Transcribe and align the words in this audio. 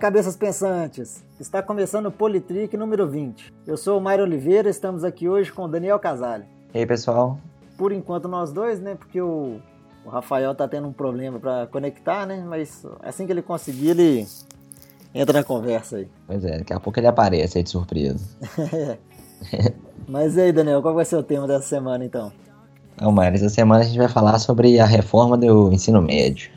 cabeças 0.00 0.34
pensantes! 0.34 1.22
Está 1.38 1.62
começando 1.62 2.06
o 2.06 2.10
Politrick 2.10 2.74
número 2.74 3.06
20. 3.06 3.52
Eu 3.66 3.76
sou 3.76 3.98
o 3.98 4.00
Mário 4.00 4.24
Oliveira, 4.24 4.70
estamos 4.70 5.04
aqui 5.04 5.28
hoje 5.28 5.52
com 5.52 5.64
o 5.64 5.68
Daniel 5.68 5.98
Casale. 5.98 6.46
E 6.72 6.78
aí, 6.78 6.86
pessoal? 6.86 7.38
Por 7.76 7.92
enquanto 7.92 8.26
nós 8.26 8.50
dois, 8.50 8.80
né? 8.80 8.94
Porque 8.94 9.20
o, 9.20 9.60
o 10.02 10.08
Rafael 10.08 10.54
tá 10.54 10.66
tendo 10.66 10.88
um 10.88 10.92
problema 10.92 11.38
para 11.38 11.66
conectar, 11.66 12.24
né? 12.24 12.42
Mas 12.48 12.82
assim 13.02 13.26
que 13.26 13.32
ele 13.32 13.42
conseguir, 13.42 13.90
ele 13.90 14.26
entra 15.14 15.38
na 15.38 15.44
conversa 15.44 15.98
aí. 15.98 16.08
Pois 16.26 16.42
é, 16.46 16.58
daqui 16.58 16.72
a 16.72 16.80
pouco 16.80 16.98
ele 16.98 17.06
aparece 17.06 17.58
aí 17.58 17.62
de 17.62 17.68
surpresa. 17.68 18.24
Mas 20.08 20.34
e 20.34 20.40
aí, 20.40 20.52
Daniel, 20.52 20.80
qual 20.80 20.94
vai 20.94 21.04
ser 21.04 21.16
o 21.16 21.22
tema 21.22 21.46
dessa 21.46 21.68
semana 21.68 22.02
então? 22.02 22.32
Então, 22.94 23.12
Mário, 23.12 23.36
essa 23.36 23.50
semana 23.50 23.82
a 23.82 23.86
gente 23.86 23.98
vai 23.98 24.08
falar 24.08 24.38
sobre 24.38 24.80
a 24.80 24.86
reforma 24.86 25.36
do 25.36 25.70
ensino 25.70 26.00
médio. 26.00 26.50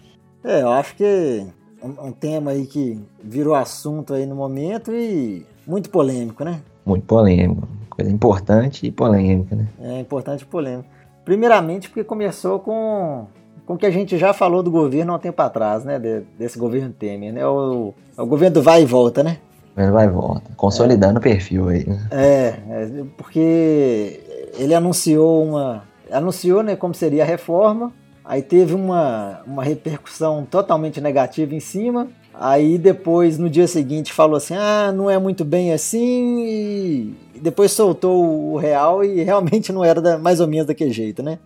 É, 0.46 0.62
eu 0.62 0.72
acho 0.72 0.96
que 0.96 1.46
um, 1.84 2.08
um 2.08 2.12
tema 2.12 2.52
aí 2.52 2.66
que 2.66 3.00
virou 3.22 3.54
assunto 3.54 4.14
aí 4.14 4.26
no 4.26 4.36
momento 4.36 4.92
e 4.92 5.46
muito 5.68 5.90
polêmico, 5.90 6.44
né? 6.44 6.62
Muito 6.86 7.06
polêmico. 7.06 7.68
Coisa 7.90 8.10
importante 8.10 8.88
e 8.88 8.92
polêmica, 8.92 9.56
né? 9.56 9.68
É 9.80 10.00
importante 10.00 10.42
e 10.42 10.46
polêmico. 10.46 10.90
Primeiramente 11.24 11.90
porque 11.90 12.04
começou 12.04 12.60
com 12.60 13.28
com 13.66 13.76
o 13.76 13.78
que 13.78 13.86
a 13.86 13.92
gente 13.92 14.18
já 14.18 14.34
falou 14.34 14.62
do 14.62 14.70
governo 14.70 15.14
há 15.14 15.16
um 15.16 15.20
tempo 15.20 15.42
atrás, 15.42 15.86
né? 15.86 16.00
De, 16.00 16.22
desse 16.38 16.58
governo 16.60 16.92
Temer, 16.92 17.32
né? 17.34 17.46
O, 17.48 17.94
o 18.18 18.26
governo 18.26 18.56
do 18.56 18.62
vai 18.62 18.82
e 18.82 18.86
volta, 18.86 19.24
né? 19.24 19.38
Vai 19.76 20.06
e 20.06 20.10
volta. 20.10 20.52
Consolidando 20.56 21.18
é. 21.18 21.20
o 21.20 21.22
perfil 21.22 21.70
aí. 21.70 21.86
Né? 21.88 22.08
É, 22.12 22.48
é, 22.70 23.04
porque 23.18 24.22
ele 24.58 24.74
anunciou 24.74 25.44
uma. 25.44 25.84
Anunciou 26.12 26.62
né, 26.62 26.76
como 26.76 26.94
seria 26.94 27.24
a 27.24 27.26
reforma, 27.26 27.92
Aí 28.26 28.42
teve 28.42 28.74
uma, 28.74 29.42
uma 29.46 29.64
repercussão 29.64 30.46
totalmente 30.50 31.02
negativa 31.02 31.54
em 31.54 31.60
cima. 31.60 32.08
Aí 32.34 32.78
depois, 32.78 33.38
no 33.38 33.50
dia 33.50 33.68
seguinte, 33.68 34.14
falou 34.14 34.38
assim: 34.38 34.56
ah, 34.56 34.92
não 34.96 35.10
é 35.10 35.20
muito 35.20 35.44
bem 35.44 35.74
assim. 35.74 37.16
E 37.36 37.40
depois 37.40 37.72
soltou 37.72 38.54
o 38.54 38.58
real 38.58 39.04
e 39.04 39.22
realmente 39.24 39.72
não 39.72 39.84
era 39.84 40.02
da, 40.02 40.18
mais 40.18 40.40
ou 40.40 40.48
menos 40.48 40.66
daquele 40.66 40.92
jeito, 40.92 41.22
né? 41.22 41.40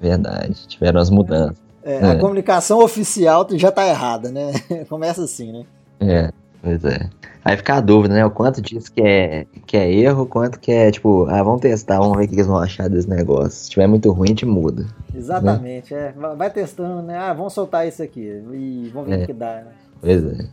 Verdade, 0.00 0.66
tiveram 0.66 1.00
as 1.00 1.08
mudanças. 1.08 1.56
É, 1.82 1.96
é. 1.96 2.10
A 2.10 2.18
comunicação 2.18 2.82
oficial 2.82 3.46
já 3.52 3.70
tá 3.70 3.86
errada, 3.86 4.30
né? 4.30 4.52
Começa 4.88 5.22
assim, 5.22 5.52
né? 5.52 5.64
É. 6.00 6.43
Pois 6.64 6.82
é. 6.82 7.10
Aí 7.44 7.58
fica 7.58 7.74
a 7.74 7.80
dúvida, 7.80 8.14
né? 8.14 8.24
O 8.24 8.30
quanto 8.30 8.62
disso 8.62 8.90
que 8.90 9.02
é, 9.02 9.46
que 9.66 9.76
é 9.76 9.92
erro, 9.92 10.24
quanto 10.24 10.58
que 10.58 10.72
é, 10.72 10.90
tipo, 10.90 11.26
ah, 11.28 11.42
vamos 11.42 11.60
testar, 11.60 11.98
vamos 11.98 12.16
ver 12.16 12.24
o 12.24 12.28
que 12.28 12.34
eles 12.34 12.46
vão 12.46 12.56
achar 12.56 12.88
desse 12.88 13.08
negócio. 13.08 13.50
Se 13.50 13.70
tiver 13.70 13.86
muito 13.86 14.10
ruim, 14.10 14.28
a 14.28 14.30
gente 14.30 14.46
muda. 14.46 14.86
Exatamente, 15.14 15.92
né? 15.92 16.14
é. 16.16 16.34
Vai 16.34 16.50
testando, 16.50 17.02
né? 17.02 17.18
Ah, 17.18 17.34
vamos 17.34 17.52
soltar 17.52 17.86
isso 17.86 18.02
aqui 18.02 18.42
e 18.54 18.90
vamos 18.94 19.10
ver 19.10 19.20
é. 19.20 19.22
o 19.24 19.26
que 19.26 19.32
dá, 19.34 19.56
né? 19.56 19.66
Pois 20.00 20.24
é. 20.24 20.48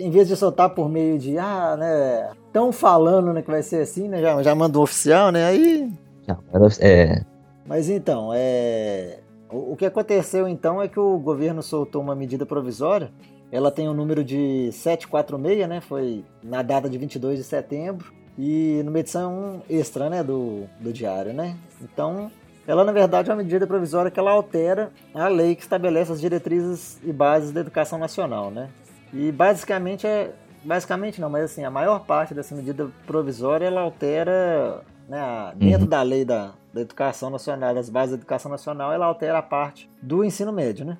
Em 0.00 0.10
vez 0.10 0.28
de 0.28 0.34
soltar 0.34 0.70
por 0.70 0.88
meio 0.88 1.18
de, 1.18 1.36
ah, 1.36 1.76
né, 1.78 2.30
estão 2.46 2.72
falando 2.72 3.32
né, 3.34 3.42
que 3.42 3.50
vai 3.50 3.62
ser 3.62 3.82
assim, 3.82 4.08
né? 4.08 4.22
Já, 4.22 4.42
já 4.42 4.54
manda 4.54 4.78
o 4.78 4.82
oficial, 4.82 5.30
né? 5.30 5.44
Aí. 5.44 5.92
Já, 6.26 6.38
é. 6.80 7.22
Mas 7.66 7.90
então, 7.90 8.30
é. 8.34 9.18
O 9.52 9.76
que 9.76 9.84
aconteceu 9.84 10.48
então 10.48 10.80
é 10.80 10.88
que 10.88 10.98
o 10.98 11.18
governo 11.18 11.60
soltou 11.60 12.00
uma 12.00 12.14
medida 12.14 12.46
provisória 12.46 13.10
ela 13.52 13.70
tem 13.70 13.88
o 13.88 13.90
um 13.90 13.94
número 13.94 14.22
de 14.22 14.70
746, 14.72 15.68
né? 15.68 15.80
Foi 15.80 16.24
na 16.42 16.62
data 16.62 16.88
de 16.88 16.96
22 16.96 17.38
de 17.38 17.44
setembro. 17.44 18.12
E 18.38 18.80
numa 18.84 19.00
edição 19.00 19.62
extra, 19.68 20.08
né? 20.08 20.22
Do, 20.22 20.66
do 20.78 20.92
diário, 20.92 21.32
né? 21.32 21.56
Então, 21.82 22.30
ela 22.66 22.84
na 22.84 22.92
verdade 22.92 23.28
é 23.28 23.34
uma 23.34 23.42
medida 23.42 23.66
provisória 23.66 24.10
que 24.10 24.20
ela 24.20 24.30
altera 24.30 24.92
a 25.12 25.26
lei 25.28 25.56
que 25.56 25.62
estabelece 25.62 26.12
as 26.12 26.20
diretrizes 26.20 27.00
e 27.02 27.12
bases 27.12 27.50
da 27.50 27.60
educação 27.60 27.98
nacional, 27.98 28.50
né? 28.50 28.70
E 29.12 29.32
basicamente 29.32 30.06
é... 30.06 30.32
Basicamente 30.62 31.22
não, 31.22 31.30
mas 31.30 31.44
assim, 31.44 31.64
a 31.64 31.70
maior 31.70 32.04
parte 32.04 32.34
dessa 32.34 32.54
medida 32.54 32.90
provisória 33.06 33.64
ela 33.64 33.80
altera, 33.80 34.82
né, 35.08 35.54
dentro 35.56 35.84
uhum. 35.84 35.88
da 35.88 36.02
lei 36.02 36.22
da, 36.22 36.52
da 36.70 36.82
educação 36.82 37.30
nacional, 37.30 37.74
das 37.74 37.88
bases 37.88 38.10
da 38.10 38.16
educação 38.18 38.50
nacional, 38.50 38.92
ela 38.92 39.06
altera 39.06 39.38
a 39.38 39.42
parte 39.42 39.90
do 40.02 40.22
ensino 40.22 40.52
médio, 40.52 40.84
né? 40.84 40.98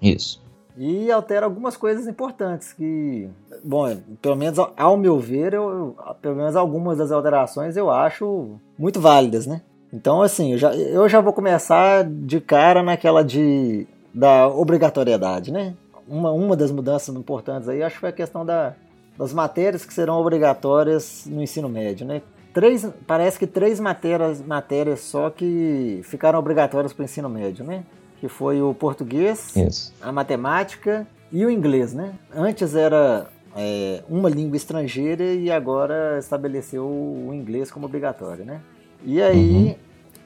Isso 0.00 0.40
e 0.76 1.10
altera 1.10 1.46
algumas 1.46 1.76
coisas 1.76 2.06
importantes 2.06 2.72
que, 2.72 3.28
bom, 3.62 3.96
pelo 4.20 4.36
menos 4.36 4.58
ao 4.76 4.96
meu 4.96 5.18
ver, 5.18 5.52
eu, 5.54 5.94
pelo 6.20 6.36
menos 6.36 6.56
algumas 6.56 6.98
das 6.98 7.12
alterações 7.12 7.76
eu 7.76 7.90
acho 7.90 8.56
muito 8.78 9.00
válidas, 9.00 9.46
né? 9.46 9.60
Então, 9.92 10.22
assim, 10.22 10.52
eu 10.52 10.58
já, 10.58 10.74
eu 10.74 11.06
já 11.08 11.20
vou 11.20 11.32
começar 11.32 12.04
de 12.04 12.40
cara 12.40 12.82
naquela 12.82 13.22
de 13.22 13.86
da 14.14 14.46
obrigatoriedade, 14.48 15.52
né? 15.52 15.74
Uma, 16.08 16.32
uma 16.32 16.56
das 16.56 16.70
mudanças 16.70 17.14
importantes 17.14 17.68
aí, 17.68 17.82
acho 17.82 17.96
que 17.96 18.00
foi 18.00 18.08
a 18.08 18.12
questão 18.12 18.44
da, 18.44 18.74
das 19.16 19.32
matérias 19.32 19.84
que 19.84 19.92
serão 19.92 20.18
obrigatórias 20.18 21.24
no 21.26 21.42
ensino 21.42 21.68
médio, 21.68 22.06
né? 22.06 22.22
Três, 22.52 22.86
parece 23.06 23.38
que 23.38 23.46
três 23.46 23.80
matérias, 23.80 24.40
matérias 24.42 25.00
só 25.00 25.30
que 25.30 26.00
ficaram 26.04 26.38
obrigatórias 26.38 26.92
para 26.92 27.02
o 27.02 27.04
ensino 27.04 27.28
médio, 27.28 27.64
né? 27.64 27.84
Que 28.22 28.28
foi 28.28 28.62
o 28.62 28.72
português, 28.72 29.56
Isso. 29.56 29.92
a 30.00 30.12
matemática 30.12 31.04
e 31.32 31.44
o 31.44 31.50
inglês, 31.50 31.92
né? 31.92 32.14
Antes 32.32 32.76
era 32.76 33.26
é, 33.56 34.00
uma 34.08 34.28
língua 34.28 34.56
estrangeira 34.56 35.24
e 35.24 35.50
agora 35.50 36.20
estabeleceu 36.20 36.86
o 36.86 37.34
inglês 37.34 37.68
como 37.68 37.84
obrigatório, 37.84 38.44
né? 38.44 38.60
E 39.04 39.20
aí 39.20 39.70
uhum. 39.70 39.74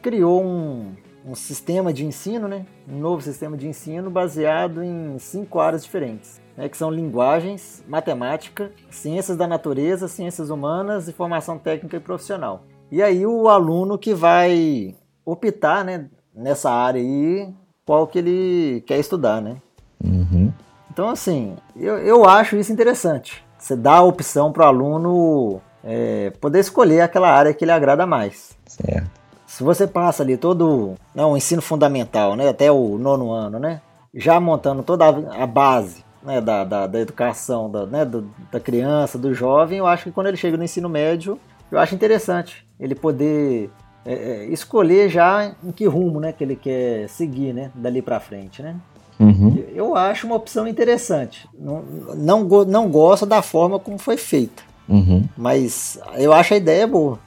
criou 0.02 0.44
um, 0.44 0.92
um 1.24 1.34
sistema 1.34 1.90
de 1.90 2.04
ensino, 2.04 2.46
né? 2.46 2.66
Um 2.86 2.98
novo 2.98 3.22
sistema 3.22 3.56
de 3.56 3.66
ensino 3.66 4.10
baseado 4.10 4.82
em 4.82 5.18
cinco 5.18 5.58
áreas 5.58 5.82
diferentes, 5.82 6.38
né? 6.54 6.68
que 6.68 6.76
são 6.76 6.90
linguagens, 6.90 7.82
matemática, 7.88 8.72
ciências 8.90 9.38
da 9.38 9.46
natureza, 9.46 10.06
ciências 10.06 10.50
humanas 10.50 11.08
e 11.08 11.14
formação 11.14 11.58
técnica 11.58 11.96
e 11.96 12.00
profissional. 12.00 12.62
E 12.92 13.02
aí 13.02 13.24
o 13.24 13.48
aluno 13.48 13.96
que 13.96 14.12
vai 14.12 14.94
optar, 15.24 15.82
né? 15.82 16.10
Nessa 16.34 16.70
área 16.70 17.00
aí 17.00 17.54
qual 17.86 18.06
que 18.06 18.18
ele 18.18 18.82
quer 18.84 18.98
estudar, 18.98 19.40
né? 19.40 19.56
Uhum. 20.04 20.52
Então, 20.92 21.08
assim, 21.08 21.56
eu, 21.76 21.98
eu 21.98 22.24
acho 22.28 22.56
isso 22.56 22.72
interessante. 22.72 23.44
Você 23.56 23.76
dá 23.76 23.94
a 23.94 24.02
opção 24.02 24.52
para 24.52 24.64
o 24.64 24.66
aluno 24.66 25.60
é, 25.84 26.30
poder 26.40 26.58
escolher 26.58 27.00
aquela 27.00 27.30
área 27.30 27.54
que 27.54 27.64
ele 27.64 27.70
agrada 27.70 28.04
mais. 28.04 28.56
Certo. 28.66 29.10
Se 29.46 29.62
você 29.62 29.86
passa 29.86 30.22
ali 30.22 30.36
todo 30.36 30.96
não, 31.14 31.28
né, 31.28 31.32
o 31.32 31.36
ensino 31.36 31.62
fundamental, 31.62 32.34
né, 32.34 32.48
até 32.48 32.70
o 32.70 32.98
nono 32.98 33.30
ano, 33.30 33.60
né, 33.60 33.80
já 34.12 34.40
montando 34.40 34.82
toda 34.82 35.04
a, 35.06 35.44
a 35.44 35.46
base 35.46 36.04
né, 36.22 36.40
da, 36.40 36.64
da, 36.64 36.86
da, 36.86 37.00
educação 37.00 37.70
da, 37.70 37.86
né, 37.86 38.04
do, 38.04 38.28
da 38.50 38.58
criança, 38.58 39.16
do 39.16 39.32
jovem, 39.32 39.78
eu 39.78 39.86
acho 39.86 40.04
que 40.04 40.10
quando 40.10 40.26
ele 40.26 40.36
chega 40.36 40.56
no 40.56 40.64
ensino 40.64 40.88
médio, 40.88 41.38
eu 41.70 41.78
acho 41.78 41.94
interessante 41.94 42.66
ele 42.78 42.94
poder 42.94 43.70
é, 44.06 44.12
é, 44.12 44.44
escolher 44.46 45.08
já 45.10 45.52
em 45.64 45.72
que 45.72 45.84
rumo 45.84 46.20
né, 46.20 46.32
que 46.32 46.44
ele 46.44 46.54
quer 46.54 47.08
seguir 47.08 47.52
né, 47.52 47.72
dali 47.74 48.00
para 48.00 48.20
frente. 48.20 48.62
Né? 48.62 48.76
Uhum. 49.18 49.64
Eu 49.74 49.96
acho 49.96 50.26
uma 50.26 50.36
opção 50.36 50.68
interessante. 50.68 51.48
Não, 51.58 51.82
não, 52.14 52.44
não 52.64 52.88
gosto 52.88 53.26
da 53.26 53.42
forma 53.42 53.80
como 53.80 53.98
foi 53.98 54.16
feita, 54.16 54.62
uhum. 54.88 55.24
mas 55.36 55.98
eu 56.16 56.32
acho 56.32 56.54
a 56.54 56.56
ideia 56.56 56.86
boa. 56.86 57.18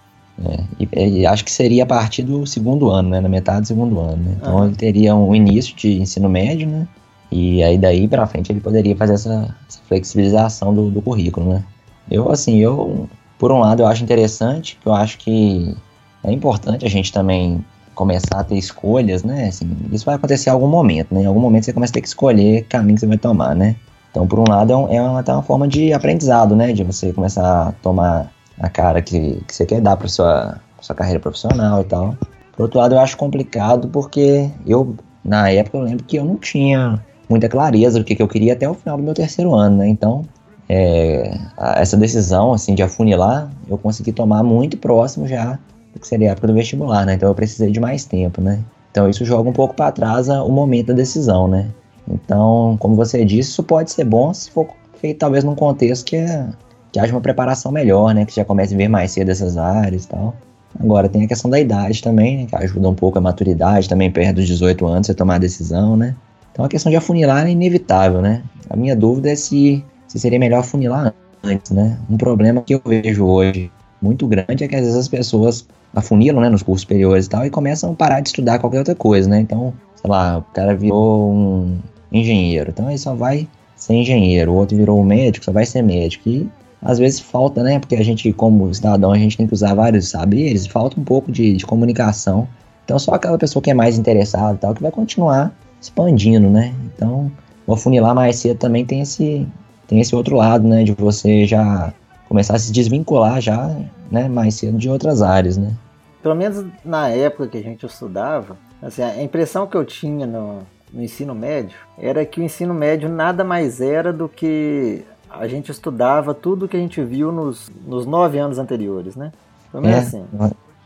É, 0.41 0.63
e, 0.79 1.19
e, 1.19 1.25
acho 1.25 1.43
que 1.43 1.51
seria 1.51 1.83
a 1.83 1.85
partir 1.85 2.23
do 2.23 2.47
segundo 2.47 2.89
ano, 2.89 3.09
né, 3.09 3.19
na 3.19 3.27
metade 3.27 3.61
do 3.61 3.67
segundo 3.67 3.99
ano. 3.99 4.23
Né? 4.23 4.37
Então 4.37 4.65
ele 4.65 4.75
teria 4.75 5.13
um 5.13 5.35
início 5.35 5.75
de 5.75 5.99
ensino 5.99 6.29
médio, 6.29 6.65
né? 6.65 6.87
E 7.29 7.61
aí 7.61 7.77
daí 7.77 8.07
para 8.07 8.25
frente 8.25 8.51
ele 8.51 8.61
poderia 8.61 8.95
fazer 8.95 9.13
essa, 9.13 9.53
essa 9.67 9.79
flexibilização 9.87 10.73
do, 10.73 10.89
do 10.89 11.01
currículo, 11.01 11.53
né? 11.53 11.63
Eu 12.09 12.31
assim, 12.31 12.57
eu 12.57 13.07
por 13.37 13.51
um 13.51 13.59
lado 13.59 13.81
eu 13.81 13.87
acho 13.87 14.03
interessante, 14.03 14.79
eu 14.85 14.93
acho 14.93 15.17
que 15.17 15.75
é 16.23 16.31
importante 16.31 16.85
a 16.85 16.89
gente 16.89 17.11
também 17.11 17.63
começar 17.95 18.39
a 18.39 18.43
ter 18.43 18.55
escolhas, 18.55 19.23
né? 19.23 19.47
Assim, 19.47 19.69
isso 19.91 20.05
vai 20.05 20.15
acontecer 20.15 20.49
em 20.49 20.53
algum 20.53 20.67
momento, 20.67 21.13
né? 21.13 21.23
Em 21.23 21.25
algum 21.25 21.39
momento 21.39 21.65
você 21.65 21.73
começa 21.73 21.91
a 21.91 21.95
ter 21.95 22.01
que 22.01 22.07
escolher 22.07 22.63
caminho 22.63 22.95
que 22.95 23.01
você 23.01 23.07
vai 23.07 23.17
tomar, 23.17 23.53
né? 23.53 23.75
Então, 24.09 24.25
por 24.25 24.39
um 24.39 24.45
lado, 24.47 24.71
é, 24.71 24.75
uma, 24.75 25.21
é 25.21 25.31
uma 25.31 25.43
forma 25.43 25.67
de 25.67 25.91
aprendizado, 25.93 26.55
né? 26.55 26.71
De 26.71 26.83
você 26.83 27.11
começar 27.11 27.67
a 27.67 27.71
tomar 27.73 28.31
a 28.59 28.69
cara 28.69 29.01
que, 29.01 29.41
que 29.45 29.53
você 29.53 29.65
quer 29.65 29.81
dar 29.81 29.97
para 29.97 30.07
sua, 30.07 30.57
sua 30.81 30.95
carreira 30.95 31.19
profissional 31.19 31.81
e 31.81 31.83
tal. 31.83 32.15
Por 32.55 32.63
outro 32.63 32.79
lado, 32.79 32.95
eu 32.95 32.99
acho 32.99 33.17
complicado 33.17 33.87
porque 33.89 34.49
eu, 34.65 34.95
na 35.23 35.49
época, 35.49 35.77
eu 35.77 35.83
lembro 35.83 36.03
que 36.05 36.17
eu 36.17 36.25
não 36.25 36.37
tinha 36.37 37.03
muita 37.29 37.47
clareza 37.47 37.99
do 37.99 38.05
que, 38.05 38.15
que 38.15 38.23
eu 38.23 38.27
queria 38.27 38.53
até 38.53 38.67
o 38.67 38.73
final 38.73 38.97
do 38.97 39.03
meu 39.03 39.13
terceiro 39.13 39.53
ano, 39.53 39.77
né? 39.77 39.87
Então, 39.87 40.23
é, 40.67 41.37
essa 41.75 41.97
decisão, 41.97 42.53
assim, 42.53 42.75
de 42.75 42.83
afunilar, 42.83 43.49
eu 43.67 43.77
consegui 43.77 44.11
tomar 44.11 44.41
muito 44.41 44.77
próximo 44.77 45.27
já 45.27 45.59
que 45.99 46.07
seria 46.07 46.29
a 46.29 46.31
época 46.31 46.47
do 46.47 46.53
vestibular, 46.53 47.05
né? 47.05 47.13
Então 47.13 47.29
eu 47.29 47.35
precisei 47.35 47.71
de 47.71 47.79
mais 47.79 48.05
tempo, 48.05 48.41
né? 48.41 48.59
Então 48.91 49.09
isso 49.09 49.23
joga 49.23 49.49
um 49.49 49.53
pouco 49.53 49.73
para 49.73 49.91
trás 49.91 50.29
o 50.29 50.49
momento 50.49 50.87
da 50.87 50.93
decisão, 50.93 51.47
né? 51.47 51.69
Então, 52.09 52.75
como 52.79 52.95
você 52.95 53.23
disse, 53.23 53.51
isso 53.51 53.63
pode 53.63 53.91
ser 53.91 54.03
bom 54.03 54.33
se 54.33 54.49
for 54.49 54.67
feito 54.99 55.19
talvez 55.19 55.43
num 55.43 55.55
contexto 55.55 56.05
que, 56.05 56.15
é, 56.15 56.47
que 56.91 56.99
haja 56.99 57.13
uma 57.13 57.21
preparação 57.21 57.71
melhor, 57.71 58.13
né? 58.13 58.25
Que 58.25 58.35
já 58.35 58.43
comece 58.43 58.73
a 58.73 58.77
ver 58.77 58.87
mais 58.87 59.11
cedo 59.11 59.29
essas 59.29 59.57
áreas 59.57 60.05
e 60.05 60.07
tal. 60.07 60.35
Agora 60.79 61.09
tem 61.09 61.23
a 61.23 61.27
questão 61.27 61.49
da 61.49 61.59
idade 61.59 62.01
também, 62.01 62.37
né? 62.37 62.45
Que 62.45 62.55
ajuda 62.55 62.89
um 62.89 62.95
pouco 62.95 63.17
a 63.17 63.21
maturidade 63.21 63.87
também, 63.87 64.11
perto 64.11 64.35
dos 64.35 64.47
18 64.47 64.85
anos, 64.87 65.07
você 65.07 65.13
tomar 65.13 65.35
a 65.35 65.39
decisão, 65.39 65.95
né? 65.95 66.15
Então 66.51 66.65
a 66.65 66.69
questão 66.69 66.89
de 66.89 66.95
afunilar 66.95 67.47
é 67.47 67.51
inevitável, 67.51 68.21
né? 68.21 68.43
A 68.69 68.75
minha 68.75 68.95
dúvida 68.95 69.29
é 69.31 69.35
se, 69.35 69.83
se 70.07 70.19
seria 70.19 70.39
melhor 70.39 70.59
afunilar 70.59 71.13
antes, 71.43 71.71
né? 71.71 71.97
Um 72.09 72.17
problema 72.17 72.61
que 72.61 72.73
eu 72.73 72.81
vejo 72.85 73.25
hoje 73.25 73.71
muito 74.01 74.27
grande 74.27 74.63
é 74.63 74.67
que 74.67 74.75
às 74.75 74.81
vezes 74.81 74.95
as 74.95 75.07
pessoas 75.07 75.67
afunilam, 75.93 76.41
né, 76.41 76.49
nos 76.49 76.63
cursos 76.63 76.81
superiores 76.81 77.25
e 77.25 77.29
tal, 77.29 77.45
e 77.45 77.49
começam 77.49 77.91
a 77.91 77.95
parar 77.95 78.19
de 78.19 78.29
estudar 78.29 78.59
qualquer 78.59 78.79
outra 78.79 78.95
coisa, 78.95 79.29
né? 79.29 79.39
Então, 79.39 79.73
sei 79.95 80.09
lá, 80.09 80.37
o 80.39 80.41
cara 80.53 80.75
virou 80.75 81.31
um 81.31 81.77
engenheiro, 82.11 82.69
então 82.69 82.87
ele 82.89 82.97
só 82.97 83.13
vai 83.15 83.47
ser 83.75 83.93
engenheiro, 83.93 84.51
o 84.51 84.55
outro 84.55 84.77
virou 84.77 84.99
um 84.99 85.03
médico, 85.03 85.45
só 85.45 85.51
vai 85.51 85.65
ser 85.65 85.81
médico. 85.81 86.29
E 86.29 86.49
às 86.81 86.99
vezes 86.99 87.19
falta, 87.19 87.63
né? 87.63 87.79
Porque 87.79 87.95
a 87.95 88.03
gente, 88.03 88.31
como 88.33 88.73
cidadão, 88.73 89.11
a 89.11 89.17
gente 89.17 89.37
tem 89.37 89.47
que 89.47 89.53
usar 89.53 89.73
vários 89.73 90.09
saberes, 90.09 90.67
falta 90.67 90.99
um 90.99 91.03
pouco 91.03 91.31
de, 91.31 91.55
de 91.55 91.65
comunicação. 91.65 92.47
Então, 92.85 92.97
só 92.97 93.13
aquela 93.13 93.37
pessoa 93.37 93.61
que 93.61 93.69
é 93.69 93.73
mais 93.73 93.97
interessada 93.97 94.55
e 94.55 94.57
tal, 94.57 94.73
que 94.73 94.81
vai 94.81 94.91
continuar 94.91 95.53
expandindo, 95.81 96.49
né? 96.49 96.73
Então, 96.85 97.31
o 97.67 97.73
afunilar 97.73 98.15
mais 98.15 98.37
cedo 98.37 98.57
também 98.57 98.85
tem 98.85 99.01
esse, 99.01 99.47
tem 99.87 99.99
esse 99.99 100.15
outro 100.15 100.35
lado, 100.35 100.67
né? 100.67 100.83
De 100.83 100.93
você 100.93 101.45
já 101.45 101.93
começar 102.29 102.55
a 102.55 102.59
se 102.59 102.71
desvincular 102.71 103.41
já, 103.41 103.75
né, 104.09 104.29
mais 104.29 104.53
cedo 104.53 104.77
de 104.77 104.87
outras 104.87 105.21
áreas, 105.21 105.57
né? 105.57 105.73
Pelo 106.21 106.35
menos 106.35 106.63
na 106.85 107.09
época 107.09 107.47
que 107.47 107.57
a 107.57 107.61
gente 107.61 107.85
estudava, 107.85 108.55
assim, 108.81 109.01
a 109.01 109.21
impressão 109.23 109.65
que 109.65 109.75
eu 109.75 109.83
tinha 109.83 110.27
no, 110.27 110.59
no 110.93 111.03
ensino 111.03 111.33
médio 111.33 111.77
era 111.97 112.23
que 112.25 112.39
o 112.39 112.43
ensino 112.43 112.73
médio 112.73 113.09
nada 113.09 113.43
mais 113.43 113.81
era 113.81 114.13
do 114.13 114.29
que 114.29 115.03
a 115.29 115.47
gente 115.47 115.71
estudava 115.71 116.33
tudo 116.33 116.67
que 116.67 116.77
a 116.77 116.79
gente 116.79 117.01
viu 117.03 117.31
nos, 117.31 117.71
nos 117.85 118.05
nove 118.05 118.37
anos 118.37 118.59
anteriores, 118.59 119.15
né? 119.15 119.31
Pelo 119.71 119.83
menos 119.83 119.97
é, 119.97 120.01
assim. 120.01 120.25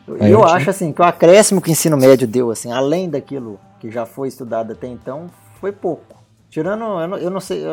Eu, 0.07 0.17
eu, 0.17 0.27
eu 0.27 0.43
acho 0.43 0.69
assim 0.69 0.91
que 0.91 1.01
o 1.01 1.05
acréscimo 1.05 1.61
que 1.61 1.69
o 1.69 1.71
ensino 1.71 1.97
médio 1.97 2.27
deu, 2.27 2.51
assim, 2.51 2.71
além 2.71 3.09
daquilo 3.09 3.59
que 3.79 3.89
já 3.89 4.05
foi 4.05 4.27
estudado 4.27 4.71
até 4.71 4.87
então, 4.87 5.27
foi 5.59 5.71
pouco. 5.71 6.15
Tirando, 6.53 6.83
eu 6.83 7.07
não, 7.07 7.17
eu 7.17 7.31
não 7.31 7.39
sei, 7.39 7.65
eu, 7.65 7.71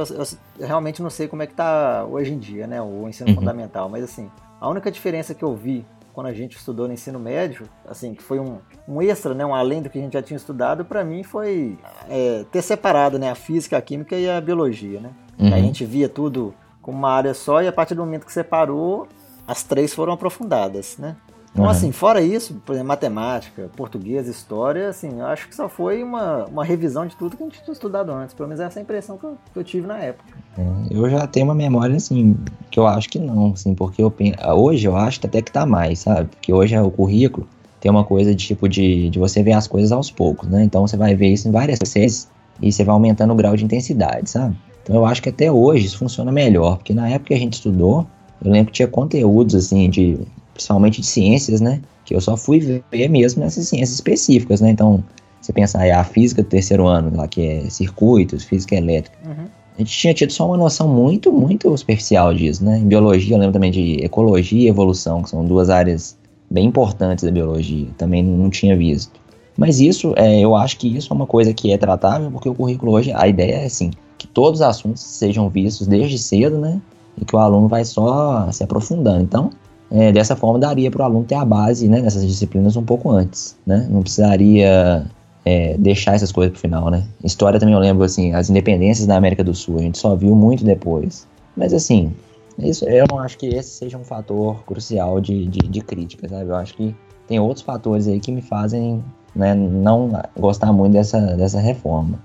eu, 0.59 0.67
realmente 0.67 1.03
não 1.03 1.11
sei 1.11 1.29
como 1.29 1.43
é 1.43 1.47
que 1.47 1.53
tá 1.53 2.03
hoje 2.11 2.33
em 2.33 2.39
dia, 2.39 2.67
né, 2.67 2.81
o 2.81 3.07
ensino 3.07 3.29
uhum. 3.29 3.35
fundamental, 3.35 3.91
mas 3.91 4.03
assim, 4.03 4.31
a 4.59 4.67
única 4.71 4.91
diferença 4.91 5.35
que 5.35 5.45
eu 5.45 5.55
vi 5.55 5.85
quando 6.15 6.29
a 6.29 6.33
gente 6.33 6.57
estudou 6.57 6.89
no 6.89 6.95
ensino 6.95 7.19
médio, 7.19 7.69
assim, 7.87 8.15
que 8.15 8.23
foi 8.23 8.41
um, 8.41 8.57
um 8.89 9.03
extra, 9.03 9.35
né, 9.35 9.45
um 9.45 9.55
além 9.55 9.83
do 9.83 9.91
que 9.91 9.99
a 9.99 10.01
gente 10.01 10.15
já 10.15 10.23
tinha 10.23 10.39
estudado, 10.39 10.83
para 10.83 11.05
mim 11.05 11.23
foi 11.23 11.79
é, 12.09 12.47
ter 12.51 12.63
separado, 12.63 13.19
né, 13.19 13.31
a 13.31 13.35
física, 13.35 13.77
a 13.77 13.83
química 13.83 14.17
e 14.17 14.31
a 14.31 14.41
biologia, 14.41 14.99
né. 14.99 15.11
Uhum. 15.39 15.53
A 15.53 15.59
gente 15.59 15.85
via 15.85 16.09
tudo 16.09 16.55
como 16.81 16.97
uma 16.97 17.11
área 17.11 17.35
só 17.35 17.61
e 17.61 17.69
a 17.69 17.73
partir 17.73 17.95
do 17.95 18.01
momento 18.01 18.25
que 18.25 18.33
separou, 18.33 19.07
as 19.47 19.63
três 19.63 19.93
foram 19.93 20.15
aprofundadas, 20.15 20.97
né. 20.97 21.17
Então, 21.53 21.65
uhum. 21.65 21.71
assim, 21.71 21.91
fora 21.91 22.23
isso, 22.23 22.55
por 22.65 22.73
exemplo, 22.73 22.89
matemática, 22.89 23.69
português, 23.77 24.29
história, 24.29 24.89
assim, 24.89 25.19
eu 25.19 25.27
acho 25.27 25.49
que 25.49 25.57
só 25.57 25.69
foi 25.69 26.03
uma, 26.03 26.45
uma 26.45 26.65
revisão 26.65 27.07
de 27.07 27.17
tudo 27.17 27.37
que 27.37 27.43
a 27.43 27.47
gente 27.47 27.61
tinha 27.63 27.73
estudado 27.73 28.13
antes. 28.13 28.35
Pelo 28.35 28.49
menos 28.49 28.61
essa 28.61 28.79
é 28.79 28.81
a 28.81 28.83
impressão 28.83 29.19
que 29.19 29.25
eu, 29.25 29.37
que 29.53 29.59
eu 29.59 29.65
tive 29.65 29.87
na 29.87 29.99
época. 29.99 30.31
É, 30.57 30.65
eu 30.91 31.11
já 31.11 31.27
tenho 31.27 31.47
uma 31.47 31.55
memória, 31.55 31.97
assim, 31.97 32.37
que 32.71 32.79
eu 32.79 32.87
acho 32.87 33.09
que 33.09 33.19
não, 33.19 33.53
assim, 33.53 33.75
porque 33.75 34.01
eu, 34.01 34.15
hoje 34.57 34.87
eu 34.87 34.97
acho 34.97 35.21
até 35.25 35.43
que 35.43 35.51
tá 35.51 35.67
mais, 35.67 35.99
sabe? 35.99 36.29
Porque 36.29 36.53
hoje 36.53 36.75
é 36.75 36.81
o 36.81 36.91
currículo 36.91 37.49
tem 37.81 37.91
uma 37.91 38.05
coisa 38.05 38.35
de 38.35 38.47
tipo 38.47 38.69
de, 38.69 39.09
de 39.09 39.19
você 39.19 39.43
ver 39.43 39.53
as 39.53 39.67
coisas 39.67 39.91
aos 39.91 40.11
poucos, 40.11 40.49
né? 40.49 40.63
Então 40.63 40.87
você 40.87 40.97
vai 40.97 41.15
ver 41.15 41.29
isso 41.29 41.49
em 41.49 41.51
várias 41.51 41.79
vezes 41.79 42.29
e 42.61 42.71
você 42.71 42.85
vai 42.85 42.93
aumentando 42.93 43.33
o 43.33 43.37
grau 43.37 43.57
de 43.57 43.65
intensidade, 43.65 44.29
sabe? 44.29 44.55
Então 44.83 44.95
eu 44.95 45.07
acho 45.07 45.23
que 45.23 45.31
até 45.31 45.51
hoje 45.51 45.87
isso 45.87 45.99
funciona 45.99 46.31
melhor, 46.31 46.77
porque 46.77 46.93
na 46.93 47.09
época 47.09 47.29
que 47.29 47.35
a 47.35 47.39
gente 47.39 47.55
estudou, 47.55 48.07
eu 48.45 48.51
lembro 48.51 48.67
que 48.67 48.77
tinha 48.77 48.89
conteúdos 48.89 49.55
assim 49.55 49.89
de 49.89 50.19
principalmente 50.61 51.01
de 51.01 51.07
ciências, 51.07 51.61
né? 51.61 51.81
Que 52.05 52.15
eu 52.15 52.21
só 52.21 52.37
fui 52.37 52.61
ver 52.91 53.09
mesmo 53.09 53.43
nessas 53.43 53.69
ciências 53.69 53.95
específicas, 53.95 54.61
né? 54.61 54.71
Então, 54.71 55.03
você 55.41 55.53
pensar 55.53 55.81
aí, 55.81 55.91
a 55.91 56.05
física 56.05 56.43
do 56.43 56.49
terceiro 56.49 56.87
ano, 56.87 57.17
lá 57.17 57.27
que 57.27 57.41
é 57.41 57.71
circuitos, 57.71 58.45
física 58.45 58.77
elétrica. 58.77 59.17
Uhum. 59.27 59.47
A 59.77 59.79
gente 59.79 59.97
tinha 59.97 60.13
tido 60.13 60.33
só 60.33 60.47
uma 60.47 60.59
noção 60.59 60.87
muito, 60.87 61.33
muito 61.33 61.75
superficial 61.77 62.35
disso, 62.35 62.63
né? 62.63 62.79
Em 62.79 62.87
biologia, 62.87 63.35
eu 63.35 63.39
lembro 63.39 63.55
também 63.55 63.71
de 63.71 64.05
ecologia 64.05 64.67
e 64.67 64.69
evolução, 64.69 65.23
que 65.23 65.31
são 65.31 65.45
duas 65.45 65.71
áreas 65.71 66.19
bem 66.51 66.67
importantes 66.67 67.25
da 67.25 67.31
biologia. 67.31 67.87
Também 67.97 68.23
não 68.23 68.51
tinha 68.51 68.77
visto. 68.77 69.19
Mas 69.57 69.81
isso, 69.81 70.13
é, 70.17 70.41
eu 70.41 70.55
acho 70.55 70.77
que 70.77 70.95
isso 70.95 71.13
é 71.13 71.17
uma 71.17 71.27
coisa 71.27 71.55
que 71.55 71.73
é 71.73 71.79
tratável, 71.79 72.31
porque 72.31 72.49
o 72.49 72.55
currículo 72.55 72.93
hoje, 72.93 73.13
a 73.15 73.27
ideia 73.27 73.63
é 73.63 73.65
assim, 73.65 73.91
que 74.19 74.27
todos 74.27 74.61
os 74.61 74.67
assuntos 74.67 75.03
sejam 75.03 75.49
vistos 75.49 75.87
desde 75.87 76.19
cedo, 76.19 76.59
né? 76.59 76.81
E 77.17 77.25
que 77.25 77.35
o 77.35 77.39
aluno 77.39 77.67
vai 77.67 77.85
só 77.85 78.51
se 78.53 78.63
aprofundando. 78.63 79.23
Então, 79.23 79.51
é, 79.91 80.13
dessa 80.13 80.37
forma, 80.37 80.59
daria 80.59 80.91
para 80.91 81.03
o 81.03 81.05
aluno 81.05 81.25
ter 81.25 81.35
a 81.35 81.45
base 81.45 81.89
né, 81.89 82.01
nessas 82.01 82.27
disciplinas 82.27 82.77
um 82.77 82.85
pouco 82.85 83.11
antes, 83.11 83.57
né? 83.67 83.87
Não 83.91 84.03
precisaria 84.03 85.05
é, 85.45 85.77
deixar 85.79 86.15
essas 86.15 86.31
coisas 86.31 86.53
para 86.53 86.59
o 86.59 86.61
final, 86.61 86.91
né? 86.91 87.05
História 87.25 87.59
também 87.59 87.75
eu 87.75 87.81
lembro, 87.81 88.05
assim, 88.05 88.33
as 88.33 88.49
independências 88.49 89.07
da 89.07 89.17
América 89.17 89.43
do 89.43 89.55
Sul, 89.55 89.79
a 89.79 89.83
gente 89.83 89.99
só 89.99 90.15
viu 90.15 90.35
muito 90.37 90.65
depois. 90.65 91.27
Mas, 91.57 91.73
assim, 91.73 92.13
isso, 92.59 92.85
eu 92.85 93.07
não 93.11 93.19
acho 93.19 93.37
que 93.37 93.47
esse 93.47 93.71
seja 93.71 93.99
um 93.99 94.05
fator 94.05 94.63
crucial 94.65 95.21
de, 95.21 95.47
de, 95.47 95.69
de 95.69 95.81
crítica, 95.81 96.29
sabe? 96.29 96.51
Eu 96.51 96.57
acho 96.57 96.75
que 96.75 96.95
tem 97.27 97.41
outros 97.41 97.65
fatores 97.65 98.07
aí 98.07 98.21
que 98.21 98.31
me 98.31 98.43
fazem 98.43 99.03
né, 99.35 99.55
não 99.55 100.11
gostar 100.39 100.73
muito 100.73 100.93
dessa, 100.93 101.21
dessa 101.37 101.61
reforma. 101.61 102.19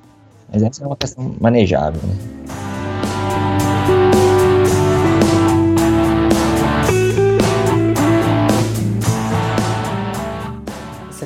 Mas 0.52 0.62
essa 0.62 0.84
é 0.84 0.88
uma 0.88 0.96
questão 0.96 1.36
manejável, 1.40 2.02
né? 2.08 2.45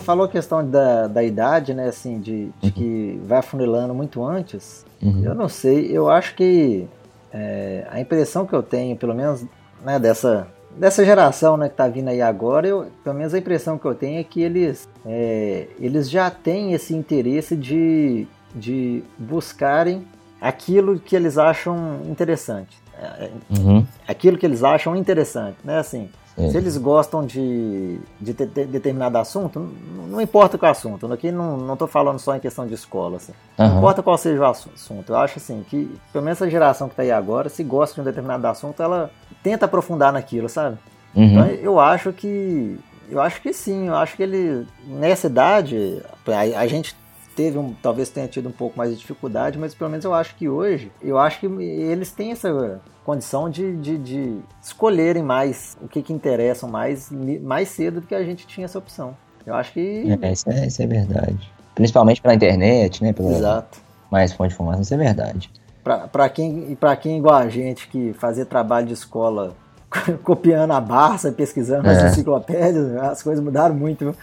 Falou 0.09 0.25
a 0.25 0.29
questão 0.29 0.67
da, 0.67 1.05
da 1.05 1.23
idade, 1.23 1.71
né? 1.71 1.87
Assim, 1.87 2.19
de, 2.19 2.45
de 2.59 2.67
uhum. 2.67 2.71
que 2.71 3.21
vai 3.25 3.37
afunilando 3.37 3.93
muito 3.93 4.25
antes. 4.25 4.83
Uhum. 4.99 5.23
Eu 5.23 5.35
não 5.35 5.47
sei, 5.47 5.95
eu 5.95 6.09
acho 6.09 6.33
que 6.33 6.87
é, 7.31 7.85
a 7.91 7.99
impressão 7.99 8.43
que 8.43 8.53
eu 8.53 8.63
tenho, 8.63 8.95
pelo 8.95 9.13
menos 9.13 9.45
né, 9.85 9.99
dessa, 9.99 10.47
dessa 10.75 11.05
geração 11.05 11.55
né, 11.55 11.67
que 11.67 11.73
está 11.73 11.87
vindo 11.87 12.07
aí 12.07 12.23
agora, 12.23 12.67
eu, 12.67 12.87
pelo 13.03 13.17
menos 13.17 13.35
a 13.35 13.37
impressão 13.37 13.77
que 13.77 13.85
eu 13.85 13.93
tenho 13.93 14.19
é 14.19 14.23
que 14.23 14.41
eles, 14.41 14.89
é, 15.05 15.67
eles 15.79 16.09
já 16.09 16.31
têm 16.31 16.73
esse 16.73 16.95
interesse 16.95 17.55
de, 17.55 18.25
de 18.55 19.03
buscarem 19.15 20.07
aquilo 20.41 20.99
que 20.99 21.15
eles 21.15 21.37
acham 21.37 22.01
interessante. 22.05 22.75
É, 22.99 23.25
é 23.25 23.31
uhum. 23.59 23.85
Aquilo 24.07 24.39
que 24.39 24.45
eles 24.45 24.63
acham 24.63 24.95
interessante, 24.95 25.57
né? 25.63 25.77
Assim, 25.77 26.09
é. 26.39 26.49
Se 26.49 26.57
eles 26.57 26.77
gostam 26.77 27.25
de, 27.25 27.99
de, 28.19 28.33
de, 28.33 28.45
de 28.45 28.65
determinado 28.65 29.17
assunto, 29.17 29.59
não, 29.59 30.07
não, 30.07 30.21
importa 30.21 30.57
qual 30.57 30.71
assunto. 30.71 31.11
Aqui 31.11 31.31
não 31.31 31.73
estou 31.73 31.87
falando 31.87 32.17
só 32.17 32.33
em 32.35 32.39
questão 32.39 32.65
de 32.65 32.73
escola. 32.73 33.17
Assim. 33.17 33.33
Uhum. 33.57 33.67
Não 33.67 33.77
importa 33.77 34.01
qual 34.01 34.17
seja 34.17 34.41
o 34.41 34.45
assunto. 34.45 35.09
Eu 35.11 35.17
acho 35.17 35.37
assim 35.37 35.65
que, 35.69 35.93
pelo 36.13 36.23
menos 36.23 36.41
essa 36.41 36.49
geração 36.49 36.87
que 36.87 36.93
está 36.93 37.03
aí 37.03 37.11
agora, 37.11 37.49
se 37.49 37.63
gosta 37.63 37.95
de 37.95 38.01
um 38.01 38.03
determinado 38.05 38.47
assunto, 38.47 38.81
ela 38.81 39.11
tenta 39.43 39.65
aprofundar 39.65 40.13
naquilo, 40.13 40.47
sabe? 40.47 40.77
Uhum. 41.13 41.23
Então 41.23 41.45
eu 41.47 41.79
acho 41.79 42.13
que. 42.13 42.79
Eu 43.09 43.19
acho 43.19 43.41
que 43.41 43.51
sim, 43.51 43.87
eu 43.87 43.95
acho 43.95 44.15
que 44.15 44.21
ele, 44.21 44.67
nessa 44.85 45.25
idade, 45.25 45.99
a, 46.27 46.59
a 46.59 46.67
gente 46.67 46.95
teve 47.39 47.57
um, 47.57 47.73
talvez 47.81 48.09
tenha 48.09 48.27
tido 48.27 48.49
um 48.49 48.51
pouco 48.51 48.77
mais 48.77 48.91
de 48.91 48.97
dificuldade, 48.97 49.57
mas 49.57 49.73
pelo 49.73 49.89
menos 49.89 50.03
eu 50.03 50.13
acho 50.13 50.35
que 50.35 50.49
hoje, 50.49 50.91
eu 51.01 51.17
acho 51.17 51.39
que 51.39 51.45
eles 51.45 52.11
têm 52.11 52.33
essa 52.33 52.81
condição 53.05 53.49
de, 53.49 53.77
de, 53.77 53.97
de 53.97 54.37
escolherem 54.61 55.23
mais 55.23 55.77
o 55.81 55.87
que, 55.87 56.01
que 56.01 56.11
interessa 56.11 56.67
mais, 56.67 57.09
mais 57.41 57.69
cedo 57.69 58.01
do 58.01 58.07
que 58.07 58.13
a 58.13 58.25
gente 58.25 58.45
tinha 58.45 58.65
essa 58.65 58.77
opção. 58.77 59.15
Eu 59.45 59.55
acho 59.55 59.71
que. 59.71 60.17
É, 60.21 60.31
isso, 60.33 60.49
é, 60.49 60.67
isso 60.67 60.81
é 60.81 60.85
verdade. 60.85 61.49
Principalmente 61.73 62.21
pela 62.21 62.33
internet, 62.33 63.01
né? 63.01 63.13
Pela 63.13 63.31
Exato. 63.31 63.79
Mais 64.11 64.33
fonte 64.33 64.49
de 64.49 64.55
informação, 64.55 64.81
isso 64.81 64.93
é 64.93 64.97
verdade. 64.97 65.49
Para 66.11 66.27
quem, 66.27 66.75
pra 66.75 66.93
quem 66.97 67.19
igual 67.19 67.35
a 67.35 67.47
gente 67.47 67.87
que 67.87 68.11
fazia 68.19 68.45
trabalho 68.45 68.87
de 68.87 68.93
escola 68.93 69.55
copiando 70.25 70.71
a 70.71 70.81
Barça, 70.81 71.31
pesquisando 71.31 71.87
é. 71.87 71.93
nas 71.93 72.11
enciclopédias, 72.11 72.97
as 72.97 73.23
coisas 73.23 73.41
mudaram 73.41 73.73
muito. 73.73 74.13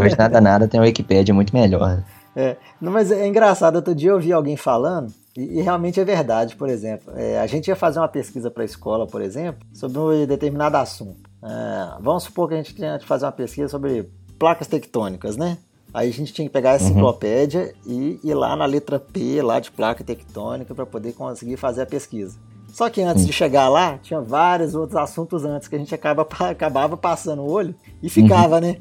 Hoje 0.00 0.16
nada 0.16 0.40
nada 0.40 0.68
tem 0.68 0.78
uma 0.78 0.86
Wikipédia 0.86 1.34
muito 1.34 1.52
melhor. 1.52 2.04
É, 2.36 2.56
não, 2.78 2.92
mas 2.92 3.10
é 3.10 3.26
engraçado, 3.26 3.76
outro 3.76 3.94
dia 3.94 4.10
eu 4.10 4.20
vi 4.20 4.30
alguém 4.30 4.58
falando, 4.58 5.10
e, 5.34 5.58
e 5.58 5.62
realmente 5.62 5.98
é 5.98 6.04
verdade, 6.04 6.54
por 6.54 6.68
exemplo. 6.68 7.10
É, 7.16 7.40
a 7.40 7.46
gente 7.46 7.68
ia 7.68 7.76
fazer 7.76 7.98
uma 7.98 8.08
pesquisa 8.08 8.50
para 8.50 8.62
a 8.62 8.66
escola, 8.66 9.06
por 9.06 9.22
exemplo, 9.22 9.66
sobre 9.72 9.98
um 9.98 10.26
determinado 10.26 10.76
assunto. 10.76 11.28
É, 11.42 11.98
vamos 11.98 12.24
supor 12.24 12.48
que 12.48 12.54
a 12.54 12.58
gente 12.58 12.74
tinha 12.74 12.98
que 12.98 13.06
fazer 13.06 13.24
uma 13.24 13.32
pesquisa 13.32 13.68
sobre 13.68 14.10
placas 14.38 14.66
tectônicas, 14.66 15.38
né? 15.38 15.56
Aí 15.94 16.10
a 16.10 16.12
gente 16.12 16.30
tinha 16.32 16.46
que 16.46 16.52
pegar 16.52 16.72
a 16.72 16.74
uhum. 16.74 16.80
enciclopédia 16.82 17.74
uhum. 17.86 18.18
e 18.22 18.28
ir 18.30 18.34
lá 18.34 18.54
na 18.54 18.66
letra 18.66 19.00
P, 19.00 19.40
lá 19.40 19.58
de 19.58 19.70
placa 19.70 20.04
tectônica, 20.04 20.74
para 20.74 20.84
poder 20.84 21.14
conseguir 21.14 21.56
fazer 21.56 21.82
a 21.82 21.86
pesquisa. 21.86 22.38
Só 22.76 22.90
que 22.90 23.00
antes 23.00 23.24
de 23.24 23.32
chegar 23.32 23.70
lá, 23.70 23.98
tinha 24.02 24.20
vários 24.20 24.74
outros 24.74 25.00
assuntos 25.00 25.46
antes 25.46 25.66
que 25.66 25.74
a 25.74 25.78
gente 25.78 25.94
acaba, 25.94 26.28
acabava 26.50 26.94
passando 26.94 27.40
o 27.40 27.50
olho 27.50 27.74
e 28.02 28.10
ficava, 28.10 28.56
uhum. 28.56 28.60
né? 28.60 28.76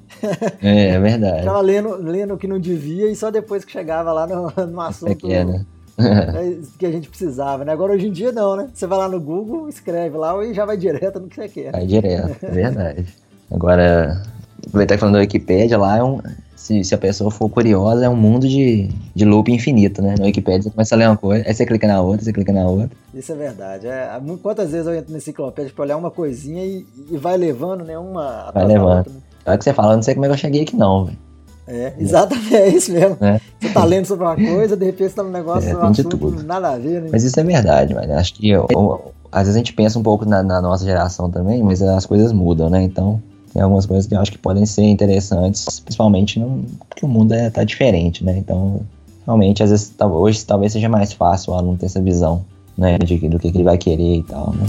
É, 0.62 0.90
é 0.90 1.00
verdade. 1.00 1.40
Ficava 1.40 1.62
lendo, 1.62 1.96
lendo 1.96 2.34
o 2.34 2.38
que 2.38 2.46
não 2.46 2.60
devia 2.60 3.10
e 3.10 3.16
só 3.16 3.32
depois 3.32 3.64
que 3.64 3.72
chegava 3.72 4.12
lá 4.12 4.28
no, 4.28 4.52
no 4.68 4.82
assunto 4.82 5.26
né? 5.26 5.66
que 6.78 6.86
a 6.86 6.92
gente 6.92 7.08
precisava, 7.08 7.64
né? 7.64 7.72
Agora 7.72 7.94
hoje 7.94 8.08
em 8.08 8.12
dia 8.12 8.34
não, 8.34 8.58
né? 8.58 8.68
Você 8.74 8.86
vai 8.86 8.98
lá 8.98 9.08
no 9.08 9.18
Google, 9.18 9.70
escreve 9.70 10.18
lá 10.18 10.44
e 10.44 10.54
já 10.54 10.66
vai 10.66 10.76
direto 10.76 11.22
no 11.22 11.30
que 11.30 11.36
você 11.36 11.48
quer. 11.48 11.72
Vai 11.72 11.86
direto, 11.86 12.36
é 12.44 12.52
verdade. 12.52 13.06
Agora, 13.50 14.22
aproveitar 14.68 14.96
que 14.96 15.00
falando 15.00 15.14
da 15.14 15.22
Wikipedia 15.22 15.78
lá, 15.78 16.00
é 16.00 16.04
um, 16.04 16.20
se, 16.66 16.84
se 16.84 16.96
a 16.96 16.98
pessoa 16.98 17.30
for 17.30 17.48
curiosa, 17.48 18.06
é 18.06 18.10
um 18.10 18.16
mundo 18.16 18.48
de, 18.48 18.90
de 19.14 19.24
loop 19.24 19.52
infinito, 19.52 20.02
né? 20.02 20.16
No 20.18 20.26
Wikipedia 20.26 20.64
você 20.64 20.72
começa 20.72 20.96
a 20.96 20.98
ler 20.98 21.08
uma 21.08 21.16
coisa, 21.16 21.48
aí 21.48 21.54
você 21.54 21.64
clica 21.64 21.86
na 21.86 22.02
outra, 22.02 22.26
você 22.26 22.34
clica 22.34 22.52
na 22.52 22.68
outra. 22.68 22.90
Isso 23.14 23.32
é 23.32 23.36
verdade. 23.36 23.86
É, 23.86 24.10
quantas 24.42 24.72
vezes 24.72 24.88
eu 24.88 24.96
entro 24.96 25.12
na 25.12 25.20
enciclopédia 25.20 25.72
pra 25.76 25.84
olhar 25.84 25.96
uma 25.96 26.10
coisinha 26.10 26.66
e, 26.66 26.84
e 27.12 27.18
vai 27.18 27.38
levando, 27.38 27.84
né? 27.84 27.96
Uma 28.00 28.50
vai 28.52 28.66
levando. 28.66 28.98
Outra, 28.98 29.14
né? 29.14 29.20
Olha 29.46 29.58
que 29.60 29.64
você 29.64 29.74
fala, 29.74 29.94
eu 29.94 29.98
não 29.98 30.02
sei 30.02 30.16
como 30.16 30.26
é 30.26 30.30
que 30.30 30.34
eu 30.34 30.40
cheguei 30.40 30.64
aqui 30.64 30.76
não, 30.76 31.06
velho. 31.06 31.18
É, 31.68 31.94
exatamente, 32.00 32.56
é 32.56 32.68
isso 32.68 32.92
mesmo. 32.92 33.18
É. 33.22 33.40
Você 33.60 33.70
tá 33.70 33.84
lendo 33.86 34.06
sobre 34.06 34.26
uma 34.26 34.36
coisa, 34.36 34.76
de 34.76 34.86
repente 34.86 35.10
você 35.10 35.16
tá 35.16 35.24
num 35.24 35.30
negócio, 35.30 35.70
é, 35.70 35.76
um 35.76 35.84
assunto, 35.84 36.18
tudo. 36.18 36.44
nada 36.44 36.72
a 36.72 36.80
ver, 36.80 37.00
né? 37.00 37.10
Mas 37.12 37.24
isso 37.24 37.40
é 37.40 37.44
verdade, 37.44 37.94
mas 37.94 38.10
acho 38.10 38.34
que 38.34 38.50
eu, 38.50 38.66
eu, 38.72 39.14
às 39.32 39.44
vezes 39.44 39.56
a 39.56 39.60
gente 39.60 39.74
pensa 39.74 40.00
um 40.00 40.04
pouco 40.04 40.26
na, 40.26 40.42
na, 40.42 40.60
nossa 40.60 40.84
geração 40.84 41.30
também, 41.30 41.62
mas 41.62 41.80
as 41.84 42.08
coisas 42.08 42.32
mudam, 42.32 42.72
né? 42.72 42.82
Então, 42.82 43.22
tem 43.56 43.62
algumas 43.64 43.86
coisas 43.86 44.06
que 44.06 44.14
eu 44.14 44.20
acho 44.20 44.34
que 44.34 44.38
podem 44.38 44.66
ser 44.66 44.84
interessantes, 44.84 45.80
principalmente 45.80 46.38
no, 46.38 46.66
porque 46.90 47.06
o 47.06 47.08
mundo 47.08 47.34
é, 47.34 47.50
tá 47.50 47.64
diferente, 47.64 48.22
né? 48.22 48.38
Então, 48.38 48.82
realmente, 49.26 49.64
às 49.64 49.70
vezes, 49.70 49.96
hoje 49.98 50.46
talvez 50.46 50.74
seja 50.74 50.90
mais 50.90 51.14
fácil 51.14 51.54
o 51.54 51.56
aluno 51.56 51.78
ter 51.78 51.86
essa 51.86 52.02
visão, 52.02 52.44
né? 52.78 52.98
De, 52.98 53.30
do 53.30 53.40
que 53.40 53.48
ele 53.48 53.64
vai 53.64 53.78
querer 53.78 54.18
e 54.18 54.24
tal, 54.24 54.54
né? 54.54 54.66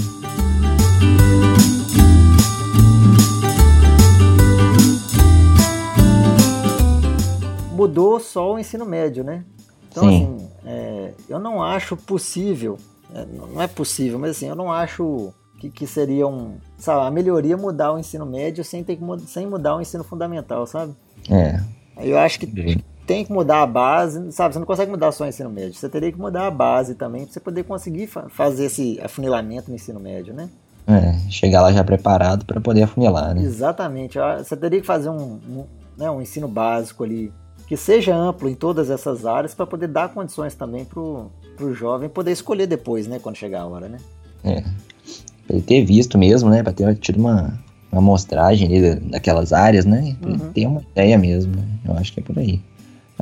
mudou 7.72 8.20
só 8.20 8.54
o 8.54 8.58
ensino 8.58 8.86
médio, 8.86 9.24
né? 9.24 9.44
Então, 9.90 10.04
Sim. 10.04 10.16
assim, 10.16 10.48
é, 10.64 11.12
eu 11.28 11.40
não 11.40 11.60
acho 11.60 11.96
possível, 11.96 12.78
é, 13.12 13.24
não 13.24 13.60
é 13.60 13.66
possível, 13.66 14.18
mas 14.18 14.30
assim, 14.30 14.46
eu 14.46 14.54
não 14.54 14.72
acho 14.72 15.32
que, 15.58 15.70
que 15.70 15.86
seria 15.86 16.26
um, 16.26 16.56
sabe, 16.78 17.06
a 17.06 17.10
melhoria 17.10 17.56
mudar 17.56 17.92
o 17.92 17.98
ensino 17.98 18.26
médio 18.26 18.64
sem, 18.64 18.84
ter 18.84 18.96
que, 18.96 19.04
sem 19.26 19.46
mudar 19.46 19.76
o 19.76 19.80
ensino 19.80 20.04
fundamental, 20.04 20.66
sabe? 20.66 20.94
É. 21.30 21.60
Eu 21.98 22.18
acho 22.18 22.38
que 22.38 22.46
Sim. 22.46 22.82
tem 23.06 23.24
que 23.24 23.32
mudar 23.32 23.62
a 23.62 23.66
base, 23.66 24.32
sabe? 24.32 24.54
Você 24.54 24.58
não 24.58 24.66
consegue 24.66 24.90
mudar 24.90 25.12
só 25.12 25.24
o 25.24 25.26
ensino 25.26 25.50
médio, 25.50 25.74
você 25.74 25.88
teria 25.88 26.12
que 26.12 26.18
mudar 26.18 26.46
a 26.46 26.50
base 26.50 26.94
também 26.94 27.24
para 27.24 27.32
você 27.32 27.40
poder 27.40 27.64
conseguir 27.64 28.06
fa 28.06 28.28
fazer 28.28 28.66
esse 28.66 29.00
afunilamento 29.02 29.70
no 29.70 29.76
ensino 29.76 29.98
médio, 29.98 30.34
né? 30.34 30.48
É, 30.86 31.18
chegar 31.30 31.62
lá 31.62 31.72
já 31.72 31.82
preparado 31.82 32.44
para 32.44 32.60
poder 32.60 32.82
afunilar, 32.82 33.34
né? 33.34 33.42
Exatamente. 33.42 34.18
Você 34.38 34.56
teria 34.56 34.80
que 34.80 34.86
fazer 34.86 35.08
um, 35.08 35.40
um, 35.48 35.64
né, 35.96 36.08
um 36.08 36.22
ensino 36.22 36.46
básico 36.46 37.02
ali 37.02 37.32
que 37.66 37.76
seja 37.76 38.14
amplo 38.14 38.48
em 38.48 38.54
todas 38.54 38.88
essas 38.88 39.26
áreas 39.26 39.52
para 39.52 39.66
poder 39.66 39.88
dar 39.88 40.10
condições 40.10 40.54
também 40.54 40.84
para 40.84 41.00
o 41.00 41.74
jovem 41.74 42.08
poder 42.08 42.30
escolher 42.30 42.66
depois, 42.66 43.08
né, 43.08 43.18
quando 43.18 43.34
chegar 43.34 43.62
a 43.62 43.66
hora, 43.66 43.88
né? 43.88 43.98
É. 44.44 44.62
Ele 45.48 45.60
ter 45.60 45.84
visto 45.84 46.18
mesmo, 46.18 46.50
né, 46.50 46.62
para 46.62 46.72
ter 46.72 46.94
tido 46.96 47.18
uma, 47.18 47.58
uma 47.90 48.00
amostragem 48.00 48.66
ali 48.66 48.94
daquelas 49.10 49.52
áreas, 49.52 49.84
né, 49.84 50.16
uhum. 50.24 50.38
ter 50.52 50.66
uma 50.66 50.82
ideia 50.92 51.16
mesmo, 51.16 51.54
né? 51.56 51.62
eu 51.84 51.96
acho 51.96 52.12
que 52.12 52.20
é 52.20 52.22
por 52.22 52.38
aí. 52.38 52.60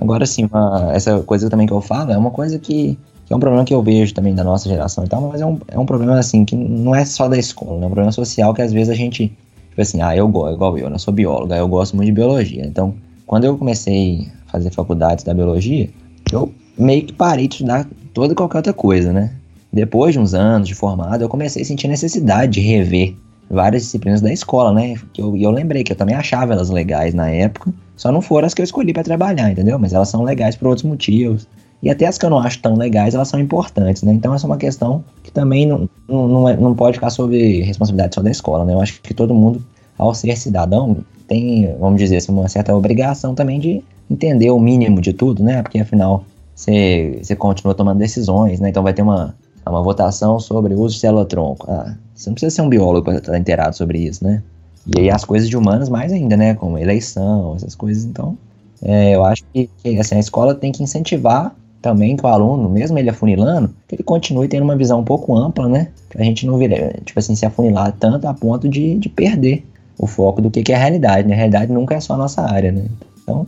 Agora 0.01 0.27
sim, 0.27 0.49
uma, 0.51 0.91
essa 0.93 1.21
coisa 1.21 1.49
também 1.49 1.67
que 1.67 1.73
eu 1.73 1.81
falo 1.81 2.13
é 2.13 2.19
uma 2.19 2.31
coisa 2.31 2.59
que, 2.59 2.99
que, 3.27 3.33
é 3.33 3.37
um 3.37 3.41
problema 3.41 3.65
que 3.65 3.73
eu 3.73 3.83
vejo 3.83 4.13
também 4.13 4.35
da 4.35 4.43
nossa 4.43 4.69
geração 4.69 5.05
e 5.05 5.09
tal, 5.09 5.21
mas 5.21 5.41
é 5.41 5.47
um, 5.47 5.59
é 5.69 5.79
um 5.79 5.87
problema 5.87 6.19
assim 6.19 6.45
que 6.45 6.57
não 6.57 6.95
é 6.95 7.05
só 7.05 7.29
da 7.29 7.39
escola, 7.39 7.79
né? 7.79 7.85
é 7.85 7.87
um 7.87 7.91
problema 7.91 8.13
social 8.13 8.53
que 8.53 8.63
às 8.63 8.73
vezes 8.73 8.89
a 8.89 8.95
gente, 8.95 9.29
tipo 9.69 9.81
assim, 9.81 10.03
ah, 10.03 10.17
eu 10.17 10.27
gosto, 10.27 10.55
igual 10.55 10.79
eu, 10.79 10.89
né? 10.89 10.97
eu 10.97 10.99
sou 10.99 11.15
biólogo, 11.15 11.55
eu 11.55 11.69
gosto 11.69 11.95
muito 11.95 12.07
de 12.07 12.13
biologia, 12.13 12.65
então 12.65 12.95
quando 13.27 13.45
eu 13.45 13.57
comecei 13.57 14.29
a 14.49 14.53
fazer 14.53 14.71
faculdades 14.71 15.25
da 15.25 15.33
biologia, 15.33 15.89
eu 16.33 16.53
meio 16.77 17.05
que 17.05 17.13
parei 17.13 17.47
de 17.47 17.55
estudar 17.55 17.87
toda 18.13 18.33
e 18.33 18.37
qualquer 18.37 18.59
outra 18.59 18.73
coisa, 18.73 19.13
né? 19.13 19.33
Depois 19.75 20.13
de 20.13 20.21
uns 20.21 20.35
anos 20.35 20.69
de 20.69 20.75
formado, 20.75 21.23
eu 21.23 21.29
comecei 21.29 21.63
a 21.63 21.65
sentir 21.65 21.89
necessidade 21.89 22.53
de 22.53 22.61
rever 22.61 23.17
várias 23.51 23.83
disciplinas 23.83 24.21
da 24.21 24.33
escola, 24.33 24.73
né? 24.73 24.95
E 25.19 25.21
eu, 25.21 25.37
eu 25.37 25.51
lembrei 25.51 25.83
que 25.83 25.91
eu 25.91 25.97
também 25.97 26.15
achava 26.15 26.53
elas 26.53 26.71
legais 26.71 27.13
na 27.13 27.29
época, 27.29 27.75
só 27.97 28.13
não 28.13 28.23
foram 28.23 28.47
as 28.47 28.55
que 28.55 28.63
eu 28.63 28.65
escolhi 28.65 28.93
para 28.93 29.03
trabalhar, 29.03 29.51
entendeu? 29.51 29.77
Mas 29.77 29.93
elas 29.93 30.09
são 30.09 30.23
legais 30.23 30.55
por 30.55 30.69
outros 30.69 30.85
motivos. 30.85 31.49
E 31.83 31.91
até 31.91 32.07
as 32.07 32.17
que 32.17 32.25
eu 32.25 32.31
não 32.31 32.39
acho 32.39 32.61
tão 32.61 32.77
legais, 32.77 33.17
elas 33.17 33.27
são 33.27 33.41
importantes, 33.41 34.05
né? 34.05 34.13
Então 34.13 34.33
essa 34.33 34.47
é 34.47 34.49
uma 34.49 34.57
questão 34.57 35.05
que 35.25 35.33
também 35.33 35.67
não, 35.67 35.89
não, 36.09 36.49
é, 36.49 36.57
não 36.57 36.73
pode 36.73 36.99
ficar 36.99 37.11
sob 37.11 37.37
responsabilidade 37.63 38.15
só 38.15 38.23
da 38.23 38.31
escola, 38.31 38.65
né? 38.65 38.75
Eu 38.75 38.81
acho 38.81 39.03
que 39.03 39.13
todo 39.13 39.35
mundo, 39.35 39.61
ao 39.99 40.15
ser 40.15 40.37
cidadão, 40.37 40.99
tem, 41.27 41.75
vamos 41.81 41.99
dizer 42.01 42.19
assim, 42.19 42.31
uma 42.31 42.49
certa 42.49 42.73
obrigação 42.73 43.35
também 43.35 43.59
de 43.59 43.83
entender 44.09 44.51
o 44.51 44.61
mínimo 44.61 45.01
de 45.01 45.13
tudo, 45.13 45.43
né? 45.43 45.63
Porque 45.63 45.81
afinal 45.81 46.25
você, 46.55 47.19
você 47.21 47.35
continua 47.35 47.75
tomando 47.75 47.99
decisões, 47.99 48.61
né? 48.61 48.69
Então 48.69 48.85
vai 48.85 48.95
ter 48.95 49.03
uma, 49.03 49.35
uma 49.71 49.83
votação 49.83 50.39
sobre 50.39 50.75
o 50.75 50.81
uso 50.81 50.95
de 50.95 51.01
célula-tronco. 51.01 51.67
Ah, 51.71 51.95
você 52.15 52.31
não 52.31 52.35
precisa 52.35 52.55
ser 52.55 52.63
um 52.63 52.69
biólogo 52.69 53.05
para 53.05 53.17
estar 53.17 53.39
inteirado 53.39 53.77
sobre 53.77 53.99
isso, 53.99 54.25
né? 54.25 54.43
E 54.87 55.01
aí 55.01 55.11
as 55.11 55.25
coisas 55.25 55.49
de 55.49 55.57
humanas 55.57 55.89
mais 55.89 56.13
ainda, 56.13 56.37
né? 56.37 56.55
Como 56.55 56.79
eleição, 56.79 57.55
essas 57.57 57.75
coisas. 57.75 58.05
Então, 58.05 58.37
é, 58.83 59.15
eu 59.15 59.25
acho 59.25 59.43
que, 59.53 59.71
que 59.83 59.99
assim, 59.99 60.17
a 60.17 60.21
escola 60.21 60.55
tem 60.55 60.71
que 60.71 60.83
incentivar 60.83 61.55
também 61.81 62.17
que 62.17 62.25
o 62.25 62.29
aluno, 62.29 62.69
mesmo 62.69 62.99
ele 62.99 63.11
afunilando, 63.11 63.71
que 63.87 63.95
ele 63.97 64.03
continue 64.03 64.49
tendo 64.49 64.63
uma 64.63 64.77
visão 64.77 65.01
um 65.01 65.05
pouco 65.05 65.37
ampla, 65.37 65.69
né? 65.69 65.89
Pra 66.09 66.25
gente 66.25 66.47
não 66.47 66.57
vir, 66.57 66.71
tipo 67.05 67.19
assim, 67.19 67.35
se 67.35 67.45
afunilar 67.45 67.93
tanto 67.93 68.27
a 68.27 68.33
ponto 68.33 68.69
de, 68.69 68.99
de 68.99 69.09
perder 69.09 69.67
o 69.99 70.07
foco 70.07 70.41
do 70.41 70.51
que, 70.51 70.63
que 70.63 70.73
é 70.73 70.77
a 70.77 70.79
realidade, 70.79 71.29
né? 71.29 71.35
A 71.35 71.37
realidade 71.37 71.73
nunca 71.73 71.95
é 71.95 72.01
só 72.01 72.15
a 72.15 72.17
nossa 72.17 72.43
área, 72.43 72.73
né? 72.73 72.87
Então, 73.23 73.47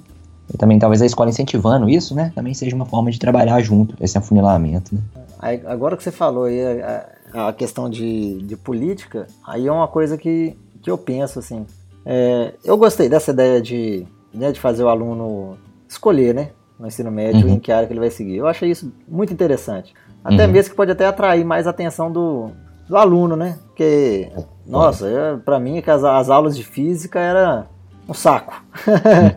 também 0.59 0.79
talvez 0.79 1.03
a 1.03 1.07
escola 1.07 1.31
incentivando 1.31 1.89
isso, 1.89 2.15
né? 2.15 2.33
Também 2.35 2.55
seja 2.55 2.75
uma 2.75 2.87
forma 2.87 3.11
de 3.11 3.19
trabalhar 3.19 3.61
junto 3.61 3.97
esse 4.01 4.17
afunilamento, 4.17 4.95
né? 4.95 5.01
Agora 5.39 5.97
que 5.97 6.03
você 6.03 6.11
falou 6.11 6.45
aí 6.45 6.83
a, 6.83 7.49
a 7.49 7.53
questão 7.53 7.89
de, 7.89 8.39
de 8.43 8.57
política, 8.57 9.27
aí 9.47 9.67
é 9.67 9.73
uma 9.73 9.89
coisa 9.89 10.17
que, 10.17 10.57
que 10.83 10.91
eu 10.91 10.97
penso, 10.97 11.39
assim. 11.39 11.67
É, 12.05 12.55
eu 12.65 12.77
gostei 12.77 13.09
dessa 13.09 13.33
ideia 13.33 13.61
de, 13.61 14.07
né, 14.33 14.53
de 14.53 14.61
fazer 14.61 14.85
o 14.85 14.89
aluno 14.89 15.59
escolher, 15.89 16.35
né? 16.35 16.51
No 16.79 16.87
ensino 16.87 17.11
médio, 17.11 17.47
uhum. 17.47 17.55
em 17.55 17.59
que 17.59 17.73
área 17.73 17.87
que 17.87 17.93
ele 17.93 18.01
vai 18.01 18.11
seguir. 18.11 18.37
Eu 18.37 18.47
achei 18.47 18.71
isso 18.71 18.93
muito 19.09 19.33
interessante. 19.33 19.95
Até 20.23 20.47
uhum. 20.47 20.53
mesmo 20.53 20.71
que 20.71 20.77
pode 20.77 20.91
até 20.91 21.07
atrair 21.07 21.45
mais 21.45 21.67
a 21.67 21.71
atenção 21.71 22.13
do, 22.13 22.51
do 22.89 22.97
aluno, 22.97 23.35
né? 23.35 23.59
Porque 23.67 24.31
é. 24.37 24.45
Nossa, 24.67 25.41
para 25.45 25.59
mim 25.59 25.83
as, 25.87 26.05
as, 26.05 26.29
aulas 26.29 26.57
de 26.57 26.65
física 26.65 27.21
era 27.21 27.67
um 28.09 28.15
saco. 28.15 28.63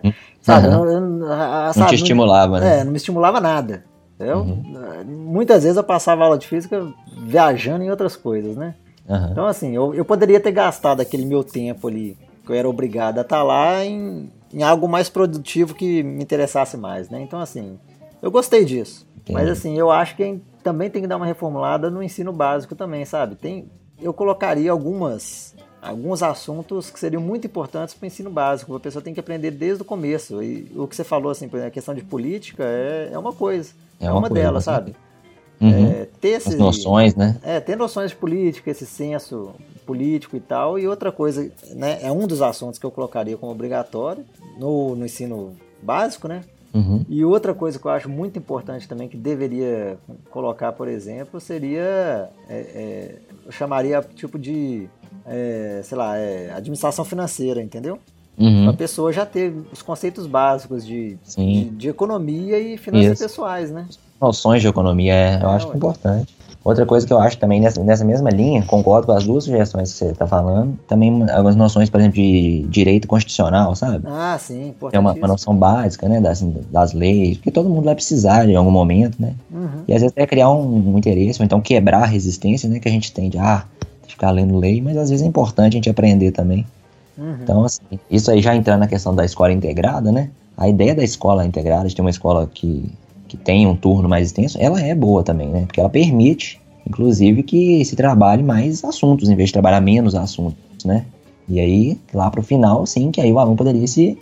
Uhum. 0.01 0.13
sabe, 0.41 0.68
uhum. 0.68 0.86
Não, 0.86 1.10
não, 1.10 1.27
sabe, 1.74 1.79
não, 1.79 1.88
te 1.88 1.96
estimulava, 1.96 2.60
né? 2.60 2.79
É, 2.79 2.84
não 2.84 2.91
me 2.91 2.98
estimulava 2.98 3.41
nada. 3.41 3.84
Eu, 4.20 4.40
uhum. 4.40 5.04
Muitas 5.06 5.64
vezes 5.64 5.78
eu 5.78 5.84
passava 5.84 6.26
aula 6.26 6.38
de 6.38 6.48
física 6.48 6.92
viajando 7.24 7.84
em 7.84 7.90
outras 7.90 8.18
coisas, 8.18 8.58
né? 8.58 8.76
Uhum. 9.08 9.32
Então, 9.32 9.48
assim, 9.48 9.74
eu, 9.74 9.94
eu 9.94 10.04
poderia 10.04 10.40
ter 10.40 10.52
gastado 10.52 11.02
aquele 11.02 11.26
meu 11.26 11.44
tempo 11.44 11.88
ali, 11.88 12.18
que 12.46 12.52
eu 12.52 12.56
era 12.56 12.70
obrigado 12.70 13.18
a 13.18 13.22
estar 13.22 13.38
tá 13.38 13.44
lá, 13.44 13.84
em, 13.86 14.30
em 14.54 14.62
algo 14.62 14.88
mais 14.88 15.10
produtivo 15.10 15.74
que 15.74 16.04
me 16.04 16.22
interessasse 16.22 16.76
mais, 16.76 17.10
né? 17.10 17.22
Então, 17.22 17.40
assim, 17.40 17.80
eu 18.22 18.30
gostei 18.30 18.66
disso. 18.66 19.08
Entendi. 19.16 19.34
Mas, 19.34 19.50
assim, 19.50 19.78
eu 19.78 19.90
acho 19.90 20.16
que 20.16 20.40
também 20.62 20.90
tem 20.90 21.02
que 21.02 21.08
dar 21.08 21.18
uma 21.18 21.26
reformulada 21.26 21.90
no 21.90 22.04
ensino 22.04 22.34
básico 22.34 22.76
também, 22.76 23.06
sabe? 23.06 23.36
Tem, 23.36 23.72
eu 24.02 24.14
colocaria 24.14 24.70
algumas 24.70 25.56
alguns 25.81 26.21
assuntos 26.24 26.89
que 26.89 27.00
seriam 27.00 27.21
muito 27.21 27.48
importantes 27.48 27.93
para 27.93 28.05
o 28.05 28.07
ensino 28.07 28.29
básico. 28.29 28.75
A 28.75 28.79
pessoa 28.79 29.01
tem 29.01 29.13
que 29.13 29.19
aprender 29.19 29.51
desde 29.51 29.81
o 29.81 29.86
começo. 29.86 30.41
E 30.43 30.71
o 30.75 30.88
que 30.88 30.95
você 30.95 31.03
falou, 31.03 31.31
assim, 31.31 31.50
a 31.65 31.69
questão 31.69 31.93
de 31.93 32.03
política 32.03 32.63
é, 32.63 33.09
é 33.12 33.17
uma 33.17 33.33
coisa. 33.33 33.71
É, 34.00 34.05
é 34.05 34.12
uma, 34.12 34.19
uma 34.19 34.29
delas, 34.29 34.65
né? 34.65 34.74
sabe? 34.74 34.95
Uhum. 35.62 35.91
É, 35.91 36.07
ter 36.21 36.29
esses, 36.29 36.53
As 36.53 36.59
noções, 36.59 37.15
né? 37.15 37.38
É, 37.43 37.59
ter 37.59 37.75
noções 37.75 38.12
de 38.12 38.17
política, 38.17 38.71
esse 38.71 38.86
senso 38.86 39.51
político 39.86 40.38
e 40.38 40.39
tal. 40.39 40.79
E 40.79 40.88
outra 40.88 41.12
coisa, 41.12 41.51
né? 41.71 42.00
É 42.01 42.12
um 42.12 42.25
dos 42.25 42.41
assuntos 42.41 42.79
que 42.79 42.86
eu 42.86 42.91
colocaria 42.91 43.36
como 43.36 43.51
obrigatório 43.51 44.24
no, 44.57 44.95
no 44.95 45.05
ensino 45.05 45.55
básico, 45.81 46.27
né? 46.27 46.41
Uhum. 46.74 47.03
E 47.09 47.25
outra 47.25 47.53
coisa 47.53 47.79
que 47.79 47.86
eu 47.86 47.91
acho 47.91 48.07
muito 48.07 48.38
importante 48.38 48.88
também, 48.88 49.07
que 49.07 49.17
deveria 49.17 49.98
colocar, 50.29 50.71
por 50.71 50.88
exemplo, 50.88 51.39
seria. 51.39 52.29
É, 52.48 52.57
é, 52.57 53.15
eu 53.45 53.51
chamaria 53.51 54.01
tipo 54.01 54.38
de. 54.38 54.88
É, 55.29 55.81
sei 55.83 55.98
lá, 55.98 56.17
é, 56.17 56.51
administração 56.51 57.05
financeira, 57.05 57.62
entendeu? 57.62 58.00
Uhum. 58.38 58.69
A 58.69 58.74
pessoa 58.74 59.12
já 59.12 59.25
ter 59.25 59.53
os 59.71 59.81
conceitos 59.81 60.25
básicos 60.25 60.86
de, 60.86 61.17
de, 61.38 61.65
de, 61.65 61.89
economia 61.89 62.57
e 62.57 62.77
finanças 62.77 63.19
Isso. 63.19 63.24
pessoais, 63.24 63.69
né? 63.69 63.86
Noções 64.19 64.62
de 64.62 64.67
economia, 64.67 65.13
é, 65.13 65.43
eu 65.43 65.50
acho 65.50 65.75
importante. 65.75 66.33
Outra 66.63 66.86
coisa 66.86 67.07
que 67.07 67.13
eu 67.13 67.19
acho 67.19 67.38
também 67.38 67.62
nessa, 67.62 67.81
nessa 67.83 68.03
mesma 68.03 68.29
linha, 68.29 68.62
concordo 68.63 69.07
com 69.07 69.13
as 69.13 69.24
duas 69.24 69.45
sugestões 69.45 69.91
que 69.91 69.98
você 69.98 70.05
está 70.05 70.27
falando, 70.27 70.77
também 70.88 71.24
algumas 71.31 71.55
noções, 71.55 71.89
por 71.89 72.00
exemplo, 72.00 72.17
de 72.17 72.65
direito 72.69 73.07
constitucional, 73.07 73.74
sabe? 73.75 74.05
Ah, 74.05 74.38
sim, 74.38 74.69
importante. 74.69 74.95
É 74.95 75.00
uma, 75.00 75.13
uma, 75.13 75.27
noção 75.27 75.55
básica, 75.55 76.07
né, 76.09 76.19
das, 76.19 76.41
das 76.69 76.91
leis, 76.91 77.38
porque 77.38 77.50
todo 77.50 77.69
mundo 77.69 77.86
vai 77.86 77.95
precisar 77.95 78.48
em 78.48 78.55
algum 78.55 78.71
momento, 78.71 79.21
né? 79.21 79.33
Uhum. 79.50 79.83
E 79.88 79.93
às 79.93 80.01
vezes 80.01 80.13
é 80.17 80.27
criar 80.27 80.51
um, 80.51 80.93
um, 80.93 80.98
interesse, 80.98 81.41
ou 81.41 81.45
então 81.45 81.62
quebrar 81.62 82.03
a 82.03 82.05
resistência, 82.05 82.69
né, 82.69 82.79
que 82.79 82.89
a 82.89 82.91
gente 82.91 83.13
tem 83.13 83.29
de, 83.29 83.38
ah, 83.38 83.63
ficar 84.13 84.32
lendo 84.32 84.58
lei, 84.58 84.82
mas 84.82 84.98
às 84.98 85.10
vezes 85.10 85.25
é 85.25 85.28
importante 85.28 85.74
a 85.74 85.78
gente 85.78 85.89
aprender 85.89 86.32
também. 86.32 86.66
Uhum. 87.18 87.38
Então, 87.42 87.66
assim, 87.66 87.82
isso 88.10 88.32
aí 88.32 88.42
já 88.42 88.56
entrando 88.56 88.80
na 88.80 88.88
questão 88.88 89.13
da 89.13 89.25
escola 89.25 89.51
integrada, 89.51 90.12
né? 90.12 90.30
A 90.58 90.68
ideia 90.68 90.96
da 90.96 91.04
escola 91.04 91.46
integrada, 91.46 91.88
de 91.88 91.96
ter 91.96 92.01
uma 92.01 92.10
escola 92.10 92.50
que 92.51 92.92
que 93.30 93.38
tem 93.38 93.68
um 93.68 93.75
turno 93.75 94.10
mais 94.10 94.25
extenso, 94.25 94.58
ela 94.60 94.82
é 94.82 94.96
boa 94.96 95.24
também, 95.24 95.48
né? 95.50 95.63
Porque 95.68 95.80
ela 95.80 95.88
permite, 95.88 96.60
inclusive, 96.86 97.44
que 97.44 97.86
se 97.86 97.96
trabalhe 97.96 98.42
mais 98.42 98.84
assuntos, 98.84 99.30
em 99.30 99.36
vez 99.36 99.50
de 99.50 99.54
trabalhar 99.54 99.80
menos 99.80 100.16
assuntos, 100.16 100.84
né? 100.84 101.06
E 101.48 101.60
aí, 101.60 101.98
lá 102.12 102.30
pro 102.30 102.42
final, 102.42 102.86
sim, 102.88 103.12
que 103.12 103.22
aí 103.22 103.32
o 103.32 103.38
aluno 103.38 103.56
poderia 103.56 103.86
se 103.86 104.18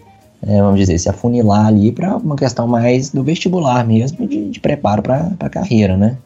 é, 0.45 0.61
vamos 0.61 0.79
dizer, 0.79 0.99
se 0.99 1.09
afunilar 1.09 1.65
ali 1.65 1.91
para 1.91 2.15
uma 2.17 2.35
questão 2.35 2.67
mais 2.67 3.09
do 3.09 3.23
vestibular 3.23 3.85
mesmo, 3.85 4.27
de, 4.27 4.49
de 4.49 4.59
preparo 4.59 5.01
para 5.01 5.31
a 5.39 5.49
carreira, 5.49 5.97
né? 5.97 6.17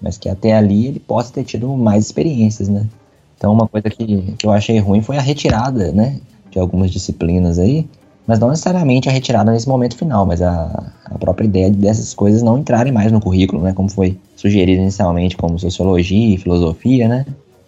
Mas 0.00 0.16
que 0.16 0.28
até 0.28 0.54
ali 0.56 0.86
ele 0.86 1.00
possa 1.00 1.32
ter 1.32 1.44
tido 1.44 1.68
mais 1.76 2.06
experiências, 2.06 2.68
né? 2.68 2.86
Então 3.38 3.52
uma 3.52 3.68
coisa 3.68 3.88
que, 3.88 4.34
que 4.36 4.46
eu 4.46 4.50
achei 4.50 4.78
ruim 4.80 5.00
foi 5.00 5.16
a 5.16 5.22
retirada, 5.22 5.92
né? 5.92 6.18
De 6.50 6.58
algumas 6.58 6.90
disciplinas 6.90 7.58
aí, 7.58 7.86
mas 8.26 8.38
não 8.38 8.50
necessariamente 8.50 9.08
a 9.08 9.12
retirada 9.12 9.50
nesse 9.50 9.68
momento 9.68 9.96
final, 9.96 10.26
mas 10.26 10.42
a, 10.42 10.92
a 11.06 11.18
própria 11.18 11.46
ideia 11.46 11.70
dessas 11.70 12.12
coisas 12.12 12.42
não 12.42 12.58
entrarem 12.58 12.92
mais 12.92 13.10
no 13.10 13.20
currículo, 13.20 13.62
né? 13.62 13.72
Como 13.72 13.88
foi 13.88 14.18
sugerido 14.36 14.82
inicialmente, 14.82 15.36
como 15.36 15.58
sociologia 15.58 16.34
e 16.34 16.38
filosofia, 16.38 17.08
né? 17.08 17.24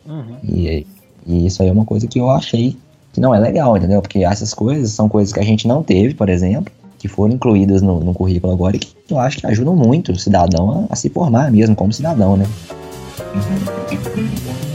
Uhum. 0.07 0.37
E, 0.45 0.87
e 1.27 1.47
isso 1.47 1.63
aí 1.63 1.69
é 1.69 1.73
uma 1.73 1.85
coisa 1.85 2.07
que 2.07 2.19
eu 2.19 2.29
achei 2.29 2.77
que 3.13 3.21
não 3.21 3.35
é 3.35 3.39
legal, 3.39 3.77
entendeu? 3.77 4.03
Porque 4.03 4.25
essas 4.25 4.53
coisas 4.53 4.91
são 4.91 5.09
coisas 5.09 5.33
que 5.33 5.41
a 5.41 5.45
gente 5.45 5.67
não 5.67 5.83
teve, 5.83 6.15
por 6.15 6.29
exemplo, 6.29 6.73
que 6.99 7.09
foram 7.09 7.35
incluídas 7.35 7.81
no, 7.81 8.01
no 8.01 8.13
currículo 8.13 8.53
agora 8.53 8.77
e 8.77 8.79
que 8.79 8.95
eu 9.09 9.19
acho 9.19 9.39
que 9.39 9.47
ajudam 9.47 9.75
muito 9.75 10.13
o 10.13 10.19
cidadão 10.19 10.87
a, 10.91 10.93
a 10.93 10.97
se 10.97 11.09
formar 11.09 11.51
mesmo 11.51 11.75
como 11.75 11.93
cidadão, 11.93 12.37
né? 12.37 12.47
É, 14.67 14.70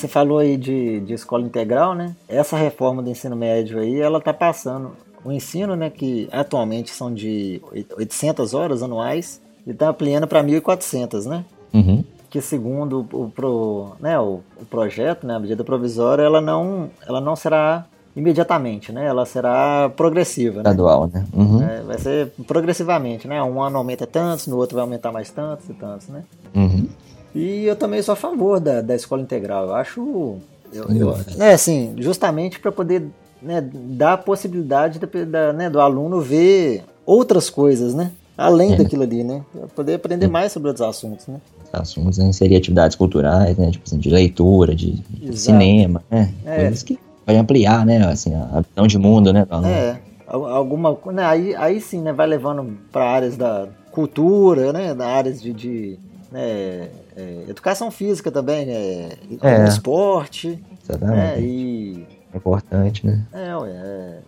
você 0.00 0.08
falou 0.08 0.38
aí 0.38 0.56
de, 0.56 1.00
de 1.00 1.14
escola 1.14 1.44
integral, 1.44 1.94
né? 1.94 2.14
Essa 2.28 2.56
reforma 2.56 3.02
do 3.02 3.10
ensino 3.10 3.36
médio 3.36 3.78
aí, 3.78 4.00
ela 4.00 4.20
tá 4.20 4.32
passando 4.32 4.92
o 5.24 5.30
ensino, 5.30 5.76
né, 5.76 5.90
que 5.90 6.28
atualmente 6.32 6.90
são 6.90 7.12
de 7.12 7.60
800 7.94 8.54
horas 8.54 8.82
anuais, 8.82 9.40
e 9.66 9.74
tá 9.74 9.90
ampliando 9.90 10.26
para 10.26 10.42
1.400, 10.42 11.26
né? 11.26 11.44
Uhum 11.72 12.02
que 12.30 12.40
segundo 12.40 13.04
o, 13.12 13.28
pro, 13.28 13.96
né, 13.98 14.16
o, 14.18 14.40
o, 14.56 14.64
projeto, 14.64 15.26
né, 15.26 15.34
a 15.34 15.38
medida 15.40 15.64
provisória, 15.64 16.22
ela 16.22 16.40
não, 16.40 16.88
ela 17.04 17.20
não 17.20 17.34
será 17.34 17.84
imediatamente, 18.14 18.92
né? 18.92 19.04
Ela 19.04 19.26
será 19.26 19.90
progressiva. 19.96 20.58
Né? 20.58 20.62
Gradual, 20.62 21.10
né? 21.12 21.24
Uhum. 21.32 21.62
É, 21.62 21.80
vai 21.82 21.98
ser 21.98 22.32
progressivamente, 22.46 23.26
né? 23.26 23.42
Um 23.42 23.60
ano 23.62 23.78
aumenta 23.78 24.06
tantos, 24.06 24.46
no 24.46 24.56
outro 24.56 24.76
vai 24.76 24.82
aumentar 24.82 25.10
mais 25.10 25.30
tantos 25.30 25.68
e 25.68 25.74
tantos, 25.74 26.08
né? 26.08 26.22
Uhum. 26.54 26.88
E 27.34 27.64
eu 27.64 27.76
também 27.76 28.02
sou 28.02 28.12
a 28.12 28.16
favor 28.16 28.60
da, 28.60 28.80
da 28.80 28.94
escola 28.94 29.22
integral. 29.22 29.68
Eu 29.68 29.74
acho, 29.74 30.36
eu, 30.72 30.84
eu, 30.88 31.16
né, 31.36 31.52
assim, 31.52 31.94
justamente 31.98 32.58
para 32.58 32.72
poder 32.72 33.04
né, 33.42 33.60
dar 33.72 34.14
a 34.14 34.18
possibilidade 34.18 34.98
da, 34.98 35.06
da, 35.24 35.52
né, 35.52 35.70
do 35.70 35.80
aluno 35.80 36.20
ver 36.20 36.82
outras 37.06 37.48
coisas, 37.48 37.94
né? 37.94 38.12
Além 38.36 38.72
é. 38.72 38.76
daquilo 38.76 39.02
ali, 39.02 39.22
né? 39.22 39.42
Poder 39.76 39.94
aprender 39.94 40.26
mais 40.26 40.50
sobre 40.52 40.68
outros 40.68 40.86
assuntos, 40.86 41.26
né? 41.26 41.40
assuntos, 41.72 42.18
né? 42.18 42.26
Inserir 42.26 42.56
atividades 42.56 42.96
culturais, 42.96 43.56
né? 43.56 43.70
Tipo 43.70 43.84
assim, 43.86 43.98
de 43.98 44.10
leitura, 44.10 44.74
de, 44.74 44.92
de 44.92 45.38
cinema, 45.38 46.02
né? 46.10 46.32
É. 46.44 46.62
Coisas 46.62 46.82
que 46.82 46.98
vai 47.26 47.36
ampliar, 47.36 47.84
né? 47.84 48.04
Assim, 48.06 48.34
a 48.34 48.62
visão 48.68 48.86
de 48.86 48.98
mundo, 48.98 49.32
né? 49.32 49.46
É, 49.64 49.96
alguma 50.26 50.96
né? 51.12 51.24
aí, 51.24 51.54
aí 51.54 51.80
sim, 51.80 52.00
né? 52.00 52.12
Vai 52.12 52.26
levando 52.26 52.78
para 52.90 53.04
áreas 53.04 53.36
da 53.36 53.68
cultura, 53.90 54.72
né? 54.72 54.94
Da 54.94 55.06
áreas 55.06 55.40
de, 55.40 55.52
de 55.52 55.98
né? 56.30 56.88
É, 57.16 57.44
educação 57.48 57.90
física 57.90 58.30
também, 58.30 58.66
né? 58.66 59.10
É. 59.42 59.64
Esporte. 59.68 60.62
Exatamente. 60.82 61.16
Né? 61.16 61.40
E... 61.40 62.06
É 62.32 62.36
importante, 62.36 63.06
né? 63.06 63.24
É, 63.32 63.56
ué, 63.56 63.70
é 63.70 64.18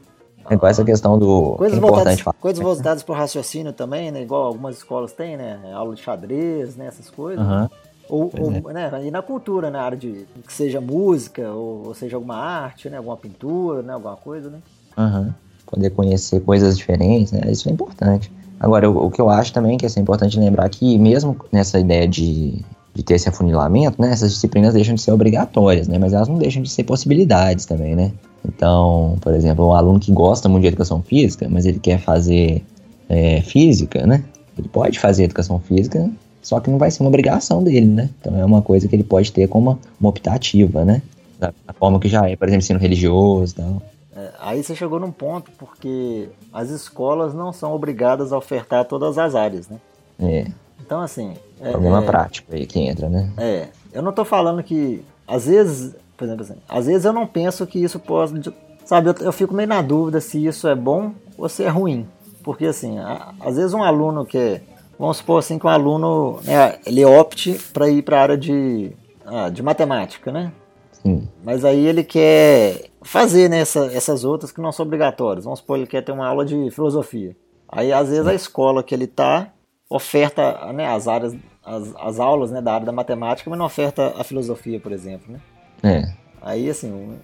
é 0.51 0.55
igual 0.55 0.71
essa 0.71 0.85
questão 0.85 1.19
do. 1.19 1.55
Coisas, 1.57 1.79
é 1.79 1.81
voltadas, 1.81 2.21
falar. 2.21 2.35
coisas 2.35 2.63
voltadas 2.63 3.03
para 3.03 3.13
o 3.13 3.17
raciocínio 3.17 3.73
também, 3.73 4.11
né? 4.11 4.23
Igual 4.23 4.45
algumas 4.45 4.77
escolas 4.77 5.13
têm, 5.13 5.37
né? 5.37 5.61
Aula 5.73 5.95
de 5.95 6.03
xadrez, 6.03 6.77
né? 6.77 6.87
Essas 6.87 7.09
coisas. 7.11 7.45
Uhum. 7.45 7.69
Ou, 8.09 8.33
ou 8.39 8.71
é. 8.71 8.73
né? 8.73 9.07
E 9.07 9.11
na 9.11 9.23
cultura, 9.23 9.71
na 9.71 9.79
né? 9.79 9.85
área 9.85 9.99
de 9.99 10.27
que 10.47 10.53
seja 10.53 10.81
música, 10.81 11.51
ou, 11.53 11.87
ou, 11.87 11.95
seja 11.95 12.17
alguma 12.17 12.37
arte, 12.37 12.91
né? 12.91 12.97
Alguma 12.97 13.17
pintura, 13.17 13.83
né? 13.83 13.93
Alguma 13.93 14.17
coisa, 14.17 14.51
né? 14.51 14.59
Uhum. 14.99 15.33
Poder 15.67 15.91
conhecer 15.91 16.41
coisas 16.41 16.77
diferentes, 16.77 17.33
né? 17.33 17.41
Isso 17.51 17.69
é 17.69 17.73
importante. 17.73 18.31
Agora, 18.63 18.89
o, 18.89 19.07
o 19.07 19.11
que 19.11 19.21
eu 19.21 19.29
acho 19.29 19.53
também 19.53 19.77
que 19.77 19.85
é 19.85 19.89
importante 19.99 20.39
lembrar 20.39 20.69
que, 20.69 20.97
mesmo 20.97 21.37
nessa 21.51 21.81
ideia 21.81 22.07
de, 22.07 22.61
de 22.95 23.03
ter 23.03 23.15
esse 23.15 23.29
afunilamento, 23.29 24.01
né? 24.01 24.13
Essas 24.13 24.31
disciplinas 24.31 24.73
deixam 24.73 24.95
de 24.95 25.03
ser 25.03 25.11
obrigatórias, 25.11 25.89
né? 25.89 25.99
Mas 25.99 26.13
elas 26.13 26.29
não 26.29 26.39
deixam 26.39 26.63
de 26.63 26.71
ser 26.71 26.85
possibilidades 26.85 27.67
também, 27.67 27.97
né? 27.97 28.13
Então, 28.47 29.17
por 29.21 29.35
exemplo, 29.35 29.67
um 29.67 29.73
aluno 29.73 29.99
que 29.99 30.13
gosta 30.13 30.49
muito 30.49 30.63
de 30.63 30.69
educação 30.69 31.03
física, 31.03 31.49
mas 31.51 31.67
ele 31.67 31.81
quer 31.81 31.99
fazer 31.99 32.63
é, 33.09 33.41
física, 33.41 34.07
né? 34.07 34.23
Ele 34.57 34.69
pode 34.69 35.01
fazer 35.01 35.25
educação 35.25 35.59
física, 35.59 36.09
só 36.41 36.61
que 36.61 36.71
não 36.71 36.79
vai 36.79 36.91
ser 36.91 37.03
uma 37.03 37.09
obrigação 37.09 37.65
dele, 37.65 37.87
né? 37.87 38.11
Então 38.21 38.39
é 38.39 38.45
uma 38.45 38.63
coisa 38.63 38.87
que 38.87 38.95
ele 38.95 39.05
pode 39.05 39.33
ter 39.33 39.49
como 39.49 39.71
uma, 39.71 39.79
uma 40.01 40.11
optativa, 40.11 40.85
né? 40.85 41.03
Da, 41.37 41.53
da, 41.67 41.73
forma 41.73 41.99
que 41.99 42.09
já 42.09 42.31
é, 42.31 42.37
por 42.37 42.47
exemplo, 42.47 42.63
ensino 42.63 42.79
religioso 42.79 43.55
e 43.55 43.57
tal. 43.57 43.83
É, 44.15 44.31
aí 44.41 44.63
você 44.63 44.75
chegou 44.75 45.01
num 45.01 45.13
ponto, 45.13 45.51
porque 45.53 46.29
as 46.53 46.71
escolas 46.71 47.35
não 47.35 47.53
são 47.53 47.73
obrigadas 47.73 48.33
a 48.33 48.39
ofertar 48.39 48.85
todas 48.85 49.19
as 49.19 49.35
áreas, 49.35 49.69
né? 49.69 49.79
É. 50.21 50.47
Então, 50.81 51.01
assim... 51.01 51.35
É, 51.61 51.71
Problema 51.71 52.03
é, 52.03 52.07
prático 52.07 52.55
aí 52.55 52.67
que 52.67 52.81
entra, 52.81 53.09
né? 53.09 53.33
É. 53.39 53.69
Eu 53.93 54.03
não 54.03 54.13
tô 54.13 54.25
falando 54.25 54.63
que... 54.63 55.05
Às 55.27 55.47
vezes 55.47 55.95
por 56.23 56.27
exemplo 56.27 56.43
assim, 56.43 56.57
às 56.69 56.87
vezes 56.87 57.05
eu 57.05 57.13
não 57.13 57.27
penso 57.27 57.67
que 57.67 57.83
isso 57.83 57.99
pode. 57.99 58.53
Sabe, 58.85 59.09
eu, 59.09 59.15
eu 59.21 59.33
fico 59.33 59.55
meio 59.55 59.69
na 59.69 59.83
dúvida 59.83 60.21
se 60.21 60.45
isso 60.45 60.69
é 60.69 60.75
bom 60.75 61.13
ou 61.37 61.49
se 61.49 61.65
é 61.65 61.69
ruim. 61.69 62.07
Porque 62.45 62.67
assim, 62.67 62.99
a, 62.99 63.35
às 63.41 63.57
vezes 63.57 63.75
um 63.75 63.83
aluno 63.83 64.25
que. 64.25 64.39
É, 64.39 64.61
vamos 64.99 65.17
supor 65.17 65.41
assim 65.41 65.59
que 65.59 65.67
um 65.67 65.71
aluno 65.71 66.39
né, 66.45 66.77
ele 66.87 67.05
opte 67.05 67.59
para 67.73 67.89
ir 67.89 68.03
para 68.03 68.19
a 68.19 68.23
área 68.23 68.39
de, 68.39 68.93
ah, 69.27 69.49
de 69.49 69.63
matemática, 69.63 70.31
né? 70.31 70.53
Sim. 71.03 71.29
Mas 71.43 71.65
aí 71.65 71.85
ele 71.87 72.05
quer 72.05 72.91
fazer 73.03 73.49
né, 73.49 73.61
essa, 73.61 73.87
essas 73.93 74.25
outras 74.25 74.53
que 74.53 74.61
não 74.61 74.73
são 74.73 74.87
obrigatórias. 74.87 75.45
Vamos 75.45 75.61
supor 75.61 75.79
ele 75.79 75.87
quer 75.87 76.03
ter 76.03 76.13
uma 76.13 76.27
aula 76.27 76.45
de 76.45 76.71
filosofia. 76.71 77.37
Aí 77.69 77.93
às 77.93 78.09
vezes 78.09 78.27
a 78.27 78.35
escola 78.35 78.83
que 78.83 78.95
ele 78.95 79.07
tá 79.07 79.53
oferta 79.89 80.73
né, 80.73 80.87
as 80.87 81.07
áreas, 81.07 81.35
as, 81.65 81.95
as 81.97 82.21
aulas 82.21 82.51
né, 82.51 82.61
da 82.61 82.75
área 82.75 82.87
da 82.87 82.93
matemática, 82.93 83.49
mas 83.51 83.59
não 83.59 83.67
oferta 83.67 84.15
a 84.17 84.25
filosofia, 84.25 84.81
por 84.81 84.93
exemplo, 84.93 85.33
né? 85.33 85.41
É. 85.83 86.13
Aí, 86.41 86.69
assim, 86.69 87.19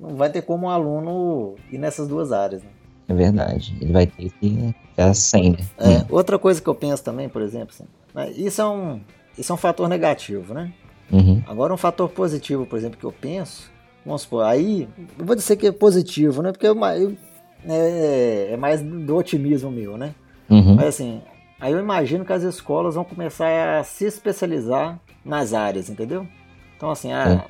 não 0.00 0.16
vai 0.16 0.30
ter 0.30 0.42
como 0.42 0.66
um 0.66 0.70
aluno 0.70 1.54
ir 1.70 1.78
nessas 1.78 2.08
duas 2.08 2.32
áreas. 2.32 2.62
Né? 2.62 2.68
É 3.08 3.14
verdade. 3.14 3.76
Ele 3.80 3.92
vai 3.92 4.06
ter 4.06 4.30
que 4.30 4.74
ficar 4.90 5.14
sem, 5.14 5.52
né? 5.52 5.58
É, 5.78 5.88
hum. 5.88 6.06
Outra 6.10 6.38
coisa 6.38 6.60
que 6.60 6.68
eu 6.68 6.74
penso 6.74 7.02
também, 7.02 7.28
por 7.28 7.42
exemplo, 7.42 7.68
assim, 7.70 7.84
né, 8.14 8.30
isso, 8.30 8.60
é 8.60 8.68
um, 8.68 9.00
isso 9.36 9.52
é 9.52 9.54
um 9.54 9.58
fator 9.58 9.88
negativo, 9.88 10.54
né? 10.54 10.72
Uhum. 11.10 11.42
Agora, 11.46 11.72
um 11.72 11.76
fator 11.76 12.08
positivo, 12.08 12.66
por 12.66 12.76
exemplo, 12.76 12.98
que 12.98 13.04
eu 13.04 13.12
penso, 13.12 13.70
vamos 14.04 14.22
supor, 14.22 14.44
aí, 14.44 14.88
eu 15.18 15.24
vou 15.24 15.36
dizer 15.36 15.56
que 15.56 15.66
é 15.66 15.72
positivo, 15.72 16.42
né? 16.42 16.52
Porque 16.52 16.66
eu, 16.66 16.76
eu, 16.76 17.16
é, 17.64 18.48
é 18.52 18.56
mais 18.56 18.82
do 18.82 19.16
otimismo 19.16 19.70
meu, 19.70 19.96
né? 19.96 20.14
Uhum. 20.48 20.74
Mas 20.74 20.86
assim, 20.86 21.22
aí 21.60 21.72
eu 21.72 21.78
imagino 21.78 22.24
que 22.24 22.32
as 22.32 22.42
escolas 22.42 22.94
vão 22.94 23.04
começar 23.04 23.78
a 23.78 23.84
se 23.84 24.04
especializar 24.04 24.98
nas 25.24 25.52
áreas, 25.52 25.88
entendeu? 25.88 26.26
Então, 26.76 26.90
assim, 26.90 27.12
a, 27.12 27.44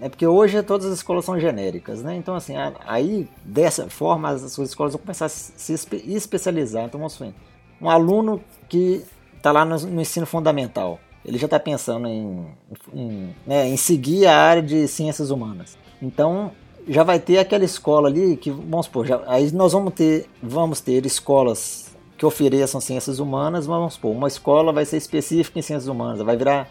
é 0.00 0.08
porque 0.08 0.26
hoje 0.26 0.62
todas 0.62 0.86
as 0.86 0.94
escolas 0.94 1.24
são 1.24 1.38
genéricas, 1.38 2.02
né? 2.02 2.16
Então, 2.16 2.34
assim, 2.34 2.54
aí 2.86 3.28
dessa 3.44 3.88
forma 3.88 4.28
as 4.28 4.52
suas 4.52 4.70
escolas 4.70 4.92
vão 4.92 5.00
começar 5.00 5.26
a 5.26 5.28
se 5.28 5.74
especializar. 6.06 6.84
Então, 6.84 6.98
vamos 6.98 7.12
supor, 7.12 7.32
um 7.80 7.88
aluno 7.88 8.40
que 8.68 9.04
está 9.36 9.52
lá 9.52 9.64
no, 9.64 9.78
no, 9.78 10.00
ensino 10.00 10.26
fundamental, 10.26 10.98
ele 11.24 11.38
já 11.38 11.46
está 11.46 11.58
pensando 11.58 12.06
em, 12.06 12.46
em, 12.92 13.34
né, 13.46 13.68
em 13.68 13.76
seguir 13.76 14.26
a 14.26 14.36
área 14.36 14.62
de 14.62 14.86
ciências 14.86 15.30
humanas. 15.30 15.76
Então, 16.02 16.50
já 16.86 17.02
vai 17.02 17.18
ter 17.18 17.38
aquela 17.38 17.64
escola 17.64 18.08
ali 18.08 18.36
que, 18.36 18.50
vamos 18.50 18.86
supor, 18.86 19.06
já, 19.06 19.22
aí 19.26 19.50
nós 19.52 19.72
vamos 19.72 19.94
ter, 19.94 20.26
vamos 20.42 20.80
ter 20.80 21.04
escolas 21.06 21.94
que 22.16 22.26
ofereçam 22.26 22.80
ciências 22.80 23.18
humanas, 23.18 23.66
vamos 23.66 23.94
supor, 23.94 24.12
uma 24.12 24.28
escola 24.28 24.72
vai 24.72 24.84
ser 24.84 24.98
específica 24.98 25.58
em 25.58 25.62
ciências 25.62 25.88
humanas, 25.88 26.20
vai 26.20 26.36
virar 26.36 26.70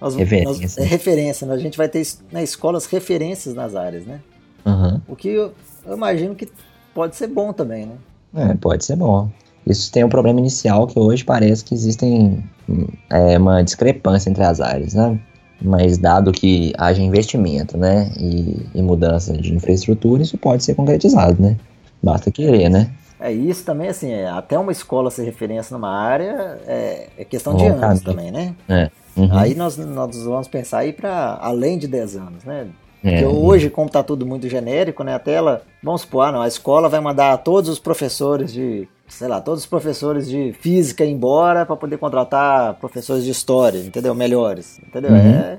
nós, 0.00 0.14
referência. 0.14 0.62
Nós, 0.62 0.78
é 0.78 0.84
referência, 0.84 1.46
né? 1.46 1.54
a 1.54 1.58
gente 1.58 1.76
vai 1.76 1.88
ter 1.88 2.06
né, 2.30 2.42
escolas 2.42 2.86
referências 2.86 3.54
nas 3.54 3.74
áreas, 3.74 4.04
né? 4.04 4.20
Uhum. 4.64 5.00
O 5.08 5.16
que 5.16 5.28
eu, 5.28 5.54
eu, 5.86 5.96
imagino 5.96 6.34
que 6.34 6.48
pode 6.92 7.16
ser 7.16 7.28
bom 7.28 7.52
também, 7.52 7.86
né? 7.86 8.50
É, 8.50 8.54
pode 8.54 8.84
ser 8.84 8.96
bom. 8.96 9.30
Isso 9.66 9.90
tem 9.90 10.04
um 10.04 10.08
problema 10.08 10.38
inicial 10.38 10.86
que 10.86 10.98
hoje 10.98 11.24
parece 11.24 11.64
que 11.64 11.74
existem 11.74 12.42
é, 13.10 13.36
uma 13.38 13.62
discrepância 13.62 14.30
entre 14.30 14.44
as 14.44 14.60
áreas, 14.60 14.94
né? 14.94 15.18
Mas 15.60 15.98
dado 15.98 16.32
que 16.32 16.72
haja 16.76 17.02
investimento, 17.02 17.78
né, 17.78 18.12
e, 18.18 18.66
e 18.74 18.82
mudança 18.82 19.32
de 19.32 19.54
infraestrutura, 19.54 20.22
isso 20.22 20.36
pode 20.36 20.62
ser 20.62 20.74
concretizado, 20.74 21.42
né? 21.42 21.56
Basta 22.02 22.30
querer, 22.30 22.68
né? 22.68 22.90
É 23.18 23.32
isso 23.32 23.64
também, 23.64 23.88
assim, 23.88 24.12
é, 24.12 24.28
até 24.28 24.58
uma 24.58 24.70
escola 24.70 25.10
ser 25.10 25.24
referência 25.24 25.74
numa 25.74 25.90
área 25.90 26.60
é, 26.66 27.08
é 27.18 27.24
questão 27.24 27.56
de 27.56 27.64
anos 27.64 28.02
também, 28.02 28.30
né? 28.30 28.54
É. 28.68 28.90
Uhum. 29.16 29.28
Aí 29.32 29.54
nós, 29.54 29.78
nós 29.78 30.22
vamos 30.22 30.46
pensar 30.46 30.80
aí 30.80 30.92
para 30.92 31.38
além 31.40 31.78
de 31.78 31.88
10 31.88 32.16
anos, 32.16 32.44
né? 32.44 32.66
Porque 33.06 33.22
é. 33.22 33.28
hoje, 33.28 33.70
como 33.70 33.86
está 33.86 34.02
tudo 34.02 34.26
muito 34.26 34.48
genérico, 34.48 35.04
né? 35.04 35.14
A 35.14 35.18
tela, 35.20 35.62
vamos 35.80 36.00
supor, 36.00 36.26
ah, 36.26 36.32
não, 36.32 36.42
a 36.42 36.48
escola 36.48 36.88
vai 36.88 36.98
mandar 36.98 37.38
todos 37.38 37.70
os 37.70 37.78
professores 37.78 38.52
de, 38.52 38.88
sei 39.06 39.28
lá, 39.28 39.40
todos 39.40 39.60
os 39.60 39.66
professores 39.66 40.28
de 40.28 40.52
física 40.54 41.04
embora 41.04 41.64
para 41.64 41.76
poder 41.76 41.98
contratar 41.98 42.74
professores 42.74 43.22
de 43.22 43.30
história, 43.30 43.78
entendeu? 43.78 44.12
Melhores, 44.12 44.80
entendeu? 44.84 45.12
Uhum. 45.12 45.18
É, 45.18 45.58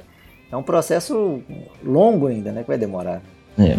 é 0.52 0.58
um 0.58 0.62
processo 0.62 1.42
longo 1.82 2.28
ainda, 2.28 2.52
né? 2.52 2.64
Que 2.64 2.68
vai 2.68 2.78
demorar. 2.78 3.22
É. 3.58 3.78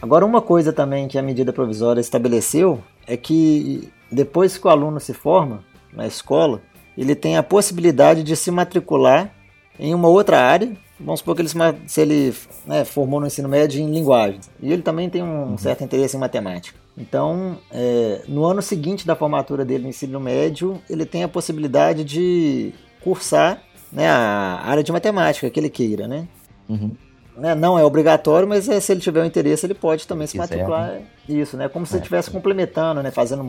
Agora, 0.00 0.24
uma 0.24 0.40
coisa 0.40 0.72
também 0.72 1.08
que 1.08 1.18
a 1.18 1.22
medida 1.22 1.52
provisória 1.52 2.00
estabeleceu 2.00 2.78
é 3.08 3.16
que 3.16 3.90
depois 4.08 4.56
que 4.56 4.64
o 4.68 4.70
aluno 4.70 5.00
se 5.00 5.12
forma 5.12 5.71
na 5.92 6.06
escola, 6.06 6.62
ele 6.96 7.14
tem 7.14 7.36
a 7.36 7.42
possibilidade 7.42 8.22
de 8.22 8.36
se 8.36 8.50
matricular 8.50 9.32
em 9.78 9.94
uma 9.94 10.08
outra 10.08 10.40
área. 10.40 10.72
Vamos 10.98 11.20
supor 11.20 11.34
que 11.34 11.42
ele 11.42 11.48
se, 11.86 12.00
ele 12.00 12.34
né, 12.66 12.84
formou 12.84 13.20
no 13.20 13.26
ensino 13.26 13.48
médio 13.48 13.80
em 13.80 13.90
linguagens 13.90 14.50
e 14.60 14.72
ele 14.72 14.82
também 14.82 15.10
tem 15.10 15.22
um 15.22 15.50
uhum. 15.50 15.58
certo 15.58 15.82
interesse 15.82 16.16
em 16.16 16.20
matemática. 16.20 16.78
Então, 16.96 17.58
é, 17.70 18.22
no 18.28 18.44
ano 18.44 18.60
seguinte 18.60 19.06
da 19.06 19.16
formatura 19.16 19.64
dele 19.64 19.84
no 19.84 19.88
ensino 19.88 20.20
médio, 20.20 20.80
ele 20.88 21.06
tem 21.06 21.24
a 21.24 21.28
possibilidade 21.28 22.04
de 22.04 22.72
cursar 23.02 23.62
né, 23.90 24.08
a 24.08 24.60
área 24.64 24.82
de 24.82 24.92
matemática 24.92 25.48
que 25.50 25.58
ele 25.58 25.70
queira, 25.70 26.06
né? 26.06 26.28
Uhum. 26.68 26.92
né 27.36 27.54
não 27.54 27.78
é 27.78 27.84
obrigatório, 27.84 28.46
mas 28.46 28.68
é, 28.68 28.78
se 28.78 28.92
ele 28.92 29.00
tiver 29.00 29.22
o 29.22 29.24
interesse, 29.24 29.66
ele 29.66 29.74
pode 29.74 30.06
também 30.06 30.26
se 30.26 30.36
matricular. 30.36 30.90
É, 30.90 31.02
Isso, 31.28 31.56
né? 31.56 31.68
Como 31.68 31.84
se 31.84 31.94
ele 31.94 32.00
é. 32.00 32.02
estivesse 32.02 32.30
complementando, 32.30 33.02
né? 33.02 33.10
Fazendo 33.10 33.42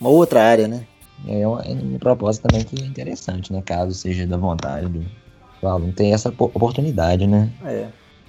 uma 0.00 0.10
outra 0.10 0.42
área, 0.42 0.66
né? 0.66 0.86
É 1.26 1.46
uma, 1.46 1.62
é 1.62 1.72
uma 1.72 1.98
proposta 1.98 2.46
também 2.48 2.64
que 2.64 2.82
é 2.82 2.86
interessante, 2.86 3.52
né? 3.52 3.62
Caso 3.64 3.94
seja 3.94 4.26
da 4.26 4.36
vontade 4.36 4.88
do, 4.88 5.04
do 5.60 5.68
aluno 5.68 5.92
ter 5.92 6.08
essa 6.08 6.28
oportunidade, 6.28 7.26
né? 7.26 7.50
É 7.64 7.88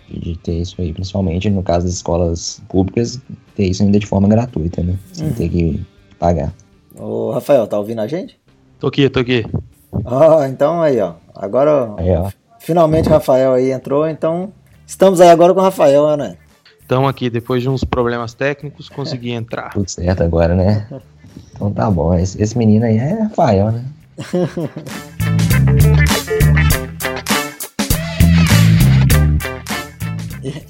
de 0.09 0.37
ter 0.37 0.53
isso 0.53 0.75
aí, 0.79 0.93
principalmente 0.93 1.49
no 1.49 1.63
caso 1.63 1.85
das 1.85 1.95
escolas 1.95 2.61
públicas, 2.69 3.19
ter 3.55 3.65
isso 3.65 3.83
ainda 3.83 3.99
de 3.99 4.05
forma 4.05 4.27
gratuita, 4.27 4.83
né? 4.83 4.97
Sem 5.11 5.27
uhum. 5.27 5.33
ter 5.33 5.49
que 5.49 5.85
pagar. 6.19 6.53
Ô, 6.97 7.31
Rafael, 7.31 7.67
tá 7.67 7.77
ouvindo 7.77 8.01
a 8.01 8.07
gente? 8.07 8.39
Tô 8.79 8.87
aqui, 8.87 9.09
tô 9.09 9.19
aqui. 9.19 9.45
Ó, 10.03 10.37
oh, 10.37 10.43
então 10.45 10.81
aí, 10.81 10.99
ó. 10.99 11.13
Agora, 11.33 11.93
aí, 11.97 12.11
ó. 12.15 12.29
finalmente 12.59 13.07
o 13.07 13.11
Rafael 13.11 13.53
aí 13.53 13.71
entrou, 13.71 14.07
então 14.07 14.53
estamos 14.85 15.19
aí 15.19 15.29
agora 15.29 15.53
com 15.53 15.59
o 15.59 15.63
Rafael, 15.63 16.15
né? 16.15 16.37
Estamos 16.79 17.09
aqui, 17.09 17.29
depois 17.29 17.63
de 17.63 17.69
uns 17.69 17.83
problemas 17.83 18.33
técnicos, 18.33 18.89
consegui 18.89 19.31
entrar. 19.33 19.71
Tudo 19.71 19.89
certo 19.89 20.21
agora, 20.21 20.53
né? 20.55 20.87
Então 21.53 21.71
tá 21.71 21.89
bom, 21.89 22.13
esse, 22.13 22.41
esse 22.41 22.57
menino 22.57 22.85
aí 22.85 22.97
é 22.97 23.23
Rafael, 23.23 23.71
né? 23.71 23.85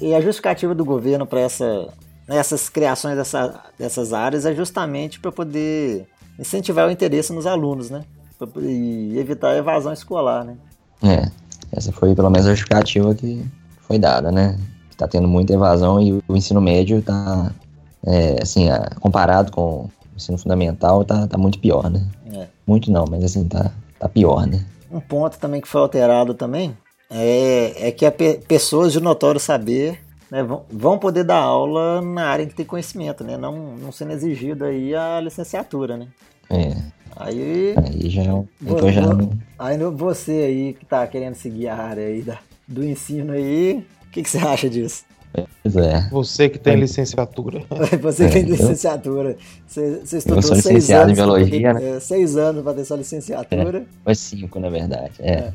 E, 0.00 0.14
a 0.14 0.20
justificativa 0.20 0.74
do 0.74 0.84
governo 0.84 1.26
para 1.26 1.40
essa, 1.40 1.88
essas 2.26 2.68
criações 2.68 3.16
dessa, 3.16 3.60
dessas 3.78 4.12
áreas 4.12 4.46
é 4.46 4.54
justamente 4.54 5.20
para 5.20 5.30
poder 5.30 6.06
incentivar 6.38 6.88
o 6.88 6.90
interesse 6.90 7.32
nos 7.32 7.46
alunos, 7.46 7.90
né? 7.90 8.02
E 8.58 9.18
evitar 9.18 9.50
a 9.50 9.56
evasão 9.56 9.92
escolar, 9.92 10.44
né? 10.44 10.56
É, 11.02 11.30
essa 11.72 11.92
foi 11.92 12.14
pelo 12.14 12.30
menos 12.30 12.46
a 12.46 12.50
justificativa 12.50 13.14
que 13.14 13.44
foi 13.82 13.98
dada, 13.98 14.32
né? 14.32 14.58
Está 14.90 15.06
tendo 15.06 15.28
muita 15.28 15.52
evasão 15.52 16.00
e 16.00 16.22
o 16.26 16.36
ensino 16.36 16.60
médio 16.60 16.98
está, 16.98 17.52
é, 18.06 18.36
assim, 18.40 18.68
comparado 19.00 19.52
com 19.52 19.90
ensino 20.16 20.38
fundamental, 20.38 21.04
tá, 21.04 21.26
tá 21.26 21.38
muito 21.38 21.58
pior, 21.58 21.90
né? 21.90 22.06
É. 22.32 22.46
Muito 22.66 22.90
não, 22.90 23.04
mas 23.08 23.24
assim, 23.24 23.46
tá, 23.46 23.70
tá 23.98 24.08
pior, 24.08 24.46
né? 24.46 24.64
Um 24.90 25.00
ponto 25.00 25.38
também 25.38 25.60
que 25.60 25.68
foi 25.68 25.80
alterado 25.80 26.34
também 26.34 26.76
é, 27.10 27.88
é 27.88 27.92
que 27.92 28.10
pe 28.10 28.34
pessoas 28.48 28.92
de 28.92 29.00
notório 29.00 29.40
saber 29.40 30.00
né, 30.30 30.42
vão, 30.42 30.64
vão 30.70 30.98
poder 30.98 31.24
dar 31.24 31.38
aula 31.38 32.00
na 32.00 32.26
área 32.26 32.42
em 32.42 32.48
que 32.48 32.54
tem 32.54 32.66
conhecimento, 32.66 33.22
né? 33.22 33.36
Não, 33.36 33.76
não 33.76 33.92
sendo 33.92 34.12
exigido 34.12 34.64
aí 34.64 34.94
a 34.94 35.20
licenciatura, 35.20 35.96
né? 35.96 36.08
É. 36.50 36.76
Aí, 37.16 37.74
aí 37.78 38.10
já, 38.10 38.22
é 38.22 38.44
então 38.60 38.92
já 38.92 39.00
não... 39.02 39.30
Aí 39.58 39.78
você 39.78 40.32
aí 40.32 40.72
que 40.74 40.84
tá 40.84 41.06
querendo 41.06 41.34
seguir 41.34 41.68
a 41.68 41.76
área 41.76 42.06
aí 42.06 42.22
da, 42.22 42.38
do 42.68 42.84
ensino 42.84 43.32
aí, 43.32 43.86
o 44.06 44.10
que, 44.10 44.22
que 44.22 44.28
você 44.28 44.38
acha 44.38 44.68
disso? 44.68 45.04
Pois 45.62 45.76
é. 45.76 46.08
Você 46.10 46.48
que 46.48 46.58
tem 46.58 46.74
é. 46.74 46.76
licenciatura. 46.76 47.62
Você 48.00 48.26
que 48.26 48.32
tem 48.32 48.42
licenciatura. 48.44 49.36
Você, 49.66 50.00
você 50.04 50.18
estudou 50.18 50.38
eu 50.38 50.42
sou 50.42 50.56
licenciado 50.56 51.10
em 51.10 51.14
biologia, 51.14 51.74
ter, 51.74 51.80
né? 51.80 51.96
É, 51.96 52.00
seis 52.00 52.36
anos 52.36 52.62
para 52.62 52.74
ter 52.74 52.84
sua 52.84 52.96
licenciatura. 52.96 53.78
É, 53.78 53.84
foi 54.04 54.14
cinco, 54.14 54.60
na 54.60 54.70
verdade. 54.70 55.12
É. 55.18 55.32
é. 55.32 55.52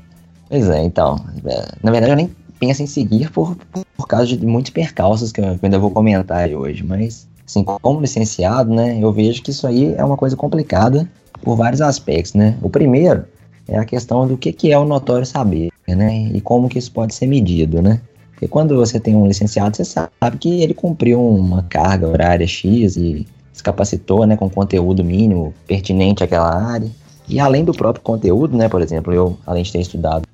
Pois 0.50 0.70
é, 0.70 0.84
então. 0.84 1.24
É, 1.46 1.66
na 1.82 1.92
verdade, 1.92 2.12
eu 2.12 2.18
nem 2.18 2.36
penso 2.60 2.84
em 2.84 2.88
seguir 2.88 3.32
por, 3.32 3.58
por 3.98 4.08
causa 4.08 4.38
de 4.38 4.46
muitos 4.46 4.72
percalços 4.72 5.32
que 5.32 5.42
eu 5.42 5.58
ainda 5.62 5.80
vou 5.80 5.90
comentar 5.90 6.50
hoje. 6.50 6.84
Mas, 6.84 7.28
assim, 7.48 7.64
como 7.64 8.02
licenciado, 8.02 8.74
né, 8.74 9.00
eu 9.02 9.12
vejo 9.12 9.42
que 9.42 9.50
isso 9.50 9.66
aí 9.66 9.96
é 9.96 10.04
uma 10.04 10.18
coisa 10.18 10.36
complicada 10.36 11.10
por 11.42 11.56
vários 11.56 11.82
aspectos, 11.82 12.34
né? 12.34 12.58
O 12.62 12.70
primeiro 12.70 13.26
é 13.68 13.78
a 13.78 13.86
questão 13.86 14.28
do 14.28 14.38
que, 14.38 14.52
que 14.52 14.72
é 14.72 14.78
o 14.78 14.86
notório 14.86 15.26
saber, 15.26 15.72
né? 15.88 16.30
E 16.34 16.42
como 16.42 16.70
que 16.70 16.78
isso 16.78 16.92
pode 16.92 17.16
ser 17.16 17.26
medido, 17.26 17.82
né? 17.82 18.02
Porque 18.42 18.52
quando 18.52 18.76
você 18.76 19.00
tem 19.00 19.16
um 19.16 19.28
licenciado, 19.28 19.78
você 19.78 19.86
sabe 19.86 20.38
que 20.40 20.64
ele 20.64 20.74
cumpriu 20.74 21.24
uma 21.24 21.62
carga 21.62 22.08
horária 22.08 22.48
X 22.48 22.98
e 22.98 23.28
se 23.54 23.62
capacitou, 23.62 24.26
né, 24.26 24.36
com 24.36 24.50
conteúdo 24.50 25.04
mínimo 25.04 25.54
pertinente 25.68 26.24
àquela 26.24 26.52
área. 26.52 26.90
E 27.30 27.40
além 27.40 27.64
do 27.64 27.72
próprio 27.72 28.04
conteúdo, 28.04 28.58
né, 28.58 28.68
por 28.68 28.82
exemplo, 28.82 29.14
eu, 29.14 29.38
além 29.46 29.62
de 29.62 29.72
ter 29.72 29.82
estudado 29.82 30.28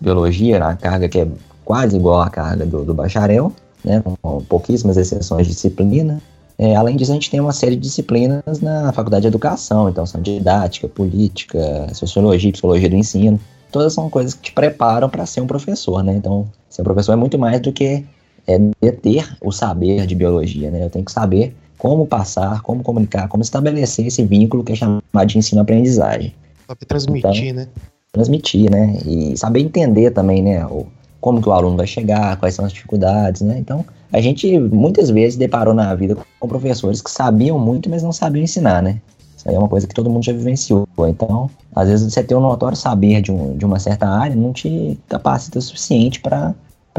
biologia, 0.00 0.64
a 0.64 0.74
carga 0.74 1.08
que 1.08 1.20
é 1.20 1.28
quase 1.64 1.94
igual 1.94 2.22
à 2.22 2.28
carga 2.28 2.66
do, 2.66 2.84
do 2.84 2.92
bacharel, 2.92 3.52
né, 3.84 4.02
com 4.20 4.40
pouquíssimas 4.48 4.96
exceções 4.96 5.46
de 5.46 5.52
disciplina. 5.52 6.20
É, 6.58 6.74
além 6.74 6.96
disso, 6.96 7.12
a 7.12 7.14
gente 7.14 7.30
tem 7.30 7.38
uma 7.38 7.52
série 7.52 7.76
de 7.76 7.82
disciplinas 7.82 8.60
na 8.60 8.92
faculdade 8.92 9.22
de 9.22 9.28
educação, 9.28 9.88
então 9.88 10.04
são 10.04 10.20
didática, 10.20 10.88
política, 10.88 11.86
sociologia, 11.94 12.50
psicologia 12.50 12.90
do 12.90 12.96
ensino. 12.96 13.38
Todas 13.74 13.92
são 13.92 14.08
coisas 14.08 14.34
que 14.34 14.42
te 14.42 14.52
preparam 14.52 15.10
para 15.10 15.26
ser 15.26 15.40
um 15.40 15.48
professor, 15.48 16.00
né? 16.00 16.14
Então, 16.14 16.46
ser 16.70 16.82
um 16.82 16.84
professor 16.84 17.10
é 17.10 17.16
muito 17.16 17.36
mais 17.36 17.60
do 17.60 17.72
que 17.72 18.04
é, 18.46 18.90
ter 19.02 19.36
o 19.40 19.50
saber 19.50 20.06
de 20.06 20.14
biologia, 20.14 20.70
né? 20.70 20.84
Eu 20.84 20.90
tenho 20.90 21.04
que 21.04 21.10
saber 21.10 21.56
como 21.76 22.06
passar, 22.06 22.62
como 22.62 22.84
comunicar, 22.84 23.26
como 23.26 23.42
estabelecer 23.42 24.06
esse 24.06 24.22
vínculo 24.22 24.62
que 24.62 24.70
é 24.70 24.76
chamado 24.76 25.26
de 25.26 25.38
ensino-aprendizagem. 25.38 26.32
Saber 26.68 26.86
transmitir, 26.86 27.46
então, 27.46 27.64
né? 27.64 27.68
transmitir, 28.12 28.70
né? 28.70 28.96
E 29.04 29.36
saber 29.36 29.58
entender 29.58 30.12
também, 30.12 30.40
né? 30.40 30.64
O, 30.66 30.86
como 31.20 31.42
que 31.42 31.48
o 31.48 31.52
aluno 31.52 31.76
vai 31.76 31.88
chegar, 31.88 32.36
quais 32.36 32.54
são 32.54 32.64
as 32.64 32.72
dificuldades, 32.72 33.42
né? 33.42 33.58
Então, 33.58 33.84
a 34.12 34.20
gente 34.20 34.56
muitas 34.56 35.10
vezes 35.10 35.36
deparou 35.36 35.74
na 35.74 35.92
vida 35.96 36.16
com 36.38 36.46
professores 36.46 37.02
que 37.02 37.10
sabiam 37.10 37.58
muito, 37.58 37.90
mas 37.90 38.04
não 38.04 38.12
sabiam 38.12 38.44
ensinar, 38.44 38.80
né? 38.80 39.00
Isso 39.44 39.50
aí 39.50 39.54
é 39.54 39.58
uma 39.58 39.68
coisa 39.68 39.86
que 39.86 39.94
todo 39.94 40.08
mundo 40.08 40.24
já 40.24 40.32
vivenciou. 40.32 40.88
Então, 41.06 41.50
às 41.74 41.88
vezes 41.88 42.10
você 42.10 42.22
ter 42.22 42.34
um 42.34 42.40
notório 42.40 42.76
saber 42.76 43.20
de, 43.20 43.30
um, 43.30 43.56
de 43.56 43.66
uma 43.66 43.78
certa 43.78 44.08
área 44.08 44.34
não 44.34 44.52
te 44.52 44.98
capacita 45.06 45.58
o 45.58 45.62
suficiente 45.62 46.18
para 46.18 46.54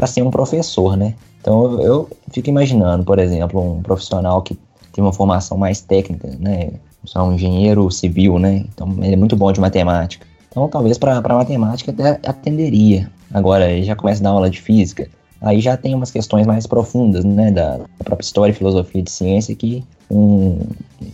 ser 0.06 0.22
um 0.22 0.30
professor, 0.30 0.96
né? 0.96 1.14
Então, 1.40 1.72
eu, 1.72 1.82
eu 1.82 2.10
fico 2.30 2.48
imaginando, 2.48 3.04
por 3.04 3.18
exemplo, 3.18 3.60
um 3.60 3.82
profissional 3.82 4.42
que 4.42 4.56
tem 4.92 5.02
uma 5.02 5.12
formação 5.12 5.58
mais 5.58 5.80
técnica, 5.80 6.28
né? 6.38 6.70
Um 7.16 7.32
engenheiro 7.32 7.90
civil, 7.90 8.38
né? 8.38 8.64
Então, 8.72 8.94
ele 9.00 9.14
é 9.14 9.16
muito 9.16 9.36
bom 9.36 9.50
de 9.52 9.60
matemática 9.60 10.26
então, 10.56 10.68
talvez 10.68 10.96
para 10.96 11.20
matemática 11.20 11.90
até 11.90 12.18
atenderia. 12.26 13.10
Agora, 13.30 13.82
já 13.82 13.94
começa 13.94 14.22
a 14.22 14.24
dar 14.24 14.30
aula 14.30 14.48
de 14.48 14.58
física, 14.58 15.06
aí 15.40 15.60
já 15.60 15.76
tem 15.76 15.94
umas 15.94 16.10
questões 16.10 16.46
mais 16.46 16.66
profundas, 16.66 17.24
né, 17.24 17.50
da, 17.50 17.80
própria 18.04 18.24
história 18.24 18.52
e 18.52 18.54
filosofia 18.54 19.02
de 19.02 19.10
ciência 19.10 19.54
que 19.54 19.84
um, 20.10 20.58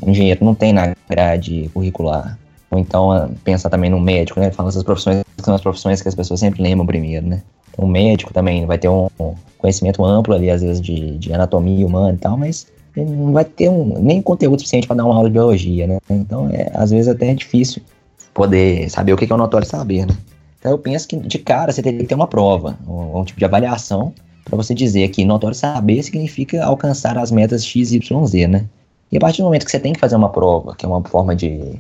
engenheiro 0.07 0.45
não 0.45 0.55
tem 0.55 0.73
na 0.73 0.95
grade 1.09 1.71
curricular. 1.73 2.39
Ou 2.71 2.79
então, 2.79 3.31
pensar 3.45 3.69
também 3.69 3.91
no 3.91 4.01
médico, 4.01 4.41
né, 4.41 4.51
fala 4.51 4.69
essas 4.69 4.83
profissões 4.83 5.23
que 5.37 5.45
são 5.45 5.55
as 5.55 5.61
profissões 5.61 6.01
que 6.01 6.09
as 6.09 6.15
pessoas 6.15 6.41
sempre 6.41 6.63
lembram 6.63 6.87
primeiro, 6.87 7.27
né. 7.27 7.43
Então, 7.71 7.85
o 7.85 7.89
médico 7.89 8.33
também 8.33 8.67
vai 8.67 8.79
ter 8.79 8.89
um 8.89 9.09
conhecimento 9.59 10.05
amplo 10.05 10.35
ali, 10.35 10.51
às 10.51 10.63
vezes, 10.63 10.81
de, 10.81 11.19
de 11.19 11.33
anatomia 11.33 11.87
humana 11.87 12.15
e 12.15 12.19
tal, 12.19 12.37
mas 12.37 12.67
ele 12.95 13.11
não 13.11 13.33
vai 13.33 13.45
ter 13.45 13.69
um, 13.71 13.99
nem 13.99 14.21
conteúdo 14.21 14.61
suficiente 14.61 14.87
para 14.87 14.97
dar 14.97 15.05
uma 15.05 15.15
aula 15.15 15.29
de 15.29 15.33
biologia, 15.33 15.87
né. 15.87 15.99
Então, 16.09 16.49
é, 16.51 16.71
às 16.75 16.91
vezes, 16.91 17.09
até 17.09 17.31
é 17.31 17.35
difícil 17.35 17.83
poder 18.35 18.89
saber 18.91 19.13
o 19.13 19.17
que 19.17 19.31
é 19.31 19.35
o 19.35 19.39
notório 19.39 19.67
saber, 19.67 20.07
né? 20.07 20.15
Então 20.63 20.71
eu 20.71 20.79
penso 20.79 21.09
que 21.09 21.17
de 21.17 21.41
cara 21.41 21.73
você 21.73 21.83
teria 21.83 21.99
que 21.99 22.07
ter 22.07 22.15
uma 22.15 22.29
prova, 22.29 22.79
um, 22.87 23.19
um 23.19 23.25
tipo 23.25 23.41
de 23.41 23.45
avaliação, 23.45 24.15
para 24.45 24.57
você 24.57 24.73
dizer 24.73 25.09
que 25.09 25.25
notório 25.25 25.57
saber 25.57 26.01
significa 26.05 26.65
alcançar 26.65 27.19
as 27.19 27.33
metas 27.33 27.67
X, 27.67 27.91
Y, 27.91 28.27
Z, 28.27 28.47
né? 28.47 28.65
E 29.11 29.17
a 29.17 29.21
partir 29.21 29.43
do 29.43 29.47
momento 29.47 29.65
que 29.65 29.73
você 29.73 29.81
tem 29.81 29.93
que 29.93 29.99
fazer 29.99 30.15
uma 30.15 30.29
prova, 30.29 30.77
que 30.77 30.87
é 30.87 30.89
uma 30.89 31.03
forma 31.03 31.35
de, 31.35 31.75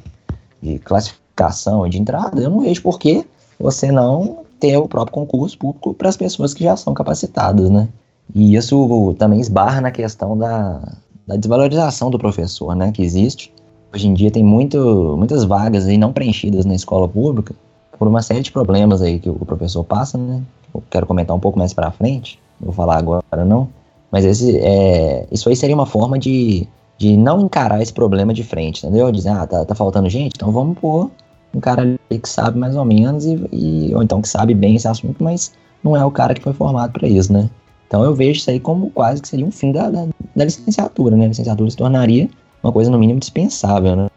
de 0.60 0.80
classificação 0.80 1.88
de 1.88 1.96
entrada, 1.96 2.42
eu 2.42 2.50
não 2.50 2.58
vejo 2.58 2.82
por 2.82 2.98
que 2.98 3.24
você 3.56 3.92
não 3.92 4.38
ter 4.58 4.76
o 4.76 4.88
próprio 4.88 5.14
concurso 5.14 5.56
público 5.56 5.94
para 5.94 6.08
as 6.08 6.16
pessoas 6.16 6.52
que 6.52 6.64
já 6.64 6.76
são 6.76 6.92
capacitadas, 6.92 7.70
né? 7.70 7.88
E 8.34 8.56
isso 8.56 9.14
também 9.16 9.40
esbarra 9.40 9.80
na 9.80 9.92
questão 9.92 10.36
da, 10.36 10.80
da 11.24 11.36
desvalorização 11.36 12.10
do 12.10 12.18
professor, 12.18 12.74
né? 12.74 12.90
Que 12.90 13.02
existe 13.02 13.52
Hoje 13.94 14.08
em 14.08 14.14
dia 14.14 14.30
tem 14.30 14.42
muito, 14.42 15.14
muitas 15.18 15.44
vagas 15.44 15.86
aí 15.86 15.98
não 15.98 16.14
preenchidas 16.14 16.64
na 16.64 16.74
escola 16.74 17.06
pública 17.06 17.54
por 17.98 18.08
uma 18.08 18.22
série 18.22 18.40
de 18.40 18.52
problemas 18.52 19.02
aí 19.02 19.18
que 19.18 19.28
o 19.28 19.34
professor 19.46 19.84
passa, 19.84 20.18
né? 20.18 20.42
Eu 20.74 20.82
quero 20.90 21.06
comentar 21.06 21.36
um 21.36 21.40
pouco 21.40 21.58
mais 21.58 21.72
para 21.74 21.90
frente, 21.90 22.38
vou 22.60 22.72
falar 22.72 22.98
agora 22.98 23.44
não, 23.44 23.68
mas 24.10 24.24
esse, 24.24 24.58
é, 24.58 25.26
isso 25.30 25.48
aí 25.48 25.56
seria 25.56 25.74
uma 25.74 25.86
forma 25.86 26.18
de 26.18 26.66
de 27.02 27.16
não 27.16 27.40
encarar 27.40 27.82
esse 27.82 27.92
problema 27.92 28.32
de 28.32 28.44
frente, 28.44 28.86
entendeu? 28.86 29.10
Dizer, 29.10 29.30
ah, 29.30 29.44
tá, 29.44 29.64
tá 29.64 29.74
faltando 29.74 30.08
gente, 30.08 30.34
então 30.36 30.52
vamos 30.52 30.78
pôr 30.78 31.10
um 31.52 31.58
cara 31.58 31.82
ali 31.82 31.98
que 32.08 32.28
sabe 32.28 32.56
mais 32.56 32.76
ou 32.76 32.84
menos, 32.84 33.24
e, 33.24 33.44
e, 33.50 33.92
ou 33.92 34.04
então 34.04 34.22
que 34.22 34.28
sabe 34.28 34.54
bem 34.54 34.76
esse 34.76 34.86
assunto, 34.86 35.22
mas 35.22 35.52
não 35.82 35.96
é 35.96 36.04
o 36.04 36.12
cara 36.12 36.32
que 36.32 36.40
foi 36.40 36.52
formado 36.52 36.92
para 36.92 37.08
isso, 37.08 37.32
né? 37.32 37.50
Então 37.88 38.04
eu 38.04 38.14
vejo 38.14 38.38
isso 38.38 38.50
aí 38.50 38.60
como 38.60 38.88
quase 38.90 39.20
que 39.20 39.26
seria 39.26 39.44
um 39.44 39.50
fim 39.50 39.72
da, 39.72 39.90
da, 39.90 40.06
da 40.34 40.44
licenciatura, 40.44 41.16
né? 41.16 41.24
A 41.24 41.28
licenciatura 41.28 41.68
se 41.70 41.76
tornaria 41.76 42.30
uma 42.62 42.72
coisa 42.72 42.88
no 42.88 42.98
mínimo 42.98 43.18
dispensável, 43.18 43.96
né? 43.96 44.08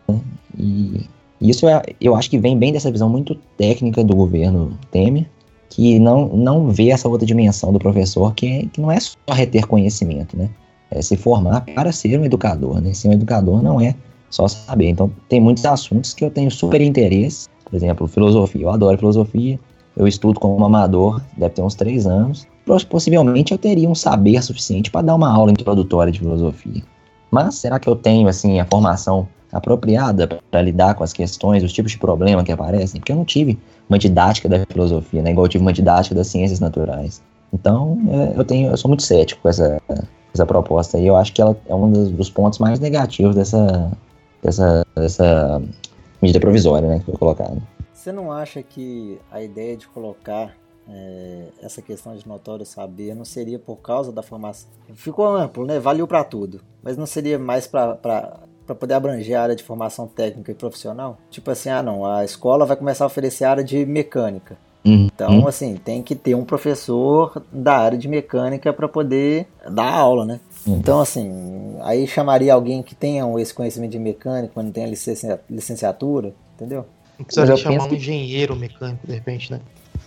E 0.55 1.09
isso 1.39 1.67
é, 1.67 1.81
eu 1.99 2.15
acho 2.15 2.29
que 2.29 2.37
vem 2.37 2.57
bem 2.57 2.71
dessa 2.71 2.91
visão 2.91 3.09
muito 3.09 3.35
técnica 3.57 4.03
do 4.03 4.15
governo 4.15 4.77
Temer, 4.91 5.29
que 5.69 5.99
não, 5.99 6.27
não 6.29 6.69
vê 6.69 6.89
essa 6.89 7.09
outra 7.09 7.25
dimensão 7.25 7.73
do 7.73 7.79
professor, 7.79 8.33
que, 8.33 8.47
é, 8.47 8.65
que 8.65 8.79
não 8.79 8.91
é 8.91 8.99
só 8.99 9.17
reter 9.29 9.67
conhecimento, 9.67 10.37
né? 10.37 10.49
É 10.89 11.01
se 11.01 11.17
formar 11.17 11.61
para 11.61 11.91
ser 11.91 12.17
um 12.19 12.25
educador, 12.25 12.79
né? 12.79 12.93
Ser 12.93 13.09
um 13.09 13.13
educador 13.13 13.61
não 13.61 13.81
é 13.81 13.95
só 14.29 14.47
saber. 14.47 14.89
Então, 14.89 15.11
tem 15.27 15.41
muitos 15.41 15.65
assuntos 15.65 16.13
que 16.13 16.23
eu 16.23 16.29
tenho 16.29 16.49
super 16.49 16.79
interesse, 16.79 17.49
por 17.65 17.75
exemplo, 17.75 18.07
filosofia. 18.07 18.63
Eu 18.63 18.69
adoro 18.69 18.97
filosofia, 18.97 19.59
eu 19.97 20.07
estudo 20.07 20.39
como 20.39 20.63
amador, 20.63 21.21
deve 21.37 21.55
ter 21.55 21.61
uns 21.61 21.75
três 21.75 22.05
anos. 22.05 22.47
Possivelmente 22.89 23.51
eu 23.51 23.57
teria 23.57 23.89
um 23.89 23.95
saber 23.95 24.41
suficiente 24.43 24.89
para 24.89 25.01
dar 25.01 25.15
uma 25.15 25.31
aula 25.31 25.51
introdutória 25.51 26.11
de 26.11 26.19
filosofia. 26.19 26.83
Mas 27.31 27.55
será 27.55 27.79
que 27.79 27.89
eu 27.89 27.95
tenho 27.95 28.27
assim 28.27 28.59
a 28.59 28.65
formação 28.65 29.27
apropriada 29.55 30.27
para 30.27 30.61
lidar 30.61 30.95
com 30.95 31.03
as 31.03 31.13
questões, 31.13 31.63
os 31.63 31.71
tipos 31.71 31.91
de 31.91 31.97
problema 31.97 32.43
que 32.43 32.51
aparecem? 32.51 32.99
Porque 32.99 33.11
eu 33.11 33.15
não 33.15 33.25
tive 33.25 33.57
uma 33.89 33.97
didática 33.97 34.49
da 34.49 34.65
filosofia, 34.65 35.21
né? 35.21 35.31
Igual 35.31 35.45
eu 35.45 35.49
tive 35.49 35.63
uma 35.63 35.73
didática 35.73 36.13
das 36.13 36.27
ciências 36.27 36.59
naturais. 36.59 37.21
Então, 37.53 37.97
é, 38.09 38.39
eu 38.39 38.43
tenho, 38.43 38.71
eu 38.71 38.77
sou 38.77 38.89
muito 38.89 39.03
cético 39.03 39.41
com 39.41 39.49
essa, 39.49 39.81
essa 40.33 40.45
proposta 40.45 40.97
e 40.97 41.07
eu 41.07 41.15
acho 41.15 41.31
que 41.33 41.41
ela 41.41 41.55
é 41.67 41.73
um 41.73 41.91
dos, 41.91 42.29
pontos 42.29 42.59
mais 42.59 42.79
negativos 42.79 43.35
dessa, 43.35 43.91
dessa, 44.43 44.85
dessa 44.95 45.61
medida 46.21 46.39
provisória, 46.39 46.87
né, 46.87 46.99
que 46.99 47.05
foi 47.05 47.15
colocada. 47.15 47.57
Você 47.93 48.11
não 48.11 48.31
acha 48.31 48.61
que 48.61 49.17
a 49.31 49.41
ideia 49.41 49.77
de 49.77 49.87
colocar 49.87 50.53
é, 50.87 51.47
essa 51.61 51.81
questão 51.81 52.15
de 52.15 52.27
notório 52.27 52.65
saber 52.65 53.15
não 53.15 53.25
seria 53.25 53.57
por 53.57 53.77
causa 53.77 54.11
da 54.11 54.21
formação? 54.21 54.69
Ficou 54.93 55.25
amplo, 55.25 55.65
né? 55.65 55.79
Valeu 55.79 56.07
para 56.07 56.23
tudo. 56.23 56.61
Mas 56.83 56.97
não 56.97 57.05
seria 57.05 57.39
mais 57.39 57.65
para 57.65 58.39
para 58.65 58.75
poder 58.75 58.95
abranger 58.95 59.37
a 59.37 59.43
área 59.43 59.55
de 59.55 59.63
formação 59.63 60.07
técnica 60.07 60.51
e 60.51 60.55
profissional? 60.55 61.17
Tipo 61.29 61.51
assim, 61.51 61.69
ah 61.69 61.83
não, 61.83 62.05
a 62.05 62.25
escola 62.25 62.65
vai 62.65 62.75
começar 62.75 63.03
a 63.03 63.07
oferecer 63.07 63.45
a 63.45 63.51
área 63.51 63.63
de 63.63 63.85
mecânica. 63.85 64.57
Uhum. 64.85 65.09
Então, 65.13 65.47
assim, 65.47 65.75
tem 65.75 66.03
que 66.03 66.13
ter 66.13 66.35
um 66.35 66.45
professor 66.45 67.41
da 67.51 67.75
área 67.75 67.97
de 67.97 68.07
mecânica 68.07 68.71
para 68.71 68.87
poder 68.87 69.47
dar 69.67 69.91
aula, 69.91 70.25
né? 70.25 70.39
Uhum. 70.65 70.77
Então, 70.77 70.99
assim, 70.99 71.75
aí 71.81 72.05
chamaria 72.05 72.53
alguém 72.53 72.83
que 72.83 72.93
tenha 72.93 73.25
esse 73.41 73.53
conhecimento 73.53 73.91
de 73.91 73.99
mecânica, 73.99 74.53
mas 74.55 74.65
não 74.65 74.71
tenha 74.71 74.87
licenciatura, 75.49 76.33
entendeu? 76.55 76.85
Não 77.17 77.25
precisaria 77.25 77.57
chamar 77.57 77.89
um 77.89 77.93
engenheiro 77.93 78.55
mecânico, 78.55 79.07
de 79.07 79.13
repente, 79.13 79.51
né? 79.51 79.59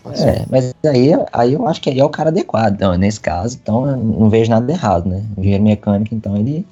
É, 0.06 0.44
mas 0.48 0.72
aí, 0.86 1.10
aí 1.32 1.52
eu 1.54 1.66
acho 1.66 1.80
que 1.80 1.90
aí 1.90 1.98
é 1.98 2.04
o 2.04 2.08
cara 2.08 2.30
adequado, 2.30 2.74
então, 2.74 2.96
nesse 2.96 3.18
caso, 3.18 3.58
então 3.60 3.88
eu 3.88 3.96
não 3.96 4.30
vejo 4.30 4.48
nada 4.48 4.70
errado, 4.70 5.08
né? 5.08 5.24
Engenheiro 5.36 5.64
mecânico, 5.64 6.14
então, 6.14 6.36
ele, 6.36 6.64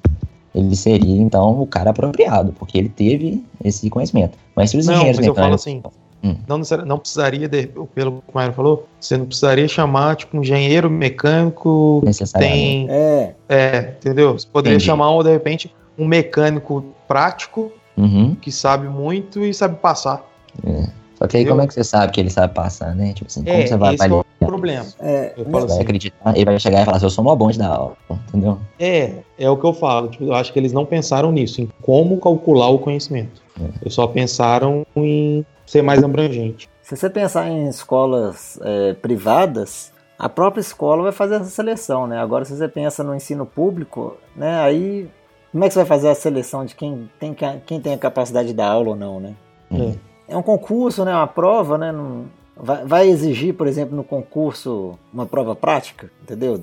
ele 0.57 0.75
seria, 0.75 1.21
então, 1.21 1.61
o 1.61 1.67
cara 1.67 1.91
apropriado, 1.91 2.53
porque 2.59 2.79
ele 2.79 2.89
teve 2.89 3.45
esse 3.63 3.91
conhecimento. 3.91 4.39
Mas 4.55 4.71
se 4.71 4.79
os 4.79 4.87
não, 4.87 4.95
engenheiros 4.95 5.19
mas 5.19 5.29
mecânicos... 5.29 5.67
eu 5.67 5.83
falo 5.83 5.91
assim, 5.91 5.99
hum. 6.25 6.37
não, 6.49 6.87
não 6.87 6.99
precisaria, 6.99 7.47
de, 7.47 7.67
pelo 7.95 8.23
que 8.23 8.31
o 8.33 8.35
Mauro 8.35 8.53
falou, 8.55 8.89
você 8.99 9.19
não 9.19 9.27
precisaria 9.27 9.69
chamar, 9.69 10.17
tipo, 10.17 10.37
um 10.37 10.41
engenheiro 10.41 10.89
mecânico 10.91 12.03
tem... 12.39 12.87
É. 12.89 13.35
é, 13.49 13.95
entendeu? 13.99 14.33
Você 14.33 14.47
poderia 14.51 14.77
Entendi. 14.77 14.87
chamar, 14.87 15.23
de 15.23 15.31
repente, 15.31 15.75
um 15.99 16.07
mecânico 16.07 16.83
prático, 17.07 17.71
uhum. 17.97 18.35
que 18.35 18.51
sabe 18.51 18.89
muito 18.89 19.45
e 19.45 19.53
sabe 19.53 19.77
passar. 19.77 20.27
É. 20.67 20.89
Só 21.19 21.27
que 21.27 21.37
aí 21.37 21.47
como 21.47 21.63
é 21.63 21.67
que 21.67 21.75
você 21.75 21.85
sabe 21.85 22.13
que 22.13 22.21
ele 22.21 22.31
sabe 22.31 22.55
passar, 22.55 22.95
né? 22.95 23.13
Tipo 23.15 23.27
assim, 23.27 23.43
como 23.43 23.57
é, 23.57 23.67
você 23.67 23.77
vai 23.77 23.95
avaliar? 23.95 24.25
É 24.47 24.49
o 24.49 24.51
problema. 24.51 24.87
É, 25.01 25.35
eu 25.37 25.45
falo 25.45 25.65
assim, 25.65 25.81
acreditar, 25.81 26.37
ele 26.37 26.45
vai 26.45 26.59
chegar 26.59 26.83
e 26.83 26.85
falar 26.85 26.97
assim, 26.97 27.07
eu 27.07 27.11
sou 27.11 27.25
mó 27.25 27.35
bom 27.35 27.51
de 27.51 27.59
dar 27.59 27.69
aula, 27.69 27.97
entendeu? 28.29 28.59
É, 28.79 29.15
é 29.39 29.51
o 29.51 29.57
que 29.57 29.65
eu 29.65 29.73
falo. 29.73 30.09
Tipo, 30.09 30.25
eu 30.25 30.35
acho 30.35 30.53
que 30.53 30.59
eles 30.59 30.73
não 30.73 30.87
pensaram 30.87 31.33
nisso, 31.33 31.61
em 31.61 31.69
como 31.83 32.19
calcular 32.21 32.69
o 32.69 32.79
conhecimento. 32.79 33.43
É. 33.61 33.65
Eles 33.83 33.95
só 33.95 34.07
pensaram 34.07 34.87
em 34.95 35.45
ser 35.67 35.83
mais 35.83 36.03
abrangente. 36.03 36.69
Se 36.83 36.97
você 36.97 37.11
pensar 37.11 37.49
em 37.49 37.69
escolas 37.69 38.59
é, 38.63 38.95
privadas, 38.95 39.93
a 40.19 40.29
própria 40.29 40.61
escola 40.61 41.03
vai 41.03 41.13
fazer 41.13 41.37
essa 41.37 41.51
seleção, 41.51 42.07
né? 42.07 42.19
Agora, 42.19 42.45
se 42.45 42.57
você 42.57 42.69
pensa 42.69 43.03
no 43.03 43.15
ensino 43.15 43.45
público, 43.45 44.17
né? 44.37 44.61
Aí, 44.61 45.09
como 45.51 45.65
é 45.65 45.69
que 45.69 45.75
você 45.75 45.81
vai 45.81 45.87
fazer 45.87 46.09
a 46.09 46.15
seleção 46.15 46.65
de 46.65 46.75
quem 46.75 47.11
tem, 47.19 47.37
quem 47.67 47.81
tem 47.81 47.95
a 47.95 47.99
capacidade 47.99 48.49
de 48.49 48.55
dar 48.55 48.69
aula 48.69 48.91
ou 48.91 48.97
não, 48.97 49.19
né? 49.19 49.35
É 49.73 50.17
é 50.29 50.37
um 50.37 50.43
concurso, 50.43 51.05
né? 51.05 51.13
Uma 51.13 51.27
prova, 51.27 51.79
né? 51.79 51.93
Não, 51.93 52.27
vai, 52.57 52.85
vai, 52.85 53.09
exigir, 53.09 53.55
por 53.55 53.67
exemplo, 53.67 53.97
no 53.97 54.05
concurso 54.05 54.99
uma 55.13 55.27
prova 55.27 55.55
prática, 55.55 56.11
entendeu? 56.23 56.59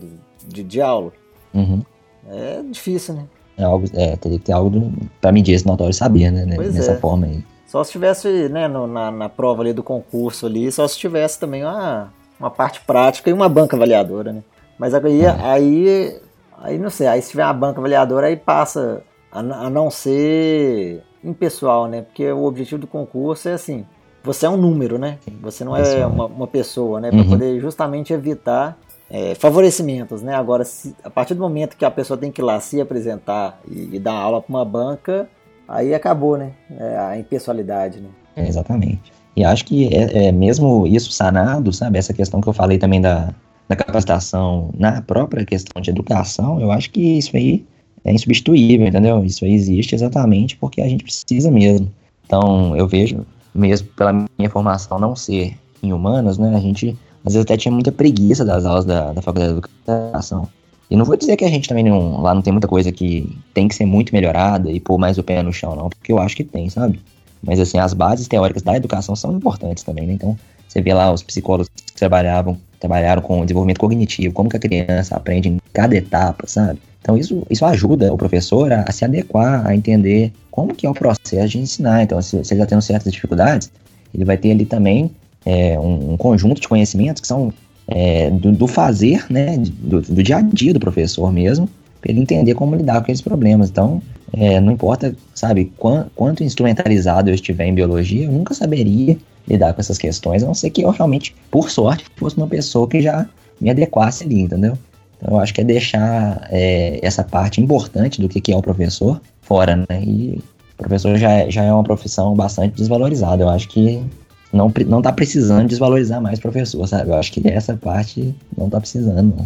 De, 0.45 0.63
de 0.63 0.81
aula. 0.81 1.11
Uhum. 1.53 1.81
É 2.29 2.61
difícil, 2.69 3.15
né? 3.15 3.25
É 3.57 3.63
algo, 3.63 3.85
é, 3.93 4.15
teria 4.15 4.39
que 4.39 4.45
ter 4.45 4.53
algo 4.53 4.91
para 5.21 5.31
medir 5.31 5.53
esse 5.53 5.65
notório 5.65 5.93
saber, 5.93 6.31
né? 6.31 6.55
Pois 6.55 6.73
Nessa 6.73 6.93
é. 6.93 6.97
forma 6.97 7.27
aí. 7.27 7.43
Só 7.67 7.83
se 7.83 7.91
tivesse, 7.91 8.49
né, 8.49 8.67
no, 8.67 8.85
na, 8.85 9.11
na 9.11 9.29
prova 9.29 9.63
ali 9.63 9.73
do 9.73 9.81
concurso 9.81 10.45
ali, 10.45 10.71
só 10.71 10.87
se 10.87 10.97
tivesse 10.97 11.39
também 11.39 11.63
uma, 11.63 12.13
uma 12.39 12.51
parte 12.51 12.81
prática 12.81 13.29
e 13.29 13.33
uma 13.33 13.49
banca 13.49 13.75
avaliadora, 13.75 14.31
né? 14.31 14.43
Mas 14.77 14.93
aí, 14.93 15.21
é. 15.21 15.29
aí, 15.41 16.19
aí 16.59 16.77
não 16.77 16.89
sei, 16.89 17.07
aí 17.07 17.21
se 17.21 17.31
tiver 17.31 17.43
uma 17.43 17.53
banca 17.53 17.79
avaliadora, 17.79 18.27
aí 18.27 18.37
passa 18.37 19.01
a, 19.31 19.39
a 19.39 19.69
não 19.69 19.89
ser 19.89 21.01
impessoal, 21.23 21.87
né? 21.87 22.01
Porque 22.01 22.31
o 22.31 22.43
objetivo 22.43 22.81
do 22.81 22.87
concurso 22.87 23.49
é 23.49 23.53
assim, 23.53 23.85
você 24.23 24.45
é 24.45 24.49
um 24.49 24.57
número, 24.57 24.97
né? 24.97 25.17
Você 25.41 25.63
não 25.63 25.75
é 25.75 26.05
uma, 26.05 26.25
uma 26.25 26.47
pessoa, 26.47 26.99
né? 26.99 27.09
Para 27.09 27.19
uhum. 27.19 27.29
poder 27.29 27.59
justamente 27.59 28.13
evitar 28.13 28.77
é, 29.09 29.35
favorecimentos, 29.35 30.21
né? 30.21 30.33
Agora, 30.33 30.63
se, 30.63 30.95
a 31.03 31.09
partir 31.09 31.33
do 31.33 31.41
momento 31.41 31.75
que 31.75 31.85
a 31.85 31.91
pessoa 31.91 32.17
tem 32.17 32.31
que 32.31 32.41
ir 32.41 32.45
lá 32.45 32.59
se 32.59 32.79
apresentar 32.79 33.59
e, 33.69 33.95
e 33.95 33.99
dar 33.99 34.13
aula 34.13 34.41
para 34.41 34.49
uma 34.49 34.65
banca, 34.65 35.27
aí 35.67 35.93
acabou, 35.93 36.37
né? 36.37 36.51
É, 36.71 36.97
a 36.97 37.19
impessoalidade, 37.19 37.99
né? 37.99 38.09
É, 38.35 38.47
exatamente. 38.47 39.11
E 39.35 39.43
acho 39.43 39.65
que 39.65 39.93
é, 39.93 40.27
é, 40.27 40.31
mesmo 40.31 40.87
isso 40.87 41.11
sanado, 41.11 41.73
sabe? 41.73 41.97
Essa 41.97 42.13
questão 42.13 42.39
que 42.39 42.47
eu 42.47 42.53
falei 42.53 42.77
também 42.77 43.01
da, 43.01 43.33
da 43.67 43.75
capacitação 43.75 44.69
na 44.77 45.01
própria 45.01 45.45
questão 45.45 45.81
de 45.81 45.89
educação, 45.89 46.61
eu 46.61 46.71
acho 46.71 46.89
que 46.91 47.17
isso 47.17 47.35
aí 47.35 47.65
é 48.03 48.13
insubstituível, 48.13 48.87
entendeu? 48.87 49.23
Isso 49.23 49.45
aí 49.45 49.53
existe 49.53 49.95
exatamente 49.95 50.55
porque 50.57 50.81
a 50.81 50.87
gente 50.87 51.03
precisa 51.03 51.49
mesmo. 51.49 51.91
Então, 52.25 52.75
eu 52.75 52.87
vejo, 52.87 53.25
mesmo 53.53 53.87
pela 53.95 54.13
minha 54.13 54.49
formação 54.49 54.99
não 54.99 55.15
ser 55.15 55.57
em 55.81 55.93
humanas, 55.93 56.37
né, 56.37 56.55
a 56.55 56.59
gente 56.59 56.97
às 57.25 57.33
vezes 57.33 57.45
até 57.45 57.55
tinha 57.55 57.71
muita 57.71 57.91
preguiça 57.91 58.43
das 58.43 58.65
aulas 58.65 58.85
da, 58.85 59.13
da 59.13 59.21
faculdade 59.21 59.53
de 59.53 59.59
educação. 59.59 60.47
E 60.89 60.95
não 60.95 61.05
vou 61.05 61.15
dizer 61.15 61.37
que 61.37 61.45
a 61.45 61.49
gente 61.49 61.67
também 61.67 61.83
não, 61.83 62.21
lá 62.21 62.35
não 62.35 62.41
tem 62.41 62.51
muita 62.51 62.67
coisa 62.67 62.91
que 62.91 63.37
tem 63.53 63.67
que 63.67 63.75
ser 63.75 63.85
muito 63.85 64.13
melhorada 64.13 64.69
e 64.69 64.79
pôr 64.79 64.97
mais 64.97 65.17
o 65.17 65.23
pé 65.23 65.41
no 65.41 65.53
chão, 65.53 65.75
não, 65.75 65.89
porque 65.89 66.11
eu 66.11 66.19
acho 66.19 66.35
que 66.35 66.43
tem, 66.43 66.69
sabe? 66.69 66.99
Mas 67.41 67.59
assim, 67.59 67.77
as 67.77 67.93
bases 67.93 68.27
teóricas 68.27 68.61
da 68.61 68.75
educação 68.75 69.15
são 69.15 69.33
importantes 69.33 69.83
também, 69.83 70.05
né? 70.05 70.13
Então, 70.13 70.37
você 70.67 70.81
vê 70.81 70.93
lá 70.93 71.11
os 71.11 71.23
psicólogos 71.23 71.69
que 71.69 71.93
trabalhavam, 71.93 72.57
trabalharam 72.83 73.21
com 73.21 73.45
desenvolvimento 73.45 73.79
cognitivo, 73.79 74.33
como 74.33 74.49
que 74.49 74.57
a 74.57 74.59
criança 74.59 75.15
aprende 75.15 75.47
em 75.47 75.57
cada 75.71 75.95
etapa, 75.95 76.45
sabe? 76.47 76.79
Então 77.01 77.17
isso, 77.17 77.45
isso 77.49 77.65
ajuda 77.65 78.13
o 78.13 78.17
professor 78.17 78.73
a, 78.73 78.81
a, 78.81 78.91
se 78.91 79.05
adequar, 79.05 79.65
a 79.65 79.73
entender 79.73 80.33
como 80.51 80.75
que 80.75 80.85
é 80.85 80.89
o 80.89 80.93
processo 80.93 81.47
de 81.47 81.59
ensinar. 81.59 82.03
Então 82.03 82.21
se, 82.21 82.43
se 82.43 82.53
ele 82.53 82.61
está 82.61 82.65
tendo 82.65 82.81
certas 82.81 83.11
dificuldades, 83.11 83.71
ele 84.13 84.25
vai 84.25 84.35
ter 84.37 84.51
ali 84.51 84.65
também 84.65 85.09
é, 85.45 85.79
um, 85.79 86.13
um, 86.13 86.17
conjunto 86.17 86.59
de 86.59 86.67
conhecimentos 86.67 87.21
que 87.21 87.27
são 87.27 87.53
é, 87.87 88.29
do, 88.29 88.51
do, 88.51 88.67
fazer, 88.67 89.25
né, 89.29 89.57
do, 89.57 90.01
do, 90.01 90.21
dia 90.21 90.37
a 90.37 90.41
dia 90.41 90.73
do 90.73 90.79
professor 90.79 91.31
mesmo, 91.31 91.69
para 92.01 92.11
ele 92.11 92.19
entender 92.19 92.53
como 92.53 92.75
lidar 92.75 92.95
com 92.95 92.99
aqueles 92.99 93.21
problemas. 93.21 93.69
Então, 93.69 94.01
é, 94.33 94.59
não 94.59 94.73
importa, 94.73 95.15
sabe, 95.33 95.71
quant, 95.77 96.07
quanto 96.15 96.43
instrumentalizado 96.43 97.29
eu 97.29 97.33
estiver 97.33 97.65
em 97.65 97.73
biologia, 97.73 98.25
eu 98.25 98.31
nunca 98.31 98.53
saberia 98.53 99.17
lidar 99.47 99.73
com 99.73 99.81
essas 99.81 99.97
questões, 99.97 100.43
a 100.43 100.47
não 100.47 100.53
ser 100.53 100.69
que 100.69 100.81
eu 100.83 100.89
realmente, 100.89 101.35
por 101.51 101.69
sorte, 101.69 102.05
fosse 102.15 102.37
uma 102.37 102.47
pessoa 102.47 102.87
que 102.87 103.01
já 103.01 103.27
me 103.59 103.69
adequasse 103.69 104.23
ali, 104.23 104.41
entendeu? 104.41 104.77
Então, 105.17 105.35
eu 105.35 105.39
acho 105.39 105.53
que 105.53 105.61
é 105.61 105.63
deixar 105.63 106.47
é, 106.51 106.99
essa 107.01 107.23
parte 107.23 107.61
importante 107.61 108.21
do 108.21 108.27
que, 108.27 108.41
que 108.41 108.51
é 108.51 108.57
o 108.57 108.61
professor 108.61 109.21
fora, 109.41 109.75
né? 109.75 110.03
E 110.03 110.41
o 110.73 110.77
professor 110.77 111.17
já 111.17 111.31
é, 111.31 111.51
já 111.51 111.63
é 111.63 111.71
uma 111.71 111.83
profissão 111.83 112.33
bastante 112.35 112.75
desvalorizada. 112.75 113.43
Eu 113.43 113.49
acho 113.49 113.69
que 113.69 114.03
não, 114.51 114.71
não 114.87 115.01
tá 115.01 115.11
precisando 115.11 115.67
desvalorizar 115.67 116.21
mais 116.21 116.39
professor, 116.39 116.85
sabe? 116.87 117.09
Eu 117.09 117.15
acho 117.15 117.31
que 117.31 117.47
essa 117.47 117.75
parte 117.75 118.35
não 118.57 118.69
tá 118.69 118.79
precisando. 118.79 119.33
Não. 119.37 119.45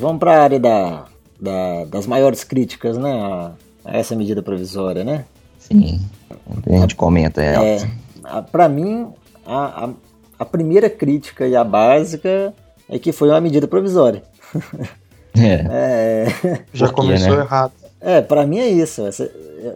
Vamos 0.00 0.18
para 0.18 0.38
a 0.38 0.42
área 0.42 0.60
da, 0.60 1.04
da, 1.44 1.84
das 1.84 2.06
maiores 2.06 2.42
críticas, 2.42 2.96
né? 2.96 3.12
A, 3.12 3.52
a 3.84 3.96
essa 3.96 4.16
medida 4.16 4.42
provisória, 4.42 5.04
né? 5.04 5.24
Sim. 5.58 6.00
A 6.66 6.76
gente 6.80 6.96
comenta 6.96 7.42
ela. 7.42 7.64
É, 7.64 7.78
para 8.50 8.68
mim, 8.68 9.12
a, 9.46 9.84
a, 9.84 9.90
a 10.38 10.44
primeira 10.44 10.88
crítica 10.90 11.46
e 11.46 11.54
a 11.54 11.62
básica 11.62 12.52
é 12.88 12.98
que 12.98 13.12
foi 13.12 13.28
uma 13.28 13.40
medida 13.40 13.68
provisória. 13.68 14.22
É. 15.36 16.26
é... 16.48 16.62
Já 16.72 16.88
começou 16.88 17.36
né? 17.36 17.42
errado. 17.42 17.72
É, 18.00 18.20
para 18.20 18.46
mim 18.46 18.58
é 18.58 18.68
isso. 18.68 19.02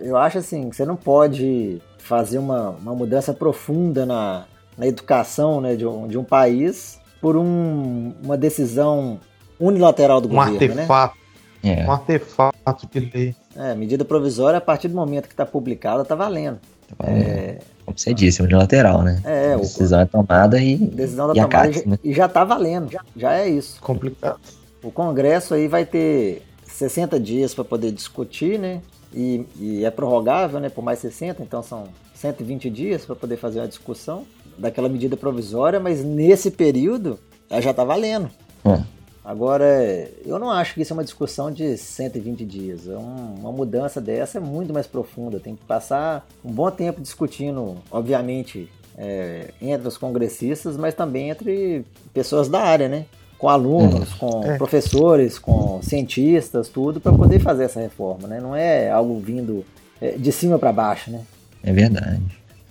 Eu 0.02 0.16
acho 0.16 0.38
assim, 0.38 0.70
você 0.70 0.84
não 0.84 0.96
pode 0.96 1.80
fazer 1.98 2.38
uma, 2.38 2.70
uma 2.70 2.94
mudança 2.94 3.32
profunda 3.32 4.04
na, 4.04 4.44
na 4.76 4.86
educação 4.86 5.60
né, 5.60 5.74
de, 5.74 5.86
um, 5.86 6.06
de 6.06 6.18
um 6.18 6.24
país 6.24 6.98
por 7.20 7.36
um, 7.36 8.12
uma 8.22 8.36
decisão 8.36 9.18
unilateral 9.58 10.20
do 10.20 10.28
um 10.28 10.34
governo. 10.34 10.74
Né? 10.74 10.82
Artefato, 10.82 11.16
né? 11.16 11.17
É. 11.62 11.84
Um 11.86 11.92
artefato 11.92 12.88
de 12.90 13.00
lei. 13.00 13.34
É, 13.56 13.74
medida 13.74 14.04
provisória, 14.04 14.58
a 14.58 14.60
partir 14.60 14.88
do 14.88 14.94
momento 14.94 15.26
que 15.26 15.34
está 15.34 15.44
publicada, 15.46 16.02
está 16.02 16.14
valendo. 16.14 16.58
É, 17.00 17.58
como 17.84 17.98
você 17.98 18.14
disse, 18.14 18.42
unilateral, 18.42 19.02
né? 19.02 19.20
É, 19.24 19.54
a 19.54 19.56
decisão 19.56 19.98
o... 19.98 20.02
é 20.02 20.06
tomada 20.06 20.60
e. 20.60 20.76
Decisão 20.76 21.26
da 21.26 21.32
e 21.32 21.36
tomada 21.36 21.68
acate, 21.68 21.88
né? 21.88 21.98
e 22.02 22.12
já 22.12 22.26
está 22.26 22.44
valendo, 22.44 22.90
já, 22.90 23.00
já 23.16 23.34
é 23.34 23.48
isso. 23.48 23.80
Complicado. 23.80 24.38
O 24.82 24.90
Congresso 24.90 25.54
aí 25.54 25.68
vai 25.68 25.84
ter 25.84 26.42
60 26.66 27.18
dias 27.18 27.54
para 27.54 27.64
poder 27.64 27.90
discutir, 27.92 28.58
né? 28.58 28.80
E, 29.12 29.44
e, 29.58 29.84
é 29.84 29.90
prorrogável, 29.90 30.60
né? 30.60 30.68
Por 30.68 30.84
mais 30.84 30.98
60, 30.98 31.42
então 31.42 31.62
são 31.62 31.84
120 32.14 32.70
dias 32.70 33.04
para 33.04 33.16
poder 33.16 33.36
fazer 33.36 33.60
uma 33.60 33.68
discussão 33.68 34.24
daquela 34.56 34.88
medida 34.88 35.16
provisória, 35.16 35.80
mas 35.80 36.04
nesse 36.04 36.50
período 36.50 37.18
ela 37.50 37.60
já 37.60 37.70
está 37.70 37.84
valendo. 37.84 38.30
É. 38.64 38.82
Agora, 39.28 40.08
eu 40.24 40.38
não 40.38 40.50
acho 40.50 40.72
que 40.72 40.80
isso 40.80 40.90
é 40.90 40.96
uma 40.96 41.04
discussão 41.04 41.52
de 41.52 41.76
120 41.76 42.46
dias. 42.46 42.88
É 42.88 42.96
um, 42.96 43.34
uma 43.40 43.52
mudança 43.52 44.00
dessa 44.00 44.38
é 44.38 44.40
muito 44.40 44.72
mais 44.72 44.86
profunda. 44.86 45.38
Tem 45.38 45.54
que 45.54 45.62
passar 45.66 46.26
um 46.42 46.50
bom 46.50 46.70
tempo 46.70 46.98
discutindo, 46.98 47.76
obviamente, 47.90 48.70
é, 48.96 49.50
entre 49.60 49.86
os 49.86 49.98
congressistas, 49.98 50.78
mas 50.78 50.94
também 50.94 51.28
entre 51.28 51.84
pessoas 52.14 52.48
da 52.48 52.62
área, 52.62 52.88
né? 52.88 53.04
Com 53.36 53.50
alunos, 53.50 54.10
uhum. 54.12 54.18
com 54.18 54.44
é. 54.44 54.56
professores, 54.56 55.38
com 55.38 55.78
cientistas, 55.82 56.70
tudo, 56.70 56.98
para 56.98 57.12
poder 57.12 57.38
fazer 57.38 57.64
essa 57.64 57.80
reforma, 57.80 58.26
né? 58.26 58.40
Não 58.40 58.56
é 58.56 58.90
algo 58.90 59.20
vindo 59.20 59.62
é, 60.00 60.12
de 60.12 60.32
cima 60.32 60.58
para 60.58 60.72
baixo, 60.72 61.10
né? 61.10 61.20
É 61.62 61.70
verdade. 61.70 62.22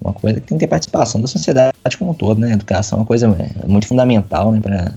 Uma 0.02 0.14
coisa 0.14 0.42
que 0.42 0.48
tem 0.48 0.58
que 0.58 0.64
ter 0.66 0.68
participação 0.68 1.22
da 1.22 1.28
sociedade 1.28 1.76
como 2.00 2.12
um 2.12 2.16
todo, 2.16 2.42
né? 2.42 2.54
Educação 2.54 2.98
é 2.98 3.02
uma 3.02 3.08
coisa 3.08 3.28
é, 3.28 3.68
muito 3.68 3.86
fundamental, 3.86 4.52
né? 4.52 4.60
Para 4.60 4.96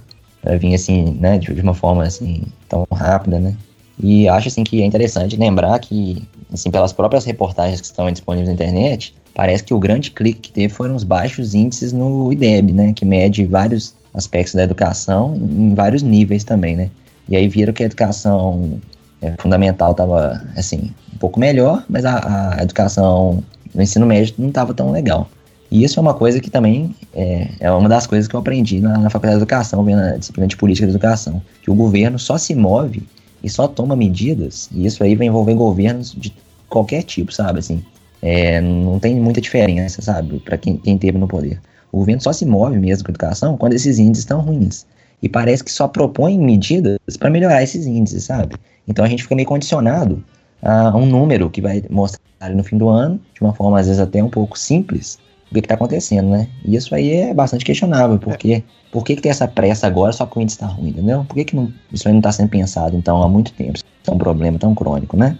vir 0.58 0.74
assim, 0.74 1.16
né, 1.20 1.38
de, 1.38 1.52
de, 1.52 1.60
uma 1.60 1.74
forma 1.74 2.04
assim 2.04 2.42
tão 2.68 2.86
rápida, 2.92 3.38
né? 3.38 3.54
E 4.02 4.28
acho 4.28 4.48
assim 4.48 4.64
que 4.64 4.82
é 4.82 4.86
interessante 4.86 5.36
lembrar 5.36 5.78
que, 5.78 6.22
assim, 6.52 6.70
pelas 6.70 6.92
próprias 6.92 7.24
reportagens 7.24 7.80
que 7.80 7.86
estão 7.86 8.10
disponíveis 8.10 8.48
na 8.48 8.54
internet, 8.54 9.14
parece 9.34 9.62
que 9.62 9.74
o 9.74 9.78
grande 9.78 10.10
clique 10.10 10.40
que 10.40 10.52
teve 10.52 10.72
foram 10.72 10.96
os 10.96 11.04
baixos 11.04 11.54
índices 11.54 11.92
no 11.92 12.32
IDEB, 12.32 12.72
né, 12.72 12.92
que 12.94 13.04
mede 13.04 13.44
vários 13.44 13.94
aspectos 14.14 14.54
da 14.54 14.62
educação 14.62 15.36
em 15.36 15.74
vários 15.74 16.02
níveis 16.02 16.44
também, 16.44 16.76
né? 16.76 16.90
E 17.28 17.36
aí 17.36 17.46
viram 17.46 17.72
que 17.72 17.82
a 17.82 17.86
educação 17.86 18.80
é, 19.20 19.34
fundamental 19.38 19.92
estava 19.92 20.42
assim 20.56 20.90
um 21.14 21.18
pouco 21.18 21.38
melhor, 21.38 21.84
mas 21.88 22.04
a, 22.04 22.56
a 22.56 22.62
educação 22.62 23.42
no 23.74 23.82
ensino 23.82 24.06
médio 24.06 24.34
não 24.38 24.48
estava 24.48 24.74
tão 24.74 24.90
legal. 24.90 25.28
E 25.70 25.84
isso 25.84 26.00
é 26.00 26.02
uma 26.02 26.14
coisa 26.14 26.40
que 26.40 26.50
também 26.50 26.94
é, 27.14 27.48
é 27.60 27.70
uma 27.70 27.88
das 27.88 28.06
coisas 28.06 28.26
que 28.26 28.34
eu 28.34 28.40
aprendi 28.40 28.80
na, 28.80 28.98
na 28.98 29.10
faculdade 29.10 29.36
de 29.36 29.42
educação, 29.42 29.84
vendo 29.84 30.00
a 30.00 30.16
disciplina 30.16 30.48
de 30.48 30.56
política 30.56 30.86
de 30.86 30.92
educação, 30.92 31.40
que 31.62 31.70
o 31.70 31.74
governo 31.74 32.18
só 32.18 32.36
se 32.36 32.54
move 32.54 33.02
e 33.42 33.48
só 33.48 33.68
toma 33.68 33.94
medidas, 33.94 34.68
e 34.72 34.84
isso 34.84 35.02
aí 35.02 35.14
vai 35.14 35.28
envolver 35.28 35.54
governos 35.54 36.12
de 36.12 36.34
qualquer 36.68 37.02
tipo, 37.02 37.32
sabe, 37.32 37.60
assim, 37.60 37.82
é, 38.20 38.60
não 38.60 38.98
tem 38.98 39.14
muita 39.14 39.40
diferença, 39.40 40.02
sabe, 40.02 40.40
para 40.40 40.58
quem, 40.58 40.76
quem 40.76 40.98
teve 40.98 41.16
no 41.16 41.28
poder. 41.28 41.60
O 41.92 41.98
governo 41.98 42.20
só 42.20 42.32
se 42.32 42.44
move 42.44 42.78
mesmo 42.78 43.04
com 43.04 43.10
a 43.10 43.12
educação 43.12 43.56
quando 43.56 43.72
esses 43.72 43.98
índices 43.98 44.24
estão 44.24 44.40
ruins. 44.40 44.86
E 45.22 45.28
parece 45.28 45.62
que 45.62 45.72
só 45.72 45.86
propõe 45.86 46.38
medidas 46.38 46.98
para 47.18 47.30
melhorar 47.30 47.62
esses 47.62 47.86
índices, 47.86 48.24
sabe? 48.24 48.56
Então 48.86 49.04
a 49.04 49.08
gente 49.08 49.22
fica 49.22 49.34
meio 49.34 49.48
condicionado 49.48 50.22
a 50.62 50.96
um 50.96 51.06
número 51.06 51.50
que 51.50 51.60
vai 51.60 51.82
mostrar 51.90 52.20
no 52.54 52.62
fim 52.62 52.78
do 52.78 52.88
ano, 52.88 53.20
de 53.34 53.40
uma 53.40 53.52
forma 53.52 53.78
às 53.78 53.86
vezes 53.86 54.00
até 54.00 54.22
um 54.22 54.30
pouco 54.30 54.58
simples, 54.58 55.18
o 55.50 55.54
que 55.54 55.60
está 55.60 55.74
acontecendo, 55.74 56.28
né? 56.30 56.48
E 56.64 56.76
isso 56.76 56.94
aí 56.94 57.10
é 57.12 57.34
bastante 57.34 57.64
questionável, 57.64 58.18
porque 58.18 58.52
é. 58.52 58.62
por 58.92 59.04
que, 59.04 59.16
que 59.16 59.22
tem 59.22 59.30
essa 59.30 59.48
pressa 59.48 59.86
agora 59.86 60.12
só 60.12 60.24
que 60.24 60.38
o 60.38 60.40
índice 60.40 60.56
está 60.56 60.66
ruim, 60.66 60.90
entendeu? 60.90 61.24
Por 61.24 61.34
que, 61.34 61.44
que 61.44 61.56
não, 61.56 61.72
isso 61.92 62.06
aí 62.06 62.12
não 62.12 62.20
está 62.20 62.30
sendo 62.30 62.48
pensado, 62.48 62.96
então, 62.96 63.22
há 63.22 63.28
muito 63.28 63.52
tempo? 63.52 63.76
Isso 63.76 63.84
é 64.06 64.10
um 64.12 64.18
problema 64.18 64.58
tão 64.58 64.74
crônico, 64.74 65.16
né? 65.16 65.36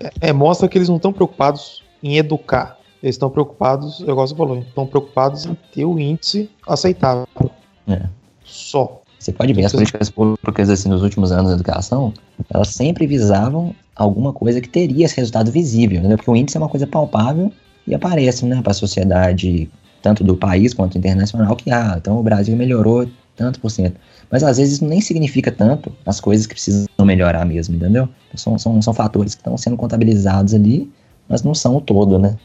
É, 0.00 0.28
é 0.28 0.32
mostra 0.32 0.68
que 0.68 0.76
eles 0.76 0.88
não 0.88 0.96
estão 0.96 1.12
preocupados 1.12 1.82
em 2.02 2.16
educar. 2.16 2.76
Eles 3.02 3.14
estão 3.14 3.30
preocupados, 3.30 4.00
eu 4.00 4.14
gosto 4.14 4.34
de 4.34 4.38
falou, 4.38 4.58
estão 4.58 4.86
preocupados 4.86 5.46
em 5.46 5.56
ter 5.72 5.84
o 5.84 5.98
índice 5.98 6.50
aceitável. 6.66 7.26
É. 7.88 8.02
Só. 8.44 9.00
Você 9.18 9.32
pode 9.32 9.52
ver, 9.52 9.64
as 9.64 9.72
políticas 9.72 10.10
públicas 10.10 10.68
assim, 10.68 10.88
nos 10.88 11.02
últimos 11.02 11.30
anos 11.30 11.50
da 11.50 11.54
educação, 11.54 12.12
elas 12.52 12.68
sempre 12.68 13.06
visavam 13.06 13.72
alguma 13.94 14.32
coisa 14.32 14.60
que 14.60 14.68
teria 14.68 15.04
esse 15.04 15.16
resultado 15.16 15.50
visível, 15.52 16.02
né? 16.02 16.16
Porque 16.16 16.30
o 16.30 16.34
índice 16.34 16.56
é 16.56 16.60
uma 16.60 16.68
coisa 16.68 16.88
palpável 16.88 17.52
e 17.86 17.94
aparece 17.94 18.44
né, 18.44 18.60
para 18.62 18.72
a 18.72 18.74
sociedade, 18.74 19.70
tanto 20.00 20.24
do 20.24 20.36
país 20.36 20.74
quanto 20.74 20.98
internacional, 20.98 21.54
que 21.56 21.70
ah, 21.70 21.96
então 21.98 22.18
o 22.18 22.22
Brasil 22.22 22.56
melhorou 22.56 23.08
tanto 23.36 23.60
por 23.60 23.70
cento. 23.70 23.96
Mas 24.30 24.42
às 24.42 24.58
vezes 24.58 24.74
isso 24.74 24.84
nem 24.84 25.00
significa 25.00 25.50
tanto 25.50 25.92
as 26.06 26.20
coisas 26.20 26.46
que 26.46 26.54
precisam 26.54 26.86
melhorar 27.04 27.44
mesmo, 27.44 27.74
entendeu? 27.74 28.08
São, 28.34 28.58
são, 28.58 28.80
são 28.80 28.94
fatores 28.94 29.34
que 29.34 29.40
estão 29.40 29.56
sendo 29.56 29.76
contabilizados 29.76 30.54
ali, 30.54 30.90
mas 31.28 31.42
não 31.42 31.54
são 31.54 31.76
o 31.76 31.80
todo, 31.80 32.18
né? 32.18 32.36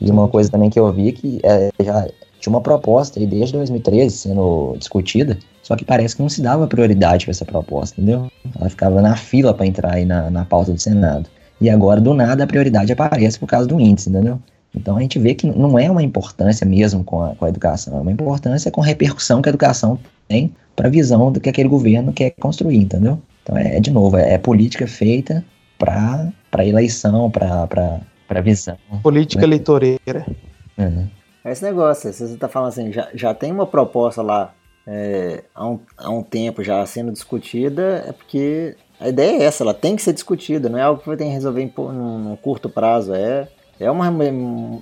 E 0.00 0.10
uma 0.10 0.28
coisa 0.28 0.50
também 0.50 0.68
que 0.68 0.78
eu 0.78 0.92
vi 0.92 1.12
que 1.12 1.40
é, 1.44 1.70
já 1.82 2.08
tinha 2.40 2.52
uma 2.52 2.60
proposta 2.60 3.20
aí 3.20 3.26
desde 3.26 3.52
2013 3.52 4.16
sendo 4.16 4.74
discutida, 4.76 5.38
só 5.62 5.76
que 5.76 5.84
parece 5.84 6.16
que 6.16 6.22
não 6.22 6.28
se 6.28 6.42
dava 6.42 6.66
prioridade 6.66 7.24
para 7.24 7.30
essa 7.30 7.44
proposta, 7.44 8.00
entendeu? 8.00 8.28
Ela 8.58 8.68
ficava 8.68 9.00
na 9.00 9.14
fila 9.14 9.54
para 9.54 9.64
entrar 9.64 9.94
aí 9.94 10.04
na, 10.04 10.28
na 10.28 10.44
pauta 10.44 10.72
do 10.72 10.78
Senado. 10.78 11.30
E 11.60 11.70
agora, 11.70 12.00
do 12.00 12.12
nada, 12.12 12.42
a 12.42 12.46
prioridade 12.46 12.92
aparece 12.92 13.38
por 13.38 13.46
causa 13.46 13.68
do 13.68 13.78
índice, 13.80 14.10
entendeu? 14.10 14.40
Então 14.74 14.96
a 14.96 15.00
gente 15.00 15.18
vê 15.18 15.34
que 15.34 15.46
não 15.46 15.78
é 15.78 15.90
uma 15.90 16.02
importância 16.02 16.66
mesmo 16.66 17.04
com 17.04 17.22
a, 17.22 17.34
com 17.34 17.44
a 17.44 17.48
educação, 17.48 17.98
é 17.98 18.00
uma 18.00 18.12
importância 18.12 18.70
com 18.70 18.82
a 18.82 18.86
repercussão 18.86 19.42
que 19.42 19.48
a 19.48 19.50
educação 19.50 19.98
tem 20.26 20.54
para 20.74 20.88
a 20.88 20.90
visão 20.90 21.30
do 21.30 21.40
que 21.40 21.48
aquele 21.48 21.68
governo 21.68 22.12
quer 22.12 22.30
construir, 22.30 22.78
entendeu? 22.78 23.20
Então 23.42 23.56
é, 23.56 23.78
de 23.80 23.90
novo, 23.90 24.16
é, 24.16 24.34
é 24.34 24.38
política 24.38 24.86
feita 24.86 25.44
para 25.78 26.32
eleição, 26.66 27.30
para 27.30 28.40
visão. 28.42 28.78
Política 29.02 29.42
né? 29.42 29.48
eleitoreira. 29.48 30.26
Uhum. 30.78 31.06
É 31.44 31.50
esse 31.50 31.62
negócio, 31.62 32.12
você 32.12 32.24
está 32.24 32.48
falando 32.48 32.68
assim, 32.68 32.92
já, 32.92 33.08
já 33.14 33.34
tem 33.34 33.50
uma 33.50 33.66
proposta 33.66 34.22
lá 34.22 34.54
é, 34.86 35.44
há, 35.54 35.68
um, 35.68 35.80
há 35.96 36.10
um 36.10 36.22
tempo 36.22 36.62
já 36.62 36.84
sendo 36.86 37.12
discutida, 37.12 38.04
é 38.08 38.12
porque 38.12 38.76
a 38.98 39.08
ideia 39.08 39.42
é 39.42 39.44
essa, 39.44 39.64
ela 39.64 39.74
tem 39.74 39.96
que 39.96 40.02
ser 40.02 40.12
discutida, 40.12 40.68
não 40.68 40.78
é 40.78 40.82
algo 40.82 41.00
que 41.00 41.06
vai 41.06 41.16
ter 41.16 41.24
que 41.24 41.30
resolver 41.30 41.62
em, 41.62 41.72
num, 41.76 42.18
num 42.18 42.36
curto 42.36 42.68
prazo, 42.68 43.12
é 43.14 43.48
é 43.78 43.90
uma, 43.90 44.06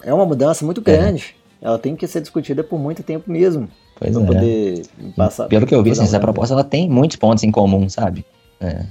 é 0.03 0.14
uma 0.14 0.26
mudança 0.26 0.64
muito 0.64 0.81
grande. 0.81 1.35
É. 1.62 1.66
Ela 1.66 1.79
tem 1.79 1.94
que 1.94 2.07
ser 2.07 2.20
discutida 2.20 2.64
por 2.64 2.79
muito 2.79 3.03
tempo 3.03 3.31
mesmo. 3.31 3.68
Pois 3.98 4.16
é. 4.16 4.24
poder 4.24 4.83
passar. 5.16 5.46
Pelo 5.48 5.66
que 5.66 5.74
eu 5.74 5.83
vi, 5.83 5.90
assim, 5.90 6.05
essa 6.05 6.18
proposta 6.18 6.55
ela 6.55 6.64
tem 6.64 6.88
muitos 6.88 7.16
pontos 7.16 7.44
em 7.44 7.50
comum, 7.50 7.88
sabe? 7.88 8.24
É. 8.61 8.85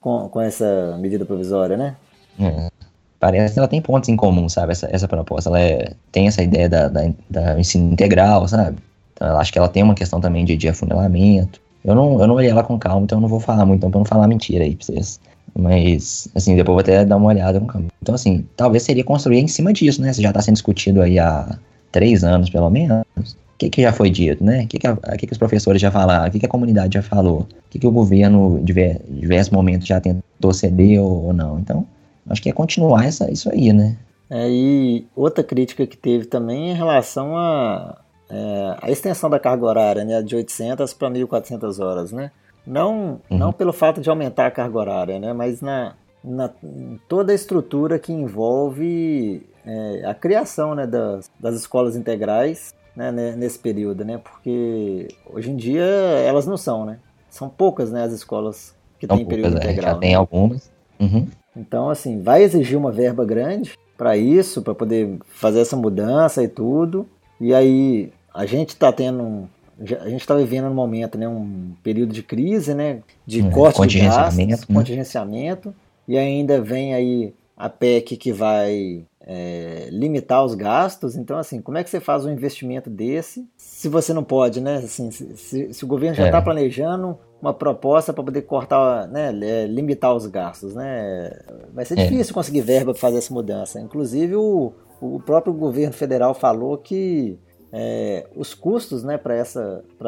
Com, 0.00 0.28
com 0.28 0.40
essa 0.40 0.96
medida 0.98 1.24
provisória, 1.24 1.76
né? 1.76 1.96
É. 2.40 2.70
Parece 3.18 3.54
que 3.54 3.58
ela 3.58 3.68
tem 3.68 3.80
pontos 3.80 4.08
em 4.08 4.16
comum, 4.16 4.48
sabe? 4.48 4.72
Essa, 4.72 4.88
essa 4.90 5.08
proposta. 5.08 5.50
Ela 5.50 5.60
é, 5.60 5.92
tem 6.10 6.26
essa 6.26 6.42
ideia 6.42 6.68
da, 6.68 6.88
da, 6.88 7.10
da 7.28 7.60
ensino 7.60 7.92
integral, 7.92 8.46
sabe? 8.48 8.78
Então, 9.12 9.28
eu 9.28 9.38
acho 9.38 9.52
que 9.52 9.58
ela 9.58 9.68
tem 9.68 9.82
uma 9.82 9.94
questão 9.94 10.20
também 10.20 10.44
de, 10.44 10.56
de 10.56 10.68
afunilamento. 10.68 11.60
Eu 11.84 11.94
não, 11.94 12.20
eu 12.20 12.26
não 12.26 12.34
olhei 12.34 12.50
ela 12.50 12.62
com 12.62 12.78
calma, 12.78 13.04
então 13.04 13.18
eu 13.18 13.22
não 13.22 13.28
vou 13.28 13.40
falar 13.40 13.64
muito, 13.64 13.78
então, 13.78 13.90
pra 13.90 13.98
não 13.98 14.04
falar 14.04 14.26
mentira 14.26 14.64
aí 14.64 14.74
pra 14.74 14.84
vocês. 14.84 15.20
Mas, 15.58 16.28
assim, 16.34 16.54
depois 16.54 16.74
vou 16.74 16.80
até 16.80 17.04
dar 17.04 17.16
uma 17.16 17.28
olhada 17.28 17.58
no 17.58 17.66
campo. 17.66 17.86
Então, 18.02 18.14
assim, 18.14 18.46
talvez 18.56 18.82
seria 18.82 19.02
construir 19.02 19.38
em 19.38 19.48
cima 19.48 19.72
disso, 19.72 20.02
né? 20.02 20.12
Se 20.12 20.20
já 20.20 20.28
está 20.28 20.42
sendo 20.42 20.54
discutido 20.54 21.00
aí 21.00 21.18
há 21.18 21.58
três 21.90 22.22
anos, 22.24 22.50
pelo 22.50 22.68
menos. 22.68 23.04
O 23.18 23.58
que, 23.58 23.70
que 23.70 23.80
já 23.80 23.90
foi 23.90 24.10
dito, 24.10 24.44
né? 24.44 24.64
O 24.64 24.66
que, 24.66 24.78
que, 24.78 24.86
a, 24.86 24.96
que, 25.16 25.26
que 25.26 25.32
os 25.32 25.38
professores 25.38 25.80
já 25.80 25.90
falaram? 25.90 26.28
O 26.28 26.30
que, 26.30 26.38
que 26.38 26.44
a 26.44 26.48
comunidade 26.48 26.94
já 26.94 27.02
falou? 27.02 27.40
O 27.40 27.70
que, 27.70 27.78
que 27.78 27.86
o 27.86 27.90
governo, 27.90 28.58
em 28.58 28.64
diversos 28.64 29.50
momentos, 29.50 29.86
já 29.86 29.98
tentou 29.98 30.52
ceder 30.52 31.00
ou, 31.00 31.26
ou 31.26 31.32
não? 31.32 31.58
Então, 31.58 31.86
acho 32.28 32.42
que 32.42 32.50
é 32.50 32.52
continuar 32.52 33.06
essa, 33.06 33.30
isso 33.30 33.50
aí, 33.50 33.72
né? 33.72 33.96
É, 34.28 34.46
e 34.50 35.06
outra 35.16 35.42
crítica 35.42 35.86
que 35.86 35.96
teve 35.96 36.26
também 36.26 36.72
em 36.72 36.74
relação 36.74 37.34
a, 37.34 37.96
é, 38.28 38.76
a 38.82 38.90
extensão 38.90 39.30
da 39.30 39.38
carga 39.38 39.64
horária, 39.64 40.04
né? 40.04 40.20
De 40.20 40.36
800 40.36 40.92
para 40.92 41.08
1.400 41.08 41.82
horas, 41.82 42.12
né? 42.12 42.30
Não, 42.66 43.20
uhum. 43.30 43.38
não 43.38 43.52
pelo 43.52 43.72
fato 43.72 44.00
de 44.00 44.10
aumentar 44.10 44.46
a 44.46 44.50
carga 44.50 44.78
horária, 44.78 45.18
né? 45.18 45.32
Mas 45.32 45.60
na, 45.60 45.94
na 46.24 46.50
toda 47.08 47.32
a 47.32 47.34
estrutura 47.34 47.98
que 47.98 48.12
envolve 48.12 49.46
é, 49.64 50.02
a 50.04 50.14
criação 50.14 50.74
né, 50.74 50.86
das, 50.86 51.30
das 51.38 51.54
escolas 51.54 51.96
integrais 51.96 52.74
né, 52.96 53.12
nesse 53.12 53.58
período, 53.58 54.04
né? 54.04 54.18
Porque 54.18 55.08
hoje 55.30 55.50
em 55.50 55.56
dia 55.56 55.84
elas 55.84 56.46
não 56.46 56.56
são, 56.56 56.84
né? 56.84 56.98
São 57.28 57.48
poucas 57.48 57.92
né, 57.92 58.02
as 58.02 58.12
escolas 58.12 58.74
que 58.98 59.06
têm 59.06 59.24
período 59.24 59.58
é, 59.58 59.64
integral. 59.64 59.90
Já 59.90 59.94
né? 59.94 60.00
tem 60.00 60.14
algumas. 60.14 60.70
Uhum. 60.98 61.26
Então, 61.54 61.90
assim, 61.90 62.22
vai 62.22 62.42
exigir 62.42 62.78
uma 62.78 62.90
verba 62.90 63.24
grande 63.24 63.74
para 63.96 64.16
isso, 64.16 64.62
para 64.62 64.74
poder 64.74 65.18
fazer 65.26 65.60
essa 65.60 65.76
mudança 65.76 66.42
e 66.42 66.48
tudo. 66.48 67.06
E 67.40 67.54
aí 67.54 68.12
a 68.32 68.44
gente 68.46 68.70
está 68.70 68.92
tendo 68.92 69.22
um, 69.22 69.48
a 69.78 70.08
gente 70.08 70.20
está 70.20 70.34
vivendo 70.34 70.68
no 70.68 70.74
momento 70.74 71.18
né, 71.18 71.28
um 71.28 71.72
período 71.82 72.12
de 72.12 72.22
crise, 72.22 72.74
né, 72.74 73.00
de 73.26 73.42
hum, 73.42 73.50
corte 73.50 73.86
de 73.86 74.00
gastos, 74.00 74.46
né? 74.46 74.56
contingenciamento, 74.72 75.74
e 76.08 76.16
ainda 76.16 76.60
vem 76.60 76.94
aí 76.94 77.34
a 77.56 77.68
PEC 77.68 78.16
que 78.16 78.32
vai 78.32 79.04
é, 79.26 79.88
limitar 79.90 80.44
os 80.44 80.54
gastos. 80.54 81.16
Então, 81.16 81.38
assim, 81.38 81.60
como 81.60 81.78
é 81.78 81.84
que 81.84 81.90
você 81.90 82.00
faz 82.00 82.24
um 82.24 82.30
investimento 82.30 82.88
desse 82.88 83.48
se 83.56 83.88
você 83.88 84.12
não 84.12 84.22
pode, 84.22 84.60
né? 84.60 84.76
Assim, 84.76 85.10
se, 85.10 85.36
se, 85.36 85.72
se 85.72 85.84
o 85.84 85.86
governo 85.86 86.14
já 86.14 86.26
está 86.26 86.38
é. 86.38 86.42
planejando 86.42 87.18
uma 87.40 87.52
proposta 87.52 88.12
para 88.12 88.24
poder 88.24 88.42
cortar, 88.42 89.08
né, 89.08 89.28
é, 89.42 89.66
limitar 89.66 90.14
os 90.14 90.26
gastos, 90.26 90.74
né? 90.74 91.32
Vai 91.72 91.84
ser 91.84 91.98
é. 91.98 92.04
difícil 92.04 92.34
conseguir 92.34 92.60
verba 92.60 92.92
para 92.92 93.00
fazer 93.00 93.18
essa 93.18 93.32
mudança. 93.32 93.80
Inclusive, 93.80 94.36
o, 94.36 94.72
o 95.00 95.20
próprio 95.20 95.52
governo 95.52 95.92
federal 95.92 96.34
falou 96.34 96.78
que 96.78 97.38
é, 97.72 98.26
os 98.34 98.54
custos 98.54 99.02
né, 99.02 99.18
para 99.18 99.42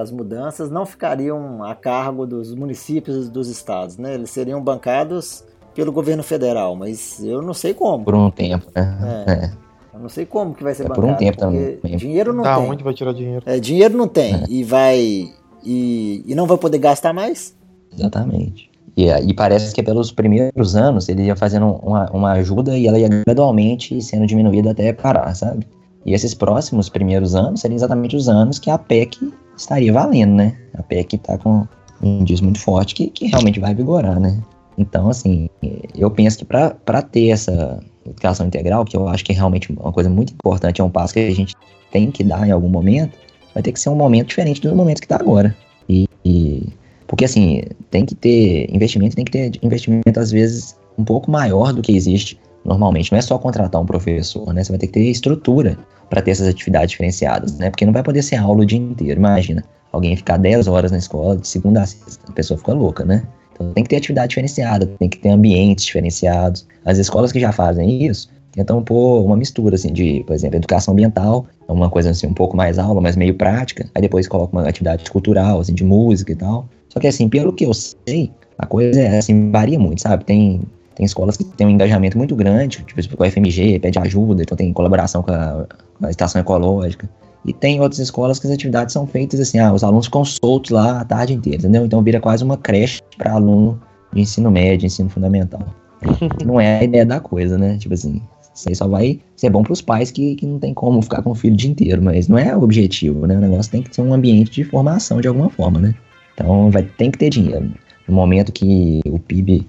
as 0.02 0.11
mudanças 0.11 0.70
não 0.70 0.86
ficariam 0.86 1.62
a 1.64 1.74
cargo 1.74 2.26
dos 2.26 2.54
municípios 2.54 3.26
e 3.26 3.30
dos 3.30 3.48
estados, 3.48 3.96
né? 3.96 4.14
Eles 4.14 4.30
seriam 4.30 4.62
bancados 4.62 5.44
pelo 5.74 5.92
governo 5.92 6.22
federal, 6.22 6.74
mas 6.76 7.22
eu 7.22 7.42
não 7.42 7.54
sei 7.54 7.74
como. 7.74 8.04
Por 8.04 8.14
um 8.14 8.30
tempo, 8.30 8.66
né? 8.74 9.24
É. 9.26 9.32
é. 9.32 9.52
Eu 9.94 10.00
não 10.00 10.09
sei 10.09 10.24
como 10.24 10.54
que 10.54 10.62
vai 10.62 10.74
ser 10.74 10.84
é 10.84 10.88
bancado. 10.88 11.06
Por 11.06 11.12
um 11.12 11.16
tempo 11.16 11.38
também. 11.38 11.78
Dinheiro 11.96 12.32
não 12.32 12.44
tá, 12.44 12.56
tem. 12.56 12.70
onde 12.70 12.84
vai 12.84 12.94
tirar 12.94 13.12
dinheiro? 13.12 13.42
É, 13.44 13.59
dinheiro 13.59 13.96
não 13.96 14.06
tem. 14.06 14.34
É. 14.34 14.44
E 14.48 14.62
vai. 14.62 15.28
E, 15.64 16.22
e 16.24 16.34
não 16.36 16.46
vai 16.46 16.56
poder 16.56 16.78
gastar 16.78 17.12
mais? 17.12 17.56
Exatamente. 17.92 18.70
E, 18.96 19.09
e, 19.09 19.34
parece 19.34 19.72
que 19.74 19.82
pelos 19.82 20.11
primeiros 20.11 20.74
anos 20.74 21.09
ele 21.09 21.24
ia 21.24 21.36
fazendo 21.36 21.66
uma, 21.66 22.11
uma 22.11 22.32
ajuda 22.32 22.76
e 22.76 22.86
ela 22.86 22.98
ia 22.98 23.09
gradualmente 23.09 24.00
sendo 24.02 24.26
diminuída 24.26 24.70
até 24.72 24.92
parar, 24.92 25.34
sabe? 25.34 25.66
E 26.09 26.14
esses 26.14 26.32
próximos 26.32 26.88
primeiros 26.88 27.34
anos 27.34 27.61
seriam 27.61 27.76
exatamente 27.76 28.16
os 28.16 28.30
anos 28.30 28.59
que 28.59 28.70
a 28.70 28.78
PEC 28.78 29.30
estaria 29.54 29.92
valendo, 29.92 30.36
né? 30.36 30.56
A 30.72 30.82
PEC 30.82 31.16
está 31.16 31.36
com 31.36 31.68
um 32.02 32.20
indício 32.20 32.42
muito 32.46 32.59
forte 32.59 32.94
que, 32.94 33.09
que 33.09 33.26
realmente 33.26 33.61
vai 33.61 33.74
vigorar, 33.74 34.18
né? 34.18 34.42
Então, 34.78 35.11
assim, 35.11 35.50
eu 35.94 36.11
penso 36.11 36.38
que 36.38 36.46
para 36.46 37.02
ter 37.02 37.28
essa 37.28 37.78
educação 38.06 38.46
integral, 38.46 38.86
que 38.86 38.96
eu 38.96 39.06
acho 39.06 39.22
que 39.22 39.32
é 39.32 39.34
realmente 39.34 39.70
uma 39.70 39.92
coisa 39.92 40.09
muito 40.09 40.32
importante, 40.32 40.80
é 40.80 40.84
um 40.84 40.88
passo 40.88 41.12
que 41.12 41.20
a 41.20 41.34
gente 41.34 41.54
tem 41.90 42.11
que 42.11 42.24
dar 42.24 42.48
em 42.48 42.52
algum 42.52 42.70
momento, 42.70 43.12
vai 43.52 43.62
ter 43.62 43.72
que 43.72 43.78
ser 43.78 43.90
um 43.90 43.94
momento 43.94 44.28
diferente 44.28 44.62
do 44.62 44.74
momento 44.74 45.00
que 45.00 45.04
está 45.04 45.16
agora. 45.16 45.54
E, 45.90 46.09
e, 46.24 46.68
porque, 47.06 47.26
assim, 47.26 47.64
tem 47.90 48.06
que 48.06 48.14
ter 48.14 48.74
investimento, 48.74 49.14
tem 49.14 49.26
que 49.26 49.32
ter 49.32 49.52
investimento, 49.62 50.18
às 50.18 50.30
vezes, 50.30 50.74
um 50.96 51.04
pouco 51.04 51.30
maior 51.30 51.74
do 51.74 51.82
que 51.82 51.94
existe 51.94 52.40
normalmente. 52.64 53.12
Não 53.12 53.18
é 53.18 53.22
só 53.22 53.38
contratar 53.38 53.80
um 53.80 53.86
professor, 53.86 54.52
né? 54.52 54.62
Você 54.62 54.72
vai 54.72 54.78
ter 54.78 54.86
que 54.86 54.92
ter 54.94 55.11
estrutura 55.11 55.78
para 56.09 56.22
ter 56.22 56.32
essas 56.32 56.48
atividades 56.48 56.90
diferenciadas, 56.90 57.59
né? 57.59 57.70
Porque 57.70 57.84
não 57.84 57.92
vai 57.92 58.02
poder 58.02 58.22
ser 58.22 58.36
aula 58.36 58.62
o 58.62 58.66
dia 58.66 58.78
inteiro. 58.78 59.18
Imagina, 59.18 59.64
alguém 59.92 60.16
ficar 60.16 60.36
10 60.36 60.68
horas 60.68 60.90
na 60.90 60.98
escola 60.98 61.36
de 61.36 61.46
segunda 61.46 61.82
a 61.82 61.86
sexta, 61.86 62.24
a 62.28 62.32
pessoa 62.32 62.59
fica 62.59 62.72
louca, 62.72 63.04
né? 63.04 63.22
Então 63.52 63.72
tem 63.72 63.82
que 63.82 63.90
ter 63.90 63.96
atividade 63.96 64.28
diferenciada, 64.30 64.86
tem 64.86 65.09
que 65.09 65.18
ter 65.18 65.30
ambientes 65.30 65.84
diferenciados. 65.84 66.66
As 66.84 66.98
escolas 66.98 67.32
que 67.32 67.40
já 67.40 67.52
fazem 67.52 68.06
isso 68.06 68.30
tentam 68.52 68.82
pôr 68.82 69.24
uma 69.24 69.36
mistura, 69.36 69.74
assim, 69.74 69.92
de, 69.92 70.24
por 70.26 70.32
exemplo, 70.32 70.56
educação 70.56 70.92
ambiental, 70.92 71.46
é 71.68 71.72
uma 71.72 71.90
coisa 71.90 72.11
assim, 72.11 72.26
um 72.26 72.34
pouco 72.34 72.56
mais 72.56 72.78
aula, 72.78 73.00
mas 73.00 73.14
meio 73.14 73.34
prática. 73.34 73.88
Aí 73.94 74.02
depois 74.02 74.26
coloca 74.26 74.56
uma 74.56 74.66
atividade 74.66 75.09
cultural, 75.11 75.61
assim, 75.61 75.74
de 75.74 75.84
música 75.84 76.32
e 76.32 76.36
tal. 76.36 76.68
Só 76.88 76.98
que 76.98 77.06
assim, 77.06 77.28
pelo 77.28 77.52
que 77.52 77.66
eu 77.66 77.74
sei, 77.74 78.32
a 78.59 78.66
coisa 78.66 79.00
é 79.00 79.18
assim, 79.18 79.50
varia 79.50 79.78
muito, 79.78 80.00
sabe? 80.00 80.24
Tem, 80.24 80.62
tem 80.99 81.07
escolas 81.07 81.36
que 81.36 81.44
têm 81.44 81.64
um 81.64 81.70
engajamento 81.70 82.18
muito 82.18 82.34
grande, 82.34 82.84
tipo, 82.84 83.16
com 83.16 83.22
a 83.22 83.30
FMG, 83.30 83.78
pede 83.78 84.01
ajuda, 84.01 84.42
então 84.42 84.57
tem 84.57 84.72
colaboração 84.72 85.22
com 85.22 85.30
a, 85.30 85.64
com 85.96 86.07
a 86.07 86.11
estação 86.11 86.40
ecológica. 86.40 87.09
E 87.46 87.53
tem 87.53 87.80
outras 87.80 88.01
escolas 88.01 88.40
que 88.40 88.49
as 88.49 88.53
atividades 88.53 88.92
são 88.92 89.07
feitas 89.07 89.38
assim, 89.38 89.61
ah, 89.61 89.72
os 89.72 89.84
alunos 89.84 90.07
ficam 90.07 90.24
soltos 90.24 90.72
lá 90.72 91.01
a 91.01 91.05
tarde 91.05 91.34
inteira, 91.34 91.59
entendeu? 91.61 91.86
Então 91.86 92.03
vira 92.03 92.20
quase 92.20 92.42
uma 92.42 92.57
creche 92.57 93.01
para 93.16 93.32
aluno 93.32 93.80
de 94.12 94.22
ensino 94.22 94.51
médio, 94.51 94.86
ensino 94.86 95.09
fundamental. 95.09 95.61
não 96.44 96.61
é 96.61 96.80
a 96.80 96.82
ideia 96.82 97.07
da 97.07 97.20
coisa, 97.20 97.57
né? 97.57 97.78
Tipo 97.78 97.94
assim, 97.94 98.20
isso 98.53 98.68
aí 98.68 98.74
só 98.74 98.88
vai 98.88 99.20
ser 99.36 99.51
bom 99.51 99.62
para 99.62 99.72
os 99.72 99.80
pais 99.80 100.11
que, 100.11 100.34
que 100.34 100.44
não 100.44 100.59
tem 100.59 100.74
como 100.74 101.01
ficar 101.01 101.22
com 101.22 101.30
o 101.30 101.34
filho 101.34 101.55
o 101.55 101.57
dia 101.57 101.70
inteiro, 101.70 102.03
mas 102.03 102.26
não 102.26 102.36
é 102.36 102.57
o 102.57 102.62
objetivo, 102.64 103.24
né? 103.24 103.36
O 103.36 103.40
negócio 103.40 103.70
tem 103.70 103.82
que 103.82 103.94
ser 103.94 104.03
um 104.03 104.12
ambiente 104.12 104.51
de 104.51 104.64
formação 104.64 105.20
de 105.20 105.28
alguma 105.28 105.49
forma, 105.49 105.78
né? 105.78 105.94
Então 106.34 106.72
vai, 106.72 106.82
tem 106.82 107.09
que 107.09 107.18
ter 107.18 107.30
dinheiro. 107.30 107.70
No 108.09 108.14
momento 108.14 108.51
que 108.51 109.01
o 109.07 109.18
PIB, 109.18 109.64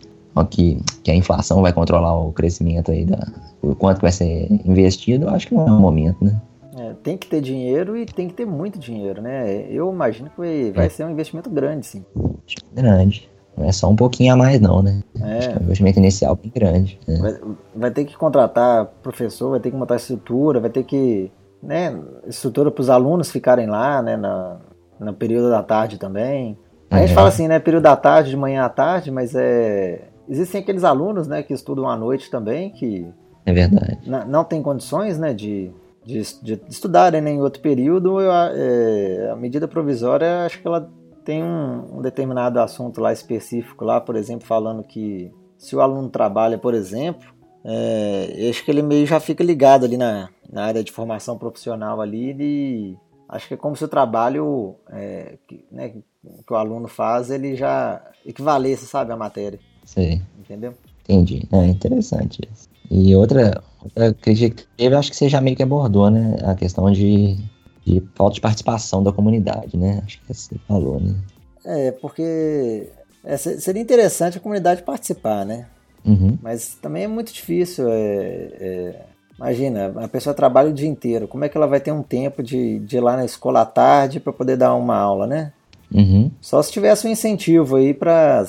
que, 0.45 0.81
que 1.03 1.11
a 1.11 1.15
inflação 1.15 1.61
vai 1.61 1.73
controlar 1.73 2.15
o 2.15 2.31
crescimento 2.31 2.91
aí 2.91 3.05
da, 3.05 3.27
o 3.61 3.75
quanto 3.75 4.01
vai 4.01 4.11
ser 4.11 4.47
investido, 4.65 5.25
eu 5.25 5.29
acho 5.29 5.47
que 5.47 5.55
não 5.55 5.67
é 5.67 5.71
o 5.71 5.79
momento, 5.79 6.23
né? 6.23 6.39
É, 6.77 6.93
tem 7.03 7.17
que 7.17 7.27
ter 7.27 7.41
dinheiro 7.41 7.97
e 7.97 8.05
tem 8.05 8.27
que 8.27 8.33
ter 8.33 8.45
muito 8.45 8.79
dinheiro, 8.79 9.21
né? 9.21 9.67
Eu 9.69 9.91
imagino 9.91 10.29
que 10.29 10.71
vai 10.71 10.85
é. 10.85 10.89
ser 10.89 11.03
um 11.03 11.11
investimento 11.11 11.49
grande, 11.49 11.85
sim. 11.85 12.05
Grande. 12.73 13.29
Não 13.57 13.67
é 13.67 13.71
só 13.73 13.89
um 13.89 13.95
pouquinho 13.95 14.33
a 14.33 14.37
mais, 14.37 14.61
não, 14.61 14.81
né? 14.81 15.03
É. 15.19 15.45
é 15.45 15.57
um 15.59 15.63
investimento 15.63 15.99
inicial 15.99 16.35
bem 16.35 16.49
grande. 16.53 16.97
Né? 17.05 17.17
Vai, 17.19 17.39
vai, 17.75 17.91
ter 17.91 18.05
que 18.05 18.15
contratar 18.15 18.85
professor, 19.03 19.51
vai 19.51 19.59
ter 19.59 19.71
que 19.71 19.75
montar 19.75 19.97
estrutura, 19.97 20.61
vai 20.61 20.69
ter 20.69 20.83
que. 20.83 21.29
Né, 21.61 21.93
estrutura 22.25 22.71
para 22.71 22.81
os 22.81 22.89
alunos 22.89 23.29
ficarem 23.29 23.67
lá, 23.67 24.01
né? 24.01 24.15
Na, 24.15 24.57
no 24.97 25.13
período 25.13 25.49
da 25.49 25.61
tarde 25.61 25.97
também. 25.97 26.57
A 26.89 26.99
gente 26.99 27.11
é. 27.11 27.13
fala 27.13 27.27
assim, 27.27 27.47
né? 27.47 27.59
Período 27.59 27.83
da 27.83 27.95
tarde, 27.95 28.29
de 28.29 28.37
manhã 28.37 28.63
à 28.63 28.69
tarde, 28.69 29.11
mas 29.11 29.35
é. 29.35 30.08
Existem 30.29 30.61
aqueles 30.61 30.83
alunos, 30.83 31.27
né, 31.27 31.41
que 31.41 31.53
estudam 31.53 31.89
à 31.89 31.97
noite 31.97 32.29
também, 32.29 32.69
que. 32.69 33.05
É 33.45 33.51
verdade. 33.51 33.99
Não 34.27 34.43
tem 34.43 34.61
condições, 34.61 35.17
né, 35.17 35.33
de, 35.33 35.71
de, 36.05 36.21
de 36.43 36.61
estudarem 36.69 37.19
né, 37.19 37.31
em 37.31 37.41
outro 37.41 37.61
período, 37.61 38.21
eu, 38.21 38.31
é, 38.31 39.29
a 39.31 39.35
medida 39.35 39.67
provisória, 39.67 40.45
acho 40.45 40.61
que 40.61 40.67
ela 40.67 40.87
tem 41.25 41.43
um, 41.43 41.97
um, 41.97 42.01
determinado 42.01 42.59
assunto 42.59 43.01
lá 43.01 43.11
específico, 43.11 43.83
lá, 43.83 43.99
por 43.99 44.15
exemplo, 44.15 44.45
falando 44.45 44.83
que 44.83 45.31
se 45.57 45.75
o 45.75 45.81
aluno 45.81 46.09
trabalha, 46.09 46.57
por 46.57 46.75
exemplo, 46.75 47.27
é, 47.65 48.49
acho 48.49 48.63
que 48.63 48.69
ele 48.69 48.83
meio 48.83 49.07
já 49.07 49.19
fica 49.19 49.43
ligado 49.43 49.85
ali 49.85 49.97
na, 49.97 50.29
na 50.51 50.65
área 50.65 50.83
de 50.83 50.91
formação 50.91 51.37
profissional 51.37 52.01
ali, 52.01 52.29
ele, 52.29 52.97
acho 53.27 53.47
que 53.47 53.55
é 53.55 53.57
como 53.57 53.75
se 53.75 53.83
o 53.83 53.87
trabalho 53.87 54.75
é, 54.91 55.37
que, 55.47 55.65
né, 55.71 55.89
que 55.89 56.53
o 56.53 56.55
aluno 56.55 56.87
faz, 56.87 57.29
ele 57.29 57.55
já 57.55 58.01
equivalesse, 58.25 58.85
sabe, 58.85 59.11
a 59.11 59.17
matéria. 59.17 59.59
Sim. 59.89 60.21
Entendeu? 60.37 60.73
Entendi. 61.03 61.47
É 61.51 61.65
interessante 61.65 62.41
isso. 62.51 62.69
E 62.91 63.15
outra, 63.15 63.63
outra 63.83 64.13
crítica 64.13 64.55
que 64.55 64.67
teve, 64.77 64.95
acho 64.95 65.09
que 65.09 65.15
você 65.15 65.27
já 65.27 65.41
meio 65.41 65.55
que 65.55 65.63
abordou, 65.63 66.11
né? 66.11 66.37
A 66.43 66.53
questão 66.53 66.91
de, 66.91 67.35
de 67.83 68.03
falta 68.13 68.35
de 68.35 68.41
participação 68.41 69.01
da 69.01 69.11
comunidade, 69.11 69.75
né? 69.75 70.01
Acho 70.05 70.21
que 70.21 70.33
você 70.33 70.55
falou, 70.67 70.99
né? 70.99 71.15
É, 71.65 71.91
porque 71.91 72.87
é, 73.23 73.35
seria 73.37 73.81
interessante 73.81 74.37
a 74.37 74.41
comunidade 74.41 74.83
participar, 74.83 75.43
né? 75.43 75.65
Uhum. 76.05 76.37
Mas 76.41 76.75
também 76.75 77.03
é 77.05 77.07
muito 77.07 77.33
difícil. 77.33 77.89
É, 77.89 78.51
é, 78.59 79.05
imagina, 79.37 79.93
a 80.03 80.07
pessoa 80.07 80.35
trabalha 80.35 80.69
o 80.69 80.73
dia 80.73 80.87
inteiro. 80.87 81.27
Como 81.27 81.43
é 81.43 81.49
que 81.49 81.57
ela 81.57 81.67
vai 81.67 81.79
ter 81.79 81.91
um 81.91 82.03
tempo 82.03 82.43
de, 82.43 82.77
de 82.79 82.97
ir 82.97 83.01
lá 83.01 83.17
na 83.17 83.25
escola 83.25 83.61
à 83.61 83.65
tarde 83.65 84.19
para 84.19 84.31
poder 84.31 84.55
dar 84.55 84.75
uma 84.75 84.97
aula, 84.97 85.25
né? 85.25 85.51
Uhum. 85.93 86.31
Só 86.39 86.61
se 86.61 86.71
tivesse 86.71 87.07
um 87.07 87.11
incentivo 87.11 87.75
aí 87.75 87.93
para 87.93 88.45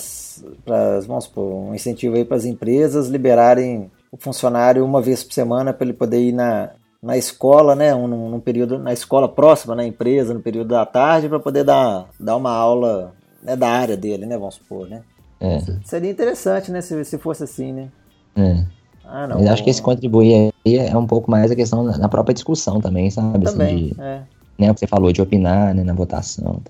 vamos 1.07 1.25
supor, 1.25 1.53
um 1.53 1.75
incentivo 1.75 2.17
aí 2.17 2.25
para 2.25 2.37
as 2.37 2.45
empresas 2.45 3.09
liberarem 3.09 3.91
o 4.13 4.17
funcionário 4.17 4.85
uma 4.85 5.01
vez 5.01 5.23
por 5.23 5.33
semana 5.33 5.73
para 5.73 5.85
ele 5.87 5.95
poder 5.95 6.21
ir 6.21 6.33
na, 6.33 6.71
na 7.03 7.17
escola, 7.17 7.75
né, 7.75 7.95
um, 7.95 8.07
num 8.07 8.41
período 8.41 8.79
na 8.79 8.93
escola 8.93 9.29
próxima, 9.29 9.75
na 9.75 9.87
empresa, 9.87 10.35
no 10.35 10.41
período 10.41 10.69
da 10.69 10.85
tarde, 10.85 11.29
para 11.29 11.41
poder 11.41 11.65
dar, 11.65 12.07
dar 12.19 12.37
uma 12.37 12.51
aula 12.51 13.13
né, 13.43 13.57
da 13.57 13.69
área 13.69 13.97
dele, 13.97 14.27
né, 14.27 14.37
vamos 14.37 14.57
supor, 14.57 14.89
né? 14.89 15.03
É. 15.41 15.59
Seria 15.85 16.11
interessante, 16.11 16.71
né, 16.71 16.81
se, 16.83 17.03
se 17.05 17.17
fosse 17.17 17.45
assim, 17.45 17.73
né? 17.73 17.89
É. 18.37 18.65
Ah, 19.05 19.27
não. 19.27 19.39
Mas 19.39 19.49
acho 19.49 19.65
que 19.65 19.71
esse 19.71 19.83
contribuir 19.83 20.53
aí 20.65 20.77
é 20.77 20.97
um 20.97 21.07
pouco 21.07 21.31
mais 21.31 21.51
a 21.51 21.57
questão 21.57 21.83
na 21.83 22.09
própria 22.09 22.35
discussão 22.35 22.81
também, 22.81 23.11
sabe? 23.11 23.47
Assim, 23.47 23.59
também, 23.59 23.77
assim, 23.77 23.95
de, 23.95 24.01
é. 24.01 24.23
Né, 24.61 24.71
o 24.71 24.75
que 24.75 24.81
você 24.81 24.87
falou 24.87 25.11
de 25.13 25.23
opinar, 25.23 25.75
né, 25.75 25.83
na 25.83 25.95
votação. 25.95 26.61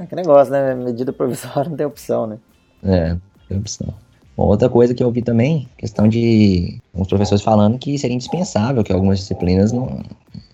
É, 0.00 0.06
que 0.06 0.14
negócio, 0.14 0.52
né? 0.52 0.74
Medida 0.74 1.12
provisória 1.12 1.68
não 1.70 1.76
tem 1.76 1.86
opção, 1.86 2.26
né? 2.26 2.38
É, 2.84 3.08
não 3.14 3.20
tem 3.48 3.58
opção. 3.58 3.88
Bom, 4.36 4.44
outra 4.44 4.68
coisa 4.68 4.94
que 4.94 5.02
eu 5.02 5.10
vi 5.10 5.22
também, 5.22 5.66
questão 5.76 6.06
de 6.06 6.78
alguns 6.92 7.08
professores 7.08 7.42
falando 7.42 7.78
que 7.78 7.98
seria 7.98 8.14
indispensável 8.14 8.84
que 8.84 8.92
algumas 8.92 9.18
disciplinas 9.18 9.72
não 9.72 10.00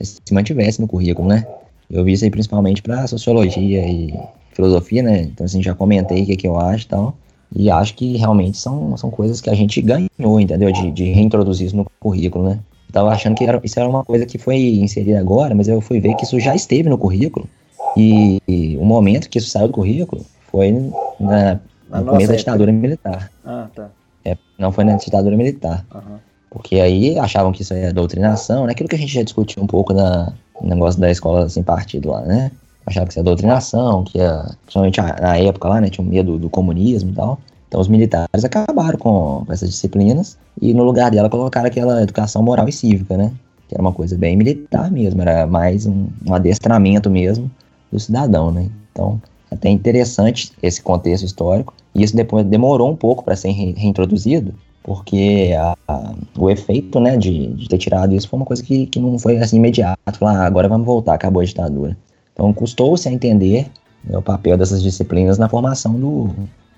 se 0.00 0.32
mantivessem 0.32 0.82
no 0.82 0.88
currículo, 0.88 1.28
né? 1.28 1.46
Eu 1.90 2.02
vi 2.02 2.12
isso 2.12 2.24
aí 2.24 2.30
principalmente 2.30 2.80
para 2.80 3.06
sociologia 3.06 3.86
e 3.86 4.14
filosofia, 4.52 5.02
né? 5.02 5.22
Então, 5.22 5.44
assim, 5.44 5.62
já 5.62 5.74
comentei 5.74 6.22
o 6.22 6.26
que, 6.26 6.32
é 6.32 6.36
que 6.36 6.46
eu 6.46 6.58
acho 6.58 6.86
e 6.86 6.88
tal. 6.88 7.16
E 7.54 7.70
acho 7.70 7.94
que 7.94 8.16
realmente 8.16 8.56
são, 8.56 8.96
são 8.96 9.10
coisas 9.10 9.40
que 9.40 9.50
a 9.50 9.54
gente 9.54 9.82
ganhou, 9.82 10.40
entendeu? 10.40 10.72
De, 10.72 10.90
de 10.90 11.04
reintroduzir 11.12 11.66
isso 11.66 11.76
no 11.76 11.86
currículo, 12.00 12.48
né? 12.48 12.58
Tava 12.94 13.10
achando 13.10 13.34
que 13.34 13.42
era, 13.42 13.60
isso 13.64 13.80
era 13.80 13.88
uma 13.88 14.04
coisa 14.04 14.24
que 14.24 14.38
foi 14.38 14.56
inserida 14.56 15.18
agora, 15.18 15.52
mas 15.52 15.66
eu 15.66 15.80
fui 15.80 15.98
ver 15.98 16.14
que 16.14 16.22
isso 16.22 16.38
já 16.38 16.54
esteve 16.54 16.88
no 16.88 16.96
currículo. 16.96 17.48
E, 17.96 18.40
e 18.46 18.76
o 18.76 18.84
momento 18.84 19.28
que 19.28 19.36
isso 19.36 19.50
saiu 19.50 19.66
do 19.66 19.72
currículo 19.72 20.24
foi 20.48 20.70
na 21.18 21.58
no 21.90 22.04
começo 22.04 22.30
da 22.30 22.36
ditadura 22.36 22.70
militar. 22.70 23.32
Ah, 23.44 23.66
tá. 23.74 23.88
É, 24.24 24.38
não 24.56 24.70
foi 24.70 24.84
na 24.84 24.94
ditadura 24.94 25.36
militar. 25.36 25.84
Uhum. 25.92 26.18
Porque 26.48 26.76
aí 26.76 27.18
achavam 27.18 27.50
que 27.50 27.62
isso 27.62 27.74
é 27.74 27.92
doutrinação, 27.92 28.64
né? 28.64 28.70
Aquilo 28.70 28.88
que 28.88 28.94
a 28.94 28.98
gente 28.98 29.12
já 29.12 29.24
discutiu 29.24 29.60
um 29.60 29.66
pouco 29.66 29.92
na, 29.92 30.32
no 30.62 30.68
negócio 30.68 31.00
da 31.00 31.10
escola 31.10 31.48
sem 31.48 31.64
partido 31.64 32.10
lá, 32.10 32.20
né? 32.20 32.52
Achava 32.86 33.06
que 33.06 33.12
isso 33.12 33.18
é 33.18 33.24
doutrinação, 33.24 34.04
que 34.04 34.18
ia, 34.18 34.54
principalmente 34.62 35.00
na 35.00 35.36
época 35.36 35.68
lá, 35.68 35.80
né, 35.80 35.90
tinha 35.90 36.06
um 36.06 36.08
medo 36.08 36.38
do 36.38 36.48
comunismo 36.48 37.10
e 37.10 37.14
tal. 37.14 37.40
Então 37.74 37.80
os 37.80 37.88
militares 37.88 38.44
acabaram 38.44 38.96
com 38.96 39.44
essas 39.50 39.68
disciplinas 39.68 40.38
e 40.62 40.72
no 40.72 40.84
lugar 40.84 41.10
dela 41.10 41.28
colocaram 41.28 41.66
aquela 41.66 42.02
educação 42.02 42.40
moral 42.40 42.68
e 42.68 42.72
cívica, 42.72 43.16
né? 43.16 43.32
Que 43.68 43.74
era 43.74 43.82
uma 43.82 43.92
coisa 43.92 44.16
bem 44.16 44.36
militar 44.36 44.92
mesmo, 44.92 45.20
era 45.20 45.44
mais 45.44 45.84
um, 45.84 46.06
um 46.24 46.32
adestramento 46.32 47.10
mesmo 47.10 47.50
do 47.90 47.98
cidadão, 47.98 48.52
né? 48.52 48.70
Então, 48.92 49.20
até 49.50 49.70
interessante 49.70 50.52
esse 50.62 50.80
contexto 50.80 51.24
histórico. 51.24 51.74
E 51.92 52.04
isso 52.04 52.14
depois 52.14 52.46
demorou 52.46 52.92
um 52.92 52.94
pouco 52.94 53.24
para 53.24 53.34
ser 53.34 53.50
reintroduzido, 53.50 54.54
porque 54.84 55.52
a, 55.58 55.76
a, 55.88 56.14
o 56.38 56.48
efeito 56.48 57.00
né, 57.00 57.16
de, 57.16 57.48
de, 57.54 57.68
ter 57.68 57.78
tirado 57.78 58.14
isso 58.14 58.28
foi 58.28 58.36
uma 58.36 58.46
coisa 58.46 58.62
que, 58.62 58.86
que 58.86 59.00
não 59.00 59.18
foi 59.18 59.36
assim 59.38 59.56
imediato. 59.56 59.98
Falar, 60.16 60.42
ah, 60.42 60.46
agora 60.46 60.68
vamos 60.68 60.86
voltar, 60.86 61.14
acabou 61.14 61.42
a 61.42 61.44
ditadura. 61.44 61.96
Então 62.32 62.52
custou-se 62.52 63.08
a 63.08 63.12
entender 63.12 63.66
né, 64.04 64.16
o 64.16 64.22
papel 64.22 64.56
dessas 64.56 64.80
disciplinas 64.80 65.38
na 65.38 65.48
formação 65.48 65.94
do, 65.94 66.30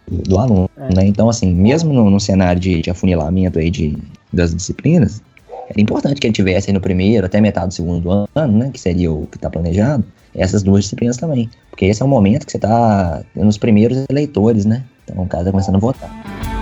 do, 0.09 0.23
do 0.23 0.39
aluno. 0.39 0.71
É. 0.77 0.95
Né? 0.95 1.07
Então, 1.07 1.29
assim, 1.29 1.53
mesmo 1.53 1.93
no, 1.93 2.11
no 2.11 2.21
cenário 2.21 2.61
de, 2.61 2.83
de, 2.83 2.91
afunilamento 2.91 3.59
aí 3.59 3.71
de, 3.71 3.97
das 4.33 4.55
disciplinas, 4.55 5.23
era 5.69 5.81
importante 5.81 6.21
que 6.21 6.27
ele 6.27 6.35
tivesse 6.35 6.71
aí 6.71 6.75
no 6.75 6.81
primeiro 6.81 7.27
até 7.27 7.41
metade 7.41 7.69
do 7.69 7.75
segundo 7.75 8.29
ano, 8.35 8.59
né, 8.59 8.71
que 8.73 8.81
seria 8.81 9.11
o 9.13 9.27
que 9.27 9.37
está 9.37 9.51
planejado, 9.51 10.05
essas 10.35 10.63
duas 10.63 10.85
disciplinas 10.85 11.17
também. 11.17 11.51
Porque 11.71 11.87
esse 11.87 12.03
é 12.03 12.05
o 12.05 12.09
momento 12.09 12.47
que 12.47 12.53
você 12.53 12.59
está 12.59 13.23
nos 13.35 13.59
primeiros 13.59 14.05
eleitores, 14.09 14.65
né? 14.65 14.85
Então 15.05 15.23
o 15.23 15.27
cara 15.27 15.43
está 15.43 15.51
começando 15.51 15.77
a 15.77 15.79
votar. 15.79 16.56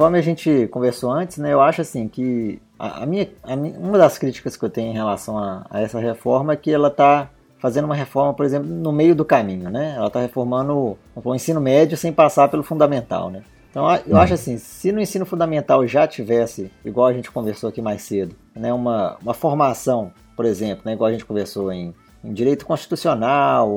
Conforme 0.00 0.18
a 0.18 0.22
gente 0.22 0.66
conversou 0.68 1.10
antes, 1.10 1.36
né, 1.36 1.52
eu 1.52 1.60
acho 1.60 1.82
assim 1.82 2.08
que 2.08 2.58
a, 2.78 3.02
a, 3.02 3.06
minha, 3.06 3.28
a 3.42 3.54
minha, 3.54 3.78
uma 3.78 3.98
das 3.98 4.16
críticas 4.16 4.56
que 4.56 4.64
eu 4.64 4.70
tenho 4.70 4.92
em 4.92 4.94
relação 4.94 5.36
a, 5.36 5.66
a 5.68 5.82
essa 5.82 6.00
reforma 6.00 6.54
é 6.54 6.56
que 6.56 6.72
ela 6.72 6.88
está 6.88 7.28
fazendo 7.58 7.84
uma 7.84 7.94
reforma, 7.94 8.32
por 8.32 8.46
exemplo, 8.46 8.66
no 8.66 8.92
meio 8.92 9.14
do 9.14 9.26
caminho, 9.26 9.68
né? 9.68 9.92
Ela 9.94 10.06
está 10.06 10.22
reformando 10.22 10.96
o 11.14 11.34
ensino 11.34 11.60
médio 11.60 11.98
sem 11.98 12.14
passar 12.14 12.48
pelo 12.48 12.62
fundamental, 12.62 13.28
né? 13.28 13.42
Então 13.70 13.84
eu 14.06 14.16
acho 14.16 14.32
assim, 14.32 14.56
se 14.56 14.90
no 14.90 15.02
ensino 15.02 15.26
fundamental 15.26 15.86
já 15.86 16.08
tivesse, 16.08 16.70
igual 16.82 17.06
a 17.06 17.12
gente 17.12 17.30
conversou 17.30 17.68
aqui 17.68 17.82
mais 17.82 18.00
cedo, 18.00 18.34
né, 18.54 18.72
uma, 18.72 19.18
uma 19.20 19.34
formação, 19.34 20.12
por 20.34 20.46
exemplo, 20.46 20.80
né, 20.86 20.94
igual 20.94 21.10
a 21.10 21.12
gente 21.12 21.26
conversou 21.26 21.70
em, 21.70 21.94
em 22.24 22.32
direito 22.32 22.64
constitucional, 22.64 23.70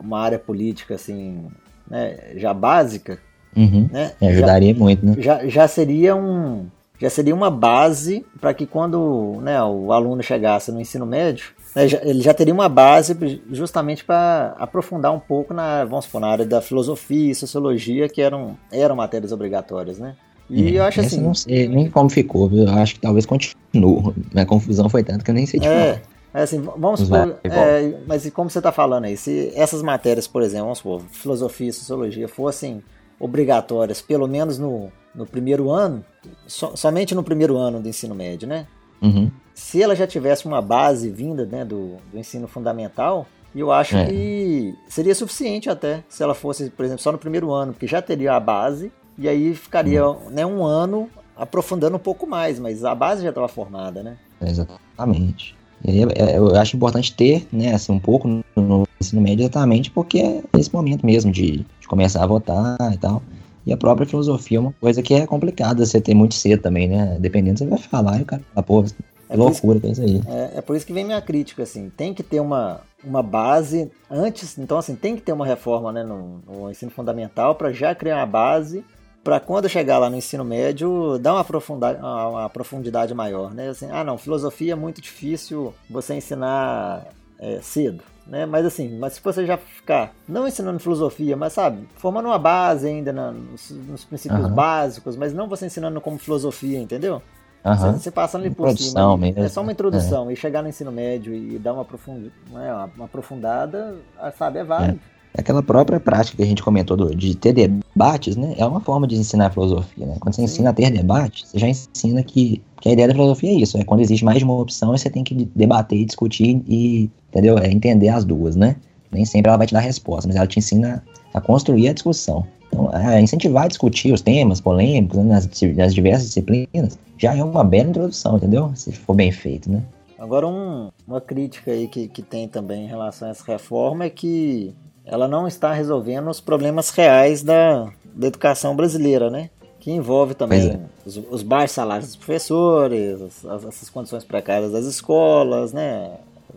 uma 0.00 0.20
área 0.20 0.38
política 0.38 0.94
assim, 0.94 1.48
né, 1.90 2.32
já 2.36 2.54
básica, 2.54 3.18
uhum. 3.56 3.88
né, 3.92 4.12
ajudaria 4.20 4.72
já, 4.72 4.78
muito, 4.78 5.06
né? 5.06 5.14
Já, 5.18 5.46
já 5.46 5.68
seria 5.68 6.14
um 6.14 6.66
já 6.98 7.10
seria 7.10 7.34
uma 7.34 7.50
base 7.50 8.24
para 8.40 8.54
que 8.54 8.66
quando 8.66 9.38
né, 9.42 9.62
o 9.62 9.92
aluno 9.92 10.22
chegasse 10.22 10.70
no 10.70 10.80
ensino 10.80 11.04
médio, 11.04 11.46
né, 11.74 11.86
ele 12.02 12.22
já 12.22 12.32
teria 12.32 12.54
uma 12.54 12.68
base 12.68 13.42
justamente 13.50 14.04
para 14.04 14.54
aprofundar 14.58 15.12
um 15.12 15.18
pouco 15.18 15.52
na, 15.52 15.84
vamos 15.84 16.04
supor, 16.04 16.20
na 16.20 16.28
área 16.28 16.46
da 16.46 16.62
filosofia 16.62 17.32
e 17.32 17.34
sociologia, 17.34 18.08
que 18.08 18.22
eram, 18.22 18.56
eram 18.72 18.94
matérias 18.94 19.32
obrigatórias, 19.32 19.98
né? 19.98 20.14
E 20.48 20.76
é, 20.76 20.78
eu 20.78 20.84
acho 20.84 21.00
assim. 21.00 21.20
Não 21.20 21.34
sei 21.34 21.68
nem 21.68 21.90
como 21.90 22.08
ficou, 22.08 22.48
viu? 22.48 22.64
Eu 22.64 22.74
acho 22.74 22.94
que 22.94 23.00
talvez 23.00 23.26
continue. 23.26 24.14
Minha 24.32 24.46
confusão 24.46 24.88
foi 24.88 25.02
tanto 25.02 25.24
que 25.24 25.30
eu 25.30 25.34
nem 25.34 25.46
sei 25.46 25.58
de 25.58 25.66
é, 25.66 26.00
é 26.32 26.42
assim, 26.42 26.60
vamos 26.60 27.00
supor. 27.00 27.38
É, 27.44 27.94
mas 28.06 28.28
como 28.30 28.50
você 28.50 28.58
está 28.58 28.70
falando 28.70 29.04
aí, 29.04 29.16
se 29.16 29.52
essas 29.54 29.82
matérias, 29.82 30.26
por 30.26 30.42
exemplo, 30.42 30.66
vamos 30.66 30.78
supor, 30.78 31.02
filosofia 31.10 31.68
e 31.68 31.72
sociologia 31.72 32.28
fossem 32.28 32.82
obrigatórias, 33.18 34.00
pelo 34.00 34.26
menos 34.26 34.58
no, 34.58 34.90
no 35.14 35.26
primeiro 35.26 35.70
ano, 35.70 36.04
so, 36.46 36.76
somente 36.76 37.14
no 37.14 37.22
primeiro 37.22 37.56
ano 37.56 37.80
do 37.80 37.88
ensino 37.88 38.14
médio, 38.14 38.48
né? 38.48 38.66
Uhum. 39.00 39.30
Se 39.54 39.82
ela 39.82 39.94
já 39.94 40.06
tivesse 40.06 40.46
uma 40.46 40.60
base 40.60 41.10
vinda 41.10 41.44
né, 41.44 41.64
do, 41.64 41.96
do 42.10 42.18
ensino 42.18 42.48
fundamental, 42.48 43.26
eu 43.54 43.70
acho 43.70 43.96
é. 43.96 44.06
que 44.06 44.74
seria 44.88 45.14
suficiente 45.14 45.70
até 45.70 46.02
se 46.08 46.22
ela 46.22 46.34
fosse, 46.34 46.70
por 46.70 46.84
exemplo, 46.84 47.02
só 47.02 47.12
no 47.12 47.18
primeiro 47.18 47.52
ano, 47.52 47.72
porque 47.72 47.86
já 47.86 48.02
teria 48.02 48.34
a 48.34 48.40
base 48.40 48.90
e 49.16 49.28
aí 49.28 49.54
ficaria 49.54 50.06
uhum. 50.06 50.30
né, 50.30 50.44
um 50.44 50.64
ano 50.64 51.08
aprofundando 51.36 51.96
um 51.96 52.00
pouco 52.00 52.26
mais, 52.26 52.58
mas 52.58 52.84
a 52.84 52.94
base 52.94 53.22
já 53.22 53.28
estava 53.28 53.48
formada, 53.48 54.02
né? 54.02 54.16
Exatamente. 54.40 55.56
Eu 55.86 56.56
acho 56.56 56.76
importante 56.76 57.14
ter, 57.14 57.46
né, 57.52 57.74
assim, 57.74 57.92
um 57.92 57.98
pouco 57.98 58.26
no 58.56 58.88
ensino 59.00 59.20
médio 59.20 59.42
exatamente 59.42 59.90
porque 59.90 60.18
é 60.18 60.42
esse 60.58 60.72
momento 60.72 61.04
mesmo 61.04 61.30
de, 61.30 61.58
de 61.80 61.88
começar 61.88 62.22
a 62.22 62.26
votar 62.26 62.78
e 62.92 62.96
tal. 62.96 63.22
E 63.66 63.72
a 63.72 63.76
própria 63.76 64.06
filosofia 64.06 64.58
é 64.58 64.60
uma 64.60 64.74
coisa 64.80 65.02
que 65.02 65.14
é 65.14 65.26
complicada 65.26 65.84
você 65.84 66.00
ter 66.00 66.14
muito 66.14 66.34
cedo 66.34 66.62
também, 66.62 66.88
né? 66.88 67.16
Dependendo, 67.18 67.58
você 67.58 67.66
vai 67.66 67.78
falar 67.78 68.18
e 68.18 68.22
o 68.22 68.26
cara 68.26 68.42
fala, 68.54 68.62
pô, 68.62 68.84
é 69.28 69.36
loucura 69.36 69.80
que 69.80 69.86
é 69.86 69.90
isso 69.90 70.02
aí. 70.02 70.22
É, 70.26 70.58
é, 70.58 70.60
por 70.60 70.76
isso 70.76 70.86
que 70.86 70.92
vem 70.92 71.04
minha 71.04 71.20
crítica, 71.20 71.62
assim. 71.62 71.90
Tem 71.96 72.12
que 72.12 72.22
ter 72.22 72.40
uma, 72.40 72.80
uma 73.02 73.22
base 73.22 73.90
antes, 74.10 74.58
então 74.58 74.78
assim, 74.78 74.94
tem 74.94 75.16
que 75.16 75.22
ter 75.22 75.32
uma 75.32 75.46
reforma 75.46 75.92
né, 75.92 76.02
no, 76.02 76.40
no 76.46 76.70
ensino 76.70 76.90
fundamental 76.90 77.54
para 77.54 77.72
já 77.72 77.94
criar 77.94 78.16
uma 78.16 78.26
base 78.26 78.84
para 79.24 79.40
quando 79.40 79.68
chegar 79.68 79.98
lá 79.98 80.08
no 80.08 80.16
ensino 80.16 80.44
médio 80.44 81.18
dar 81.18 81.32
uma 81.34 81.44
profundidade, 81.44 81.98
uma 81.98 82.48
profundidade 82.50 83.14
maior, 83.14 83.52
né? 83.52 83.70
Assim, 83.70 83.88
ah, 83.90 84.04
não, 84.04 84.18
filosofia 84.18 84.74
é 84.74 84.76
muito 84.76 85.00
difícil 85.00 85.74
você 85.88 86.14
ensinar 86.14 87.06
é, 87.40 87.58
cedo 87.62 88.04
né? 88.26 88.46
Mas 88.46 88.64
assim, 88.64 88.96
mas 88.98 89.14
se 89.14 89.20
você 89.22 89.44
já 89.44 89.56
ficar 89.56 90.12
não 90.26 90.48
ensinando 90.48 90.78
filosofia, 90.78 91.36
mas 91.36 91.52
sabe, 91.52 91.86
formando 91.96 92.26
uma 92.26 92.38
base 92.38 92.86
ainda 92.86 93.12
na, 93.12 93.30
nos, 93.30 93.70
nos, 93.70 94.04
princípios 94.04 94.44
uhum. 94.44 94.54
básicos, 94.54 95.16
mas 95.16 95.34
não 95.34 95.48
você 95.48 95.66
ensinando 95.66 96.00
como 96.00 96.18
filosofia, 96.18 96.78
entendeu? 96.78 97.20
Uhum. 97.64 97.76
Você, 97.76 97.92
você 97.92 98.10
passando 98.10 98.42
ali 98.42 98.54
por 98.54 98.76
cima, 98.76 99.16
mesmo. 99.16 99.42
é 99.42 99.48
só 99.48 99.62
uma 99.62 99.72
introdução 99.72 100.28
é. 100.28 100.32
e 100.32 100.36
chegar 100.36 100.62
no 100.62 100.68
ensino 100.68 100.92
médio 100.92 101.34
e 101.34 101.58
dar 101.58 101.72
uma, 101.72 101.84
profund, 101.84 102.30
né, 102.50 102.88
uma 102.94 103.06
aprofundada, 103.06 103.96
sabe, 104.36 104.58
é 104.58 104.64
válido. 104.64 105.00
É. 105.10 105.13
Aquela 105.36 105.62
própria 105.62 105.98
prática 105.98 106.36
que 106.36 106.42
a 106.42 106.46
gente 106.46 106.62
comentou 106.62 106.96
do, 106.96 107.14
de 107.14 107.34
ter 107.34 107.52
debates, 107.52 108.36
né? 108.36 108.54
É 108.56 108.64
uma 108.64 108.80
forma 108.80 109.04
de 109.06 109.16
ensinar 109.16 109.46
a 109.46 109.50
filosofia, 109.50 110.06
né? 110.06 110.16
Quando 110.20 110.34
você 110.34 110.42
ensina 110.42 110.70
a 110.70 110.72
ter 110.72 110.90
debates, 110.90 111.48
você 111.48 111.58
já 111.58 111.68
ensina 111.68 112.22
que, 112.22 112.62
que 112.80 112.88
a 112.88 112.92
ideia 112.92 113.08
da 113.08 113.14
filosofia 113.14 113.50
é 113.50 113.54
isso, 113.54 113.76
é 113.76 113.82
quando 113.82 114.00
existe 114.00 114.24
mais 114.24 114.38
de 114.38 114.44
uma 114.44 114.56
opção, 114.56 114.96
você 114.96 115.10
tem 115.10 115.24
que 115.24 115.34
debater, 115.54 116.04
discutir 116.04 116.62
e, 116.68 117.10
entendeu? 117.30 117.58
É 117.58 117.68
entender 117.68 118.10
as 118.10 118.24
duas, 118.24 118.54
né? 118.54 118.76
Nem 119.10 119.24
sempre 119.24 119.48
ela 119.48 119.58
vai 119.58 119.66
te 119.66 119.74
dar 119.74 119.80
resposta, 119.80 120.28
mas 120.28 120.36
ela 120.36 120.46
te 120.46 120.60
ensina 120.60 121.02
a 121.32 121.40
construir 121.40 121.88
a 121.88 121.92
discussão. 121.92 122.46
Então, 122.68 122.90
a 122.92 123.20
incentivar 123.20 123.64
a 123.64 123.68
discutir 123.68 124.12
os 124.12 124.20
temas 124.20 124.60
polêmicos 124.60 125.18
né, 125.18 125.24
nas, 125.24 125.48
nas 125.76 125.94
diversas 125.94 126.28
disciplinas 126.28 126.98
já 127.18 127.36
é 127.36 127.42
uma 127.42 127.64
bela 127.64 127.88
introdução, 127.88 128.36
entendeu? 128.36 128.70
Se 128.74 128.92
for 128.92 129.14
bem 129.14 129.32
feito, 129.32 129.70
né? 129.70 129.82
Agora, 130.18 130.46
um, 130.46 130.90
uma 131.06 131.20
crítica 131.20 131.70
aí 131.70 131.86
que, 131.86 132.08
que 132.08 132.22
tem 132.22 132.48
também 132.48 132.84
em 132.84 132.88
relação 132.88 133.28
a 133.28 133.30
essa 133.32 133.44
reforma 133.44 134.04
é 134.04 134.10
que 134.10 134.72
ela 135.04 135.28
não 135.28 135.46
está 135.46 135.72
resolvendo 135.72 136.28
os 136.30 136.40
problemas 136.40 136.90
reais 136.90 137.42
da, 137.42 137.88
da 138.14 138.26
educação 138.26 138.74
brasileira, 138.74 139.28
né? 139.28 139.50
Que 139.78 139.90
envolve 139.90 140.34
também 140.34 140.70
é. 140.70 140.80
os, 141.04 141.20
os, 141.30 141.42
baixos 141.42 141.72
salários 141.72 142.08
dos 142.08 142.16
professores, 142.16 143.20
as, 143.44 143.64
essas 143.64 143.90
condições 143.90 144.24
precárias 144.24 144.72
das 144.72 144.86
escolas, 144.86 145.72
né? 145.72 146.10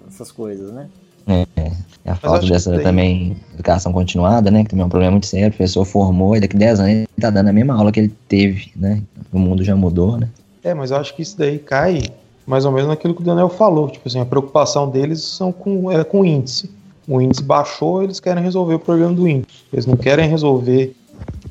Essas 0.07 0.31
coisas, 0.31 0.71
né? 0.71 0.87
É, 1.27 1.45
é. 1.57 1.71
a 2.05 2.15
falta 2.15 2.47
dessa 2.47 2.71
tem... 2.71 2.83
também 2.83 3.37
educação 3.53 3.91
continuada, 3.91 4.49
né? 4.49 4.63
Que 4.63 4.69
também 4.69 4.83
é 4.83 4.85
um 4.85 4.89
problema 4.89 5.11
muito 5.11 5.27
sério. 5.27 5.49
O 5.49 5.51
professor 5.51 5.83
formou 5.83 6.37
e 6.37 6.39
daqui 6.39 6.55
a 6.55 6.59
10 6.59 6.79
anos 6.79 6.91
ele 6.91 7.07
tá 7.19 7.29
dando 7.29 7.49
a 7.49 7.53
mesma 7.53 7.73
aula 7.73 7.91
que 7.91 7.99
ele 7.99 8.13
teve, 8.29 8.71
né? 8.73 9.03
O 9.33 9.37
mundo 9.37 9.61
já 9.61 9.75
mudou, 9.75 10.17
né? 10.17 10.29
É, 10.63 10.73
mas 10.73 10.91
eu 10.91 10.97
acho 10.97 11.13
que 11.13 11.21
isso 11.21 11.37
daí 11.37 11.59
cai 11.59 12.01
mais 12.45 12.63
ou 12.63 12.71
menos 12.71 12.87
naquilo 12.87 13.13
que 13.13 13.21
o 13.21 13.25
Daniel 13.25 13.49
falou. 13.49 13.89
Tipo 13.89 14.07
assim, 14.07 14.21
a 14.21 14.25
preocupação 14.25 14.89
deles 14.89 15.21
são 15.21 15.51
com, 15.51 15.91
é 15.91 16.01
com 16.05 16.23
índice 16.23 16.77
o 17.07 17.21
índice 17.21 17.41
baixou, 17.41 18.03
eles 18.03 18.19
querem 18.19 18.43
resolver 18.43 18.75
o 18.75 18.79
problema 18.79 19.13
do 19.13 19.27
índice. 19.27 19.59
Eles 19.71 19.85
não 19.85 19.95
querem 19.95 20.29
resolver 20.29 20.95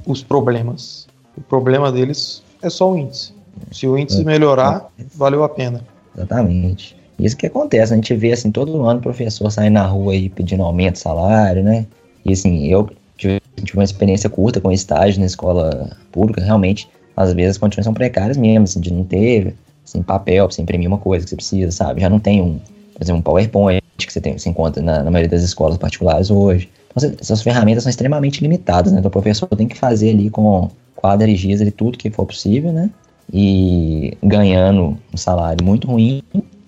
os 0.06 0.22
problemas. 0.22 1.06
O 1.36 1.40
problema 1.40 1.90
deles 1.90 2.42
é 2.62 2.68
só 2.68 2.92
o 2.92 2.98
índice. 2.98 3.32
Se 3.72 3.86
o 3.86 3.96
índice 3.96 4.24
melhorar, 4.24 4.88
valeu 5.14 5.42
a 5.42 5.48
pena. 5.48 5.82
Exatamente. 6.14 6.96
Isso 7.18 7.36
que 7.36 7.46
acontece, 7.46 7.92
a 7.92 7.96
gente 7.96 8.14
vê 8.14 8.32
assim, 8.32 8.50
todo 8.50 8.84
ano 8.84 8.98
o 9.00 9.02
professor 9.02 9.50
sai 9.50 9.70
na 9.70 9.86
rua 9.86 10.12
aí 10.12 10.28
pedindo 10.28 10.62
aumento 10.62 10.94
de 10.94 10.98
salário, 10.98 11.62
né? 11.62 11.86
E 12.24 12.32
assim, 12.32 12.66
eu 12.66 12.90
tive, 13.16 13.40
tive 13.56 13.78
uma 13.78 13.84
experiência 13.84 14.28
curta 14.28 14.60
com 14.60 14.70
estágio 14.70 15.20
na 15.20 15.26
escola 15.26 15.90
pública, 16.12 16.42
realmente, 16.42 16.88
às 17.16 17.32
vezes 17.32 17.52
as 17.52 17.58
condições 17.58 17.84
são 17.84 17.94
precárias 17.94 18.36
mesmo, 18.36 18.64
assim, 18.64 18.80
de 18.80 18.92
não 18.92 19.04
ter 19.04 19.54
assim, 19.84 20.02
papel 20.02 20.46
pra 20.46 20.54
você 20.54 20.60
imprimir 20.60 20.88
uma 20.88 20.98
coisa 20.98 21.24
que 21.24 21.30
você 21.30 21.36
precisa, 21.36 21.70
sabe? 21.70 22.02
Já 22.02 22.10
não 22.10 22.18
tem 22.18 22.42
um, 22.42 22.58
por 22.92 23.02
exemplo, 23.02 23.20
um 23.20 23.22
PowerPoint, 23.22 23.82
que 24.04 24.12
você, 24.12 24.20
tem, 24.20 24.36
você 24.36 24.48
encontra 24.48 24.82
na, 24.82 25.02
na 25.02 25.10
maioria 25.10 25.30
das 25.30 25.42
escolas 25.42 25.78
particulares 25.78 26.30
hoje. 26.30 26.68
Então, 26.90 27.12
essas 27.20 27.42
ferramentas 27.42 27.84
são 27.84 27.90
extremamente 27.90 28.40
limitadas, 28.40 28.92
né? 28.92 28.98
Então, 28.98 29.08
o 29.08 29.12
professor 29.12 29.46
tem 29.48 29.68
que 29.68 29.76
fazer 29.76 30.10
ali 30.10 30.30
com 30.30 30.68
quadra 30.94 31.30
e 31.30 31.36
giz 31.36 31.60
ali 31.60 31.70
tudo 31.70 31.98
que 31.98 32.10
for 32.10 32.26
possível, 32.26 32.72
né? 32.72 32.90
E 33.32 34.16
ganhando 34.22 34.96
um 35.12 35.16
salário 35.16 35.64
muito 35.64 35.86
ruim, 35.86 36.22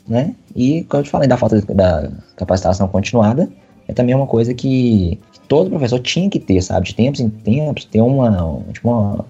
né? 0.07 0.35
E, 0.55 0.85
como 0.85 1.01
eu 1.01 1.05
te 1.05 1.11
falei, 1.11 1.29
da 1.29 1.37
falta 1.37 1.61
da 1.75 2.11
capacitação 2.37 2.89
continuada, 2.89 3.49
é 3.87 3.93
também 3.93 4.15
uma 4.15 4.27
coisa 4.27 4.53
que, 4.53 5.19
que 5.33 5.41
todo 5.49 5.71
professor 5.71 5.99
tinha 6.01 6.29
que 6.29 6.39
ter, 6.39 6.61
sabe? 6.63 6.87
De 6.87 6.95
tempos 6.95 7.21
em 7.21 7.29
tempos, 7.29 7.85
ter 7.85 8.01
uma, 8.01 8.63
tipo 8.73 8.89
uma, 8.89 9.25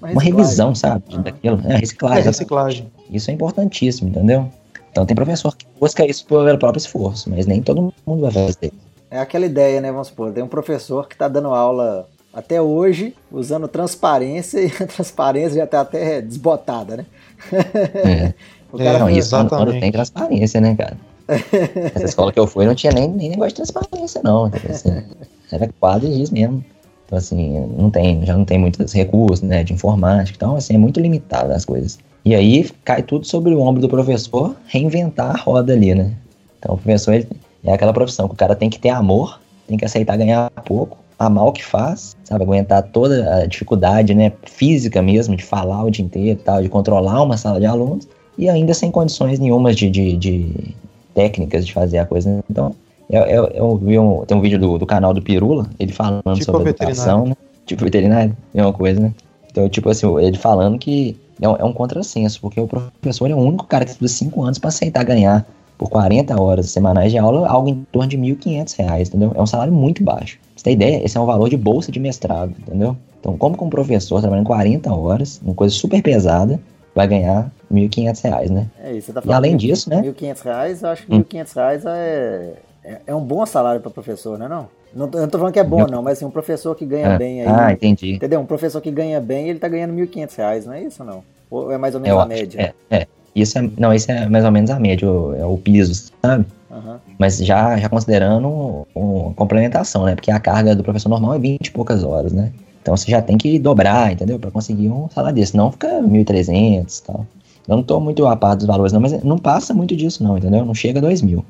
uma, 0.00 0.10
uma 0.10 0.22
revisão, 0.22 0.74
sabe? 0.74 1.04
Uhum. 1.12 1.22
Daquilo. 1.22 1.60
É, 1.64 1.76
reciclagem. 1.76 2.20
É, 2.20 2.24
reciclagem. 2.24 2.86
Isso 3.10 3.30
é 3.30 3.34
importantíssimo, 3.34 4.08
entendeu? 4.08 4.48
Então 4.90 5.06
tem 5.06 5.14
professor 5.14 5.56
que 5.56 5.64
busca 5.80 6.04
isso 6.04 6.26
pelo 6.26 6.58
próprio 6.58 6.78
esforço, 6.78 7.30
mas 7.30 7.46
nem 7.46 7.62
todo 7.62 7.92
mundo 8.06 8.20
vai 8.20 8.30
fazer. 8.30 8.72
É 9.10 9.18
aquela 9.18 9.46
ideia, 9.46 9.80
né? 9.80 9.90
Vamos 9.90 10.08
supor, 10.08 10.32
tem 10.32 10.44
um 10.44 10.48
professor 10.48 11.08
que 11.08 11.14
está 11.14 11.26
dando 11.26 11.48
aula 11.48 12.06
até 12.32 12.60
hoje 12.60 13.14
usando 13.32 13.66
transparência 13.66 14.60
e 14.62 14.66
a 14.66 14.86
transparência 14.86 15.56
já 15.56 15.64
está 15.64 15.80
até 15.80 16.20
desbotada, 16.20 16.98
né? 16.98 17.06
É. 17.52 18.34
o 18.70 18.78
cara 18.78 18.98
não, 18.98 19.10
isso 19.10 19.30
quando, 19.30 19.48
quando 19.48 19.80
tem 19.80 19.90
transparência, 19.90 20.60
né, 20.60 20.76
cara? 20.76 20.96
Essa 21.94 22.04
escola 22.04 22.32
que 22.32 22.38
eu 22.38 22.46
fui 22.46 22.66
não 22.66 22.74
tinha 22.74 22.92
nem, 22.92 23.08
nem 23.08 23.30
negócio 23.30 23.50
de 23.50 23.56
transparência, 23.56 24.20
não. 24.22 24.50
Assim, 24.68 25.02
era 25.50 25.70
quadro 25.78 26.08
e 26.08 26.14
giz 26.14 26.30
mesmo. 26.30 26.64
Então, 27.06 27.18
assim, 27.18 27.66
não 27.76 27.90
tem, 27.90 28.24
já 28.24 28.36
não 28.36 28.44
tem 28.44 28.58
muitos 28.58 28.92
recursos, 28.92 29.42
né, 29.42 29.64
de 29.64 29.72
informática. 29.72 30.36
Então, 30.36 30.56
assim, 30.56 30.74
é 30.74 30.78
muito 30.78 31.00
limitado 31.00 31.52
as 31.52 31.64
coisas. 31.64 31.98
E 32.24 32.34
aí 32.34 32.68
cai 32.84 33.02
tudo 33.02 33.26
sobre 33.26 33.54
o 33.54 33.60
ombro 33.60 33.80
do 33.80 33.88
professor 33.88 34.54
reinventar 34.66 35.34
a 35.34 35.38
roda 35.38 35.72
ali, 35.72 35.94
né? 35.94 36.12
Então, 36.58 36.74
o 36.74 36.78
professor 36.78 37.14
ele, 37.14 37.26
é 37.64 37.72
aquela 37.72 37.92
profissão 37.92 38.28
que 38.28 38.34
o 38.34 38.36
cara 38.36 38.54
tem 38.54 38.68
que 38.68 38.78
ter 38.78 38.90
amor, 38.90 39.40
tem 39.66 39.78
que 39.78 39.84
aceitar 39.84 40.16
ganhar 40.16 40.50
pouco, 40.64 40.98
amar 41.18 41.46
o 41.46 41.52
que 41.52 41.64
faz, 41.64 42.16
sabe? 42.24 42.44
Aguentar 42.44 42.82
toda 42.82 43.36
a 43.36 43.46
dificuldade, 43.46 44.14
né, 44.14 44.32
física 44.44 45.02
mesmo, 45.02 45.36
de 45.36 45.44
falar 45.44 45.84
o 45.84 45.90
dia 45.90 46.04
inteiro 46.04 46.40
e 46.40 46.42
tal, 46.42 46.62
de 46.62 46.68
controlar 46.68 47.22
uma 47.22 47.36
sala 47.36 47.60
de 47.60 47.66
alunos, 47.66 48.08
e 48.36 48.48
ainda 48.48 48.72
sem 48.72 48.90
condições 48.90 49.38
nenhumas 49.38 49.76
de, 49.76 49.90
de, 49.90 50.16
de 50.16 50.74
técnicas 51.14 51.66
de 51.66 51.72
fazer 51.72 51.98
a 51.98 52.06
coisa. 52.06 52.30
Né? 52.30 52.42
Então, 52.50 52.74
eu, 53.08 53.22
eu, 53.22 53.44
eu 53.48 53.76
vi 53.76 53.98
um, 53.98 54.24
tem 54.24 54.36
um 54.36 54.40
vídeo 54.40 54.58
do, 54.58 54.78
do 54.78 54.86
canal 54.86 55.12
do 55.12 55.20
Pirula, 55.20 55.68
ele 55.78 55.92
falando 55.92 56.22
tipo 56.34 56.44
sobre 56.44 56.70
educação, 56.70 57.26
né? 57.26 57.36
Tipo 57.66 57.84
veterinário, 57.84 58.36
é 58.54 58.62
uma 58.62 58.72
coisa, 58.72 59.00
né? 59.00 59.12
Então, 59.50 59.68
tipo 59.68 59.90
assim, 59.90 60.06
ele 60.20 60.38
falando 60.38 60.78
que 60.78 61.16
é 61.40 61.48
um, 61.48 61.56
é 61.56 61.64
um 61.64 61.72
contrassenso, 61.72 62.40
porque 62.40 62.60
o 62.60 62.68
professor 62.68 63.30
é 63.30 63.34
o 63.34 63.38
único 63.38 63.66
cara 63.66 63.84
que 63.84 63.92
estuda 63.92 64.08
5 64.08 64.42
anos 64.42 64.58
para 64.58 64.68
aceitar 64.68 65.04
ganhar 65.04 65.46
por 65.78 65.88
40 65.88 66.40
horas 66.40 66.70
semanais 66.70 67.10
de 67.10 67.16
aula 67.16 67.48
algo 67.48 67.68
em 67.68 67.86
torno 67.90 68.08
de 68.08 68.16
R$ 68.16 68.34
1.500, 68.34 69.08
entendeu? 69.08 69.32
É 69.34 69.40
um 69.40 69.46
salário 69.46 69.72
muito 69.72 70.04
baixo. 70.04 70.38
Pra 70.38 70.48
você 70.56 70.64
tem 70.64 70.72
ideia? 70.74 71.02
Esse 71.02 71.16
é 71.16 71.20
um 71.20 71.24
valor 71.24 71.48
de 71.48 71.56
bolsa 71.56 71.90
de 71.90 71.98
mestrado, 71.98 72.54
entendeu? 72.58 72.96
Então, 73.18 73.36
como 73.36 73.56
que 73.56 73.64
um 73.64 73.70
professor 73.70 74.20
trabalhando 74.20 74.46
40 74.46 74.94
horas, 74.94 75.40
uma 75.42 75.54
coisa 75.54 75.74
super 75.74 76.02
pesada, 76.02 76.60
vai 76.94 77.06
ganhar 77.06 77.50
R$ 77.72 77.88
1.500, 77.88 78.50
né? 78.50 78.66
É 78.82 78.92
isso, 78.92 79.06
você 79.06 79.12
tá 79.12 79.22
falando. 79.22 79.34
E 79.34 79.36
além 79.36 79.56
disso, 79.56 79.88
né? 79.88 80.00
R$ 80.00 80.12
1.500, 80.12 80.82
eu 80.82 80.88
acho 80.90 81.06
que 81.06 81.12
R$ 81.14 81.24
1.500 81.24 81.82
é, 81.86 82.52
é, 82.90 83.00
é 83.06 83.14
um 83.14 83.22
bom 83.22 83.44
salário 83.46 83.80
para 83.80 83.90
professor, 83.90 84.38
não 84.38 84.46
é 84.46 84.48
não? 84.48 84.68
Não, 84.92 85.08
eu 85.12 85.20
não 85.20 85.28
tô 85.28 85.38
falando 85.38 85.52
que 85.52 85.60
é 85.60 85.64
bom, 85.64 85.86
não, 85.86 86.02
mas 86.02 86.18
assim, 86.18 86.24
um 86.24 86.30
professor 86.30 86.74
que 86.74 86.84
ganha 86.84 87.08
é. 87.08 87.18
bem 87.18 87.42
aí. 87.42 87.46
Ah, 87.48 87.72
entendi. 87.72 88.14
Entendeu? 88.14 88.40
Um 88.40 88.46
professor 88.46 88.80
que 88.80 88.90
ganha 88.90 89.20
bem, 89.20 89.48
ele 89.48 89.60
tá 89.60 89.68
ganhando 89.68 89.94
R$ 89.94 90.04
1.500, 90.04 90.66
não 90.66 90.72
é 90.72 90.82
isso 90.82 91.04
não? 91.04 91.22
Ou 91.48 91.70
é 91.70 91.78
mais 91.78 91.94
ou 91.94 92.00
menos 92.00 92.16
eu 92.16 92.20
a 92.20 92.26
média? 92.26 92.74
É, 92.90 92.96
é. 92.96 93.06
Isso 93.34 93.56
é, 93.56 93.70
não, 93.78 93.94
isso 93.94 94.10
é 94.10 94.28
mais 94.28 94.44
ou 94.44 94.50
menos 94.50 94.70
a 94.70 94.80
média, 94.80 95.06
é 95.06 95.44
o 95.44 95.56
piso, 95.56 96.10
sabe? 96.20 96.44
Uhum. 96.68 96.96
Mas 97.16 97.38
já, 97.38 97.76
já 97.76 97.88
considerando 97.88 98.86
uma 98.94 99.32
complementação, 99.34 100.04
né? 100.04 100.16
Porque 100.16 100.32
a 100.32 100.40
carga 100.40 100.74
do 100.74 100.82
professor 100.82 101.08
normal 101.08 101.34
é 101.34 101.38
20 101.38 101.66
e 101.66 101.70
poucas 101.70 102.02
horas, 102.02 102.32
né? 102.32 102.52
Então 102.82 102.96
você 102.96 103.10
já 103.10 103.22
tem 103.22 103.38
que 103.38 103.58
dobrar, 103.58 104.12
entendeu? 104.12 104.38
Para 104.38 104.50
conseguir 104.50 104.88
um 104.88 105.08
salário 105.10 105.36
desse. 105.36 105.56
Não 105.56 105.70
fica 105.70 106.00
1.300 106.00 106.98
e 106.98 107.02
tal. 107.04 107.26
Eu 107.68 107.76
não 107.76 107.82
tô 107.82 108.00
muito 108.00 108.26
a 108.26 108.34
par 108.34 108.56
dos 108.56 108.66
valores, 108.66 108.92
não, 108.92 109.00
mas 109.00 109.22
não 109.22 109.38
passa 109.38 109.72
muito 109.72 109.94
disso, 109.94 110.24
não, 110.24 110.36
entendeu? 110.38 110.64
Não 110.64 110.74
chega 110.74 110.98
a 110.98 111.02
2 111.02 111.22
mil. 111.22 111.44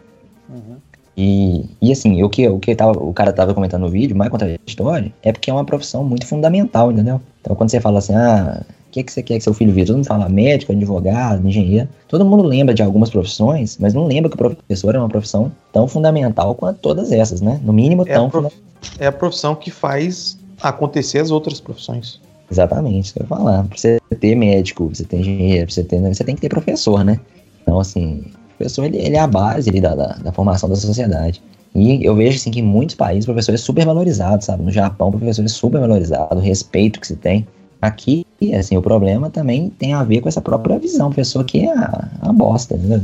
Uhum. 0.48 0.76
E, 1.16 1.66
e 1.82 1.92
assim, 1.92 2.22
o 2.22 2.28
que, 2.28 2.48
o 2.48 2.58
que 2.58 2.74
tava, 2.74 2.92
o 2.92 3.12
cara 3.12 3.32
tava 3.32 3.52
comentando 3.52 3.82
no 3.82 3.88
vídeo, 3.88 4.16
mais 4.16 4.30
contraditório, 4.30 5.12
é 5.22 5.32
porque 5.32 5.50
é 5.50 5.52
uma 5.52 5.64
profissão 5.64 6.04
muito 6.04 6.26
fundamental, 6.26 6.90
entendeu? 6.90 7.20
Então 7.40 7.54
quando 7.54 7.70
você 7.70 7.80
fala 7.80 7.98
assim, 7.98 8.14
ah, 8.14 8.62
o 8.88 8.90
que, 8.90 9.02
que 9.02 9.12
você 9.12 9.22
quer 9.22 9.38
que 9.38 9.44
seu 9.44 9.54
filho 9.54 9.72
vire? 9.72 9.86
Todo 9.86 9.96
mundo 9.96 10.06
fala 10.06 10.28
médico, 10.28 10.72
advogado, 10.72 11.46
engenheiro. 11.46 11.88
Todo 12.08 12.24
mundo 12.24 12.42
lembra 12.42 12.74
de 12.74 12.82
algumas 12.82 13.10
profissões, 13.10 13.76
mas 13.78 13.94
não 13.94 14.06
lembra 14.06 14.30
que 14.30 14.34
o 14.34 14.38
professor 14.38 14.94
é 14.94 14.98
uma 14.98 15.08
profissão 15.08 15.52
tão 15.72 15.86
fundamental 15.86 16.54
quanto 16.54 16.80
todas 16.80 17.12
essas, 17.12 17.40
né? 17.40 17.60
No 17.62 17.72
mínimo 17.72 18.02
é 18.02 18.14
tão 18.14 18.26
a 18.26 18.30
prof... 18.30 18.54
É 18.98 19.06
a 19.06 19.12
profissão 19.12 19.54
que 19.54 19.70
faz 19.70 20.38
acontecer 20.60 21.18
as 21.18 21.30
outras 21.30 21.60
profissões. 21.60 22.20
Exatamente, 22.50 23.04
isso 23.04 23.14
que 23.14 23.20
eu 23.20 23.24
ia 23.24 23.28
falar. 23.28 23.64
Pra 23.64 23.78
você 23.78 24.00
ter 24.18 24.34
médico, 24.34 24.86
pra 24.86 24.94
você 24.94 25.04
ter 25.04 25.18
engenheiro, 25.18 25.66
pra 25.66 25.74
você 25.74 25.84
ter. 25.84 26.00
Você 26.00 26.24
tem 26.24 26.34
que 26.34 26.40
ter 26.40 26.48
professor, 26.48 27.04
né? 27.04 27.20
Então, 27.62 27.78
assim, 27.78 28.24
professor 28.60 28.84
ele, 28.84 28.98
ele 28.98 29.16
é 29.16 29.20
a 29.20 29.26
base 29.26 29.70
ali 29.70 29.80
da, 29.80 29.94
da, 29.94 30.12
da, 30.12 30.32
formação 30.32 30.68
da 30.68 30.76
sociedade. 30.76 31.42
E 31.74 32.04
eu 32.04 32.14
vejo 32.14 32.36
assim 32.36 32.50
que 32.50 32.60
em 32.60 32.64
muitos 32.64 32.94
países 32.94 33.24
o 33.24 33.32
professor 33.32 33.54
é 33.54 33.56
super 33.56 33.86
valorizado, 33.86 34.44
sabe? 34.44 34.62
No 34.62 34.70
Japão 34.70 35.08
o 35.08 35.12
professor 35.12 35.44
é 35.44 35.48
super 35.48 35.80
valorizado, 35.80 36.36
o 36.36 36.40
respeito 36.40 37.00
que 37.00 37.06
se 37.06 37.16
tem. 37.16 37.46
Aqui, 37.80 38.26
assim, 38.58 38.76
o 38.76 38.82
problema 38.82 39.30
também 39.30 39.70
tem 39.70 39.94
a 39.94 40.04
ver 40.04 40.20
com 40.20 40.28
essa 40.28 40.42
própria 40.42 40.78
visão. 40.78 41.08
O 41.08 41.14
professor 41.14 41.46
é 41.54 41.66
a, 41.68 42.08
a 42.20 42.32
bosta, 42.32 42.76
né? 42.76 43.00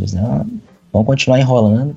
Vamos 0.93 1.07
continuar 1.07 1.41
enrolando. 1.41 1.97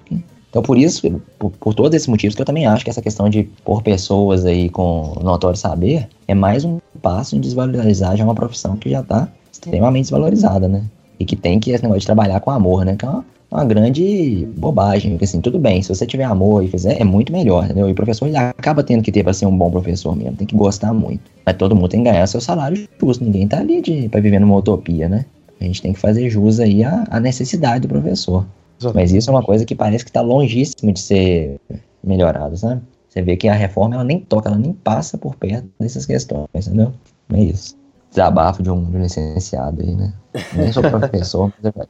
Então, 0.49 0.61
por 0.61 0.77
isso, 0.77 1.01
por, 1.37 1.51
por, 1.51 1.73
todos 1.73 1.93
esses 1.93 2.07
motivos, 2.07 2.35
que 2.35 2.41
eu 2.41 2.45
também 2.45 2.65
acho 2.65 2.85
que 2.85 2.89
essa 2.89 3.01
questão 3.01 3.29
de 3.29 3.43
pôr 3.65 3.83
pessoas 3.83 4.45
aí 4.45 4.69
com 4.69 5.13
notório 5.21 5.57
saber 5.57 6.07
é 6.25 6.33
mais 6.33 6.63
um 6.63 6.79
passo 7.01 7.35
em 7.35 7.41
desvalorizar 7.41 8.15
já 8.15 8.23
uma 8.23 8.33
profissão 8.33 8.77
que 8.77 8.89
já 8.89 9.01
está 9.01 9.27
extremamente 9.51 10.03
desvalorizada, 10.03 10.69
né? 10.69 10.85
E 11.19 11.25
que 11.25 11.35
tem 11.35 11.59
que 11.59 11.71
esse 11.71 11.83
negócio 11.83 11.99
de 11.99 12.05
trabalhar 12.05 12.39
com 12.39 12.49
amor, 12.49 12.85
né? 12.85 12.95
Que 12.95 13.05
é 13.05 13.09
uma, 13.09 13.25
uma 13.51 13.65
grande 13.65 14.47
bobagem. 14.57 15.11
Porque, 15.11 15.25
assim, 15.25 15.41
tudo 15.41 15.59
bem, 15.59 15.81
se 15.81 15.89
você 15.89 16.05
tiver 16.05 16.23
amor 16.23 16.63
e 16.63 16.67
fizer, 16.67 16.99
é 16.99 17.03
muito 17.03 17.31
melhor, 17.31 17.65
entendeu? 17.65 17.89
E 17.89 17.91
o 17.91 17.95
professor 17.95 18.27
ele 18.27 18.37
acaba 18.37 18.83
tendo 18.83 19.03
que 19.03 19.11
ter 19.11 19.23
para 19.23 19.33
ser 19.33 19.45
um 19.45 19.57
bom 19.57 19.71
professor 19.71 20.15
mesmo, 20.15 20.35
tem 20.35 20.47
que 20.47 20.55
gostar 20.55 20.93
muito. 20.93 21.21
Mas 21.45 21.57
todo 21.57 21.75
mundo 21.75 21.89
tem 21.89 22.03
que 22.03 22.09
ganhar 22.09 22.25
seu 22.27 22.41
salário 22.41 22.87
justo, 22.99 23.23
ninguém 23.23 23.47
tá 23.47 23.59
ali 23.59 23.81
de, 23.81 24.09
pra 24.09 24.21
viver 24.21 24.39
numa 24.39 24.55
utopia, 24.55 25.09
né? 25.09 25.25
A 25.59 25.63
gente 25.65 25.81
tem 25.81 25.93
que 25.93 25.99
fazer 25.99 26.29
jus 26.29 26.59
aí 26.59 26.83
à, 26.83 27.05
à 27.09 27.19
necessidade 27.19 27.81
do 27.81 27.87
professor. 27.87 28.45
Mas 28.93 29.11
isso 29.11 29.29
é 29.29 29.33
uma 29.33 29.43
coisa 29.43 29.65
que 29.65 29.75
parece 29.75 30.05
que 30.05 30.09
está 30.09 30.21
longíssimo 30.21 30.93
de 30.93 30.99
ser 31.01 31.59
melhorado, 32.01 32.55
sabe? 32.55 32.81
Você 33.09 33.21
vê 33.21 33.35
que 33.35 33.49
a 33.49 33.53
reforma 33.53 33.95
ela 33.95 34.03
nem 34.03 34.19
toca, 34.19 34.49
ela 34.49 34.57
nem 34.57 34.71
passa 34.71 35.17
por 35.17 35.35
perto 35.35 35.67
dessas 35.79 36.05
questões, 36.05 36.47
entendeu? 36.55 36.93
É 37.33 37.41
isso. 37.41 37.75
Desabafo 38.09 38.63
de 38.63 38.69
um, 38.69 38.83
de 38.85 38.97
um 38.97 39.01
licenciado 39.01 39.81
aí, 39.81 39.95
né? 39.95 40.13
Nem 40.55 40.71
sou 40.71 40.83
professor, 40.83 41.51
mas. 41.61 41.87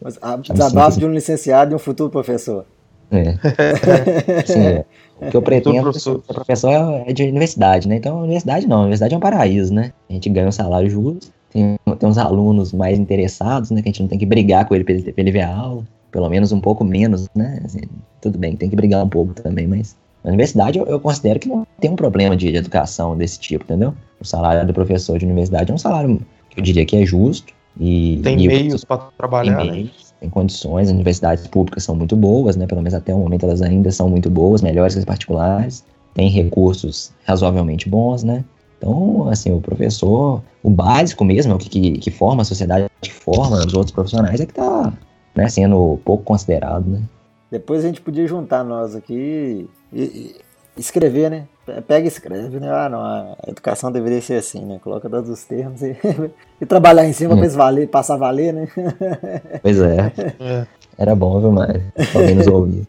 Mas 0.00 0.18
desabafo 0.42 0.98
de 0.98 1.06
um 1.06 1.12
licenciado 1.12 1.72
e 1.72 1.74
um 1.74 1.78
futuro 1.78 2.10
professor. 2.10 2.64
É. 3.10 3.34
Sim, 4.46 4.60
é. 4.60 4.84
O 5.20 5.30
que 5.30 5.36
eu 5.36 5.42
pretendo 5.42 5.92
ser 5.98 6.18
professor 6.18 6.70
é 7.06 7.12
de 7.12 7.24
universidade, 7.24 7.88
né? 7.88 7.96
Então, 7.96 8.20
universidade 8.20 8.66
não, 8.68 8.80
universidade 8.80 9.14
é 9.14 9.16
um 9.16 9.20
paraíso, 9.20 9.74
né? 9.74 9.92
A 10.08 10.12
gente 10.12 10.28
ganha 10.30 10.46
um 10.46 10.52
salário 10.52 10.88
justo, 10.88 11.32
tem, 11.50 11.76
tem 11.98 12.08
uns 12.08 12.18
alunos 12.18 12.72
mais 12.72 12.98
interessados, 12.98 13.70
né? 13.70 13.82
Que 13.82 13.88
a 13.88 13.92
gente 13.92 14.02
não 14.02 14.08
tem 14.08 14.18
que 14.18 14.26
brigar 14.26 14.66
com 14.66 14.74
ele 14.74 14.84
pra 14.84 14.94
ele, 14.94 15.12
pra 15.12 15.22
ele 15.22 15.32
ver 15.32 15.40
a 15.40 15.56
aula. 15.56 15.84
Pelo 16.12 16.28
menos 16.28 16.52
um 16.52 16.60
pouco 16.60 16.84
menos, 16.84 17.28
né? 17.34 17.60
Assim, 17.64 17.80
tudo 18.20 18.38
bem, 18.38 18.54
tem 18.56 18.70
que 18.70 18.76
brigar 18.76 19.04
um 19.04 19.08
pouco 19.08 19.34
também, 19.34 19.66
mas 19.66 19.96
na 20.22 20.30
universidade 20.30 20.78
eu, 20.78 20.86
eu 20.86 21.00
considero 21.00 21.38
que 21.38 21.48
não 21.48 21.66
tem 21.80 21.90
um 21.90 21.96
problema 21.96 22.36
de, 22.36 22.50
de, 22.50 22.56
educação 22.56 23.16
desse 23.16 23.38
tipo, 23.38 23.64
entendeu? 23.64 23.94
O 24.20 24.24
salário 24.24 24.66
do 24.66 24.72
professor 24.72 25.18
de 25.18 25.24
universidade 25.24 25.70
é 25.70 25.74
um 25.74 25.78
salário 25.78 26.20
que 26.50 26.60
eu 26.60 26.64
diria 26.64 26.84
que 26.84 26.96
é 26.96 27.04
justo. 27.04 27.52
E, 27.78 28.20
tem 28.22 28.40
e 28.42 28.48
meios 28.48 28.84
para 28.84 28.98
trabalhar, 29.16 29.58
tem, 29.58 29.84
né? 29.84 29.90
tem 30.20 30.28
condições, 30.28 30.88
as 30.88 30.94
universidades 30.94 31.46
públicas 31.46 31.84
são 31.84 31.94
muito 31.94 32.16
boas, 32.16 32.56
né? 32.56 32.66
Pelo 32.66 32.82
menos 32.82 32.94
até 32.94 33.14
o 33.14 33.18
momento 33.18 33.44
elas 33.44 33.62
ainda 33.62 33.90
são 33.90 34.08
muito 34.08 34.28
boas, 34.28 34.62
melhores 34.62 34.94
que 34.94 34.98
as 34.98 35.04
particulares. 35.04 35.84
Tem 36.14 36.28
recursos 36.28 37.12
razoavelmente 37.24 37.88
bons, 37.88 38.24
né? 38.24 38.44
Então, 38.78 39.28
assim, 39.28 39.52
o 39.52 39.60
professor, 39.60 40.42
o 40.62 40.70
básico 40.70 41.24
mesmo, 41.24 41.52
é 41.52 41.54
o 41.54 41.58
que, 41.58 41.68
que, 41.68 41.98
que 41.98 42.10
forma 42.10 42.42
a 42.42 42.44
sociedade, 42.44 42.86
que 43.00 43.12
forma 43.12 43.56
os 43.58 43.74
outros 43.74 43.92
profissionais, 43.92 44.40
é 44.40 44.46
que 44.46 44.52
está 44.52 44.92
né, 45.36 45.48
sendo 45.48 46.00
pouco 46.04 46.24
considerado, 46.24 46.86
né? 46.86 47.02
Depois 47.50 47.84
a 47.84 47.88
gente 47.88 48.00
podia 48.00 48.26
juntar 48.26 48.64
nós 48.64 48.94
aqui 48.94 49.68
e, 49.92 50.02
e 50.02 50.36
escrever, 50.76 51.30
né? 51.30 51.46
Pega 51.86 52.04
e 52.04 52.08
escreve, 52.08 52.60
né? 52.60 52.70
Ah, 52.70 52.88
não, 52.88 53.00
a 53.00 53.36
educação 53.46 53.92
deveria 53.92 54.20
ser 54.20 54.34
assim, 54.34 54.64
né? 54.64 54.78
Coloca 54.82 55.08
todos 55.08 55.28
os 55.30 55.44
termos 55.44 55.82
e, 55.82 55.96
e 56.60 56.66
trabalhar 56.66 57.06
em 57.06 57.12
cima 57.12 57.34
hum. 57.34 57.38
para 57.38 57.48
valer, 57.48 57.88
passar 57.88 58.14
a 58.14 58.18
valer, 58.18 58.52
né? 58.52 58.68
Pois 59.62 59.80
é. 59.80 60.12
é. 60.40 60.66
Era 60.96 61.14
bom, 61.14 61.40
viu, 61.40 61.52
Mário? 61.52 61.82
Alguém 62.14 62.34
nos 62.34 62.46
ouvir. 62.46 62.86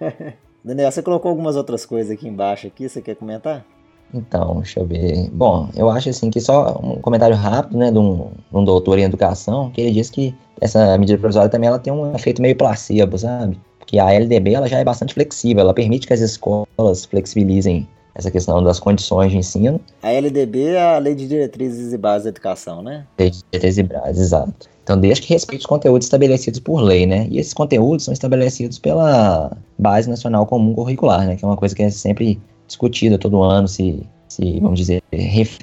Daniel, 0.64 0.90
você 0.90 1.02
colocou 1.02 1.30
algumas 1.30 1.56
outras 1.56 1.86
coisas 1.86 2.12
aqui 2.12 2.28
embaixo 2.28 2.66
aqui, 2.66 2.88
você 2.88 3.00
quer 3.00 3.16
comentar? 3.16 3.64
Então, 4.12 4.56
deixa 4.56 4.80
eu 4.80 4.86
ver. 4.86 5.28
Bom, 5.30 5.68
eu 5.76 5.90
acho 5.90 6.08
assim 6.08 6.30
que 6.30 6.40
só 6.40 6.78
um 6.82 7.00
comentário 7.00 7.36
rápido, 7.36 7.78
né, 7.78 7.90
de 7.90 7.98
um, 7.98 8.30
de 8.50 8.56
um 8.56 8.64
doutor 8.64 8.98
em 8.98 9.02
educação, 9.02 9.70
que 9.70 9.80
ele 9.80 9.92
diz 9.92 10.10
que 10.10 10.34
essa 10.60 10.96
medida 10.98 11.18
provisória 11.18 11.48
também 11.48 11.68
ela 11.68 11.78
tem 11.78 11.92
um 11.92 12.14
efeito 12.14 12.40
meio 12.40 12.56
placebo, 12.56 13.18
sabe? 13.18 13.58
Porque 13.78 13.98
a 13.98 14.12
LDB 14.12 14.54
ela 14.54 14.68
já 14.68 14.78
é 14.78 14.84
bastante 14.84 15.14
flexível, 15.14 15.62
ela 15.62 15.74
permite 15.74 16.06
que 16.06 16.12
as 16.12 16.20
escolas 16.20 17.04
flexibilizem 17.04 17.88
essa 18.18 18.30
questão 18.30 18.62
das 18.62 18.78
condições 18.78 19.30
de 19.30 19.38
ensino. 19.38 19.80
A 20.02 20.10
LDB 20.10 20.64
é 20.64 20.96
a 20.96 20.98
Lei 20.98 21.14
de 21.14 21.26
Diretrizes 21.26 21.92
e 21.92 21.96
Bases 21.96 22.24
da 22.24 22.30
Educação, 22.30 22.82
né? 22.82 23.06
Lei 23.18 23.30
de 23.30 23.38
Diretrizes 23.50 23.78
e 23.78 23.82
Bases, 23.84 24.20
exato. 24.20 24.68
Então, 24.82 24.98
desde 24.98 25.22
que 25.22 25.32
respeite 25.32 25.60
os 25.60 25.66
conteúdos 25.66 26.06
estabelecidos 26.06 26.60
por 26.60 26.80
lei, 26.80 27.06
né? 27.06 27.28
E 27.30 27.38
esses 27.38 27.54
conteúdos 27.54 28.04
são 28.04 28.12
estabelecidos 28.12 28.78
pela 28.78 29.56
Base 29.78 30.10
Nacional 30.10 30.46
Comum 30.46 30.74
Curricular, 30.74 31.26
né? 31.26 31.36
Que 31.36 31.44
é 31.44 31.48
uma 31.48 31.56
coisa 31.56 31.74
que 31.74 31.82
é 31.82 31.90
sempre 31.90 32.40
discutida 32.66 33.18
todo 33.18 33.42
ano, 33.42 33.68
se 33.68 34.04
se 34.28 34.60
vamos 34.60 34.78
dizer, 34.78 35.02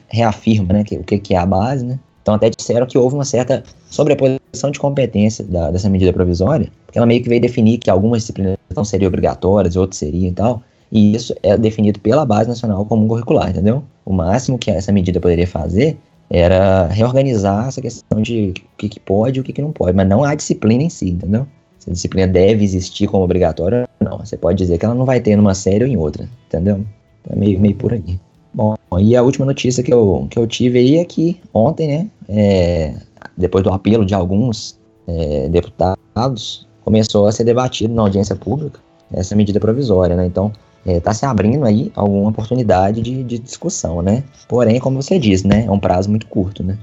reafirma 0.10 0.74
né, 0.74 0.84
que, 0.84 0.98
o 0.98 1.04
que 1.04 1.34
é 1.34 1.38
a 1.38 1.46
base, 1.46 1.86
né? 1.86 2.00
Então 2.22 2.34
até 2.34 2.50
disseram 2.50 2.88
que 2.88 2.98
houve 2.98 3.16
uma 3.16 3.24
certa 3.24 3.64
sobreposição 3.90 4.72
de 4.72 4.80
competência 4.80 5.46
da, 5.46 5.70
dessa 5.70 5.88
medida 5.88 6.12
provisória, 6.12 6.72
porque 6.86 6.98
ela 6.98 7.06
meio 7.06 7.22
que 7.22 7.30
veio 7.30 7.40
definir 7.40 7.78
que 7.78 7.90
algumas 7.90 8.24
disciplinas 8.24 8.58
não 8.76 8.84
seriam 8.84 9.08
obrigatórias, 9.10 9.76
outras 9.76 10.00
seriam 10.00 10.30
e 10.30 10.34
tal, 10.34 10.64
e 10.92 11.16
isso 11.16 11.36
é 11.42 11.58
definido 11.58 12.00
pela 12.00 12.26
Base 12.26 12.48
Nacional 12.48 12.86
Comum 12.86 13.08
Curricular, 13.08 13.50
entendeu? 13.50 13.84
O 14.06 14.14
máximo 14.14 14.58
que 14.58 14.72
essa 14.72 14.92
medida 14.92 15.20
poderia 15.20 15.48
fazer 15.48 15.98
era 16.30 16.88
reorganizar 16.88 17.68
essa 17.68 17.82
questão 17.82 18.22
de 18.22 18.54
o 18.74 18.78
que, 18.78 18.90
que 18.90 19.00
pode 19.00 19.38
e 19.38 19.42
o 19.42 19.44
que, 19.44 19.54
que 19.54 19.62
não 19.62 19.72
pode, 19.72 19.96
mas 19.96 20.08
não 20.08 20.24
a 20.24 20.34
disciplina 20.34 20.84
em 20.84 20.90
si, 20.90 21.12
entendeu? 21.12 21.46
Se 21.80 21.90
a 21.90 21.94
disciplina 21.94 22.28
deve 22.28 22.64
existir 22.64 23.08
como 23.08 23.24
obrigatória, 23.24 23.88
não. 24.00 24.18
Você 24.20 24.38
pode 24.38 24.58
dizer 24.58 24.78
que 24.78 24.86
ela 24.86 24.96
não 24.96 25.06
vai 25.06 25.20
ter 25.20 25.36
numa 25.36 25.54
série 25.54 25.84
ou 25.84 25.90
em 25.90 25.98
outra, 25.98 26.28
entendeu? 26.48 26.84
É 27.30 27.36
meio, 27.36 27.60
meio 27.60 27.76
por 27.76 27.94
aí. 27.94 28.20
Bom, 28.54 28.76
e 29.00 29.16
a 29.16 29.22
última 29.22 29.46
notícia 29.46 29.84
que 29.84 29.94
eu, 29.94 30.28
que 30.30 30.40
eu 30.40 30.48
tive 30.48 30.80
aí 30.80 30.98
é 30.98 31.06
que 31.06 31.40
ontem, 31.54 31.88
né, 31.88 32.10
é, 32.30 32.96
depois 33.38 33.64
do 33.64 33.70
apelo 33.70 34.06
de 34.06 34.16
alguns 34.16 34.80
é, 35.08 35.50
deputados, 35.50 36.66
começou 36.84 37.28
a 37.28 37.32
ser 37.32 37.44
debatido 37.44 37.94
na 37.94 38.04
audiência 38.04 38.36
pública 38.36 38.80
essa 39.14 39.36
medida 39.36 39.60
provisória, 39.60 40.16
né? 40.16 40.26
Então, 40.26 40.52
está 40.86 41.12
é, 41.12 41.14
se 41.14 41.26
abrindo 41.26 41.66
aí 41.66 41.92
alguma 41.96 42.30
oportunidade 42.30 43.02
de, 43.02 43.24
de, 43.24 43.40
discussão, 43.40 44.02
né? 44.02 44.24
Porém, 44.48 44.80
como 44.80 45.02
você 45.02 45.18
disse, 45.18 45.48
né, 45.48 45.66
é 45.66 45.72
um 45.72 45.80
prazo 45.80 46.10
muito 46.10 46.28
curto, 46.28 46.64
né? 46.64 46.78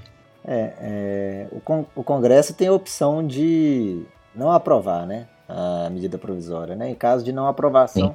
É, 0.45 0.73
é 0.81 1.47
o, 1.53 1.61
con 1.61 1.85
o 1.95 2.03
Congresso 2.03 2.53
tem 2.55 2.69
a 2.69 2.73
opção 2.73 3.25
de 3.25 4.03
não 4.35 4.51
aprovar, 4.51 5.07
né, 5.07 5.27
a 5.49 5.89
medida 5.91 6.19
provisória, 6.19 6.75
né? 6.75 6.91
Em 6.91 6.95
caso 6.95 7.25
de 7.25 7.33
não 7.33 7.47
aprovação, 7.47 8.09
Sim. 8.09 8.15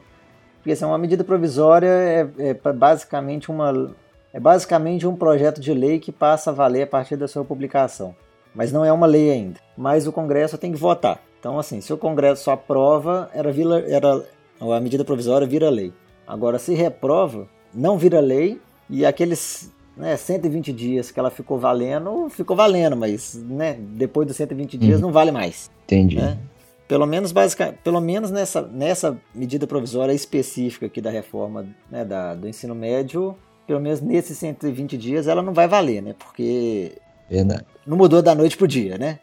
porque 0.58 0.72
assim, 0.72 0.86
uma 0.86 0.98
medida 0.98 1.24
provisória 1.24 1.88
é, 1.88 2.28
é 2.38 2.54
basicamente 2.54 3.50
uma 3.50 3.96
é 4.34 4.40
basicamente 4.40 5.08
um 5.08 5.16
projeto 5.16 5.62
de 5.62 5.74
lei 5.74 6.00
que 6.00 6.12
passa 6.12 6.52
a 6.52 6.54
valer 6.54 6.84
a 6.84 6.88
partir 6.88 7.16
da 7.16 7.28
sua 7.28 7.46
publicação, 7.46 8.14
mas 8.54 8.72
não 8.72 8.84
é 8.84 8.92
uma 8.92 9.08
lei 9.08 9.32
ainda. 9.32 9.60
Mas 9.76 10.06
o 10.06 10.12
Congresso 10.12 10.58
tem 10.58 10.72
que 10.72 10.78
votar. 10.78 11.20
Então, 11.40 11.58
assim, 11.58 11.80
se 11.82 11.94
o 11.94 11.98
Congresso 11.98 12.52
aprova, 12.52 13.30
era, 13.34 13.50
era 13.88 14.26
a 14.60 14.80
medida 14.80 15.04
provisória 15.04 15.48
vira 15.48 15.70
lei. 15.70 15.94
Agora, 16.26 16.60
se 16.60 16.74
reprova, 16.74 17.48
não 17.74 17.98
vira 17.98 18.20
lei 18.20 18.60
e 18.90 19.06
aqueles 19.06 19.72
né, 19.96 20.16
120 20.16 20.72
dias 20.74 21.12
que 21.12 21.20
ela 21.20 21.32
ficou 21.32 21.58
valendo, 21.58 22.30
ficou 22.30 22.56
valendo, 22.56 22.96
mas 22.96 23.36
né, 23.36 23.78
depois 23.80 24.28
dos 24.28 24.36
120 24.36 24.78
dias 24.78 25.00
uhum. 25.00 25.08
não 25.08 25.12
vale 25.12 25.32
mais. 25.32 25.70
Entendi. 25.86 26.18
Né? 26.18 26.38
Pelo 26.88 27.06
menos, 27.06 27.34
pelo 27.84 28.00
menos 28.00 28.32
nessa, 28.32 28.62
nessa 28.62 29.20
medida 29.36 29.68
provisória 29.68 30.14
específica 30.14 30.86
aqui 30.86 31.02
da 31.02 31.10
reforma 31.10 31.68
né, 31.92 32.06
da, 32.06 32.34
do 32.34 32.48
ensino 32.48 32.74
médio, 32.74 33.36
pelo 33.66 33.82
menos 33.82 34.00
nesses 34.00 34.38
120 34.38 34.98
dias 34.98 35.28
ela 35.28 35.42
não 35.42 35.54
vai 35.54 35.68
valer, 35.68 36.02
né? 36.02 36.16
Porque 36.18 36.94
Verdade. 37.30 37.66
não 37.86 37.98
mudou 37.98 38.22
da 38.22 38.34
noite 38.34 38.56
pro 38.56 38.66
dia, 38.66 38.98
né? 38.98 39.20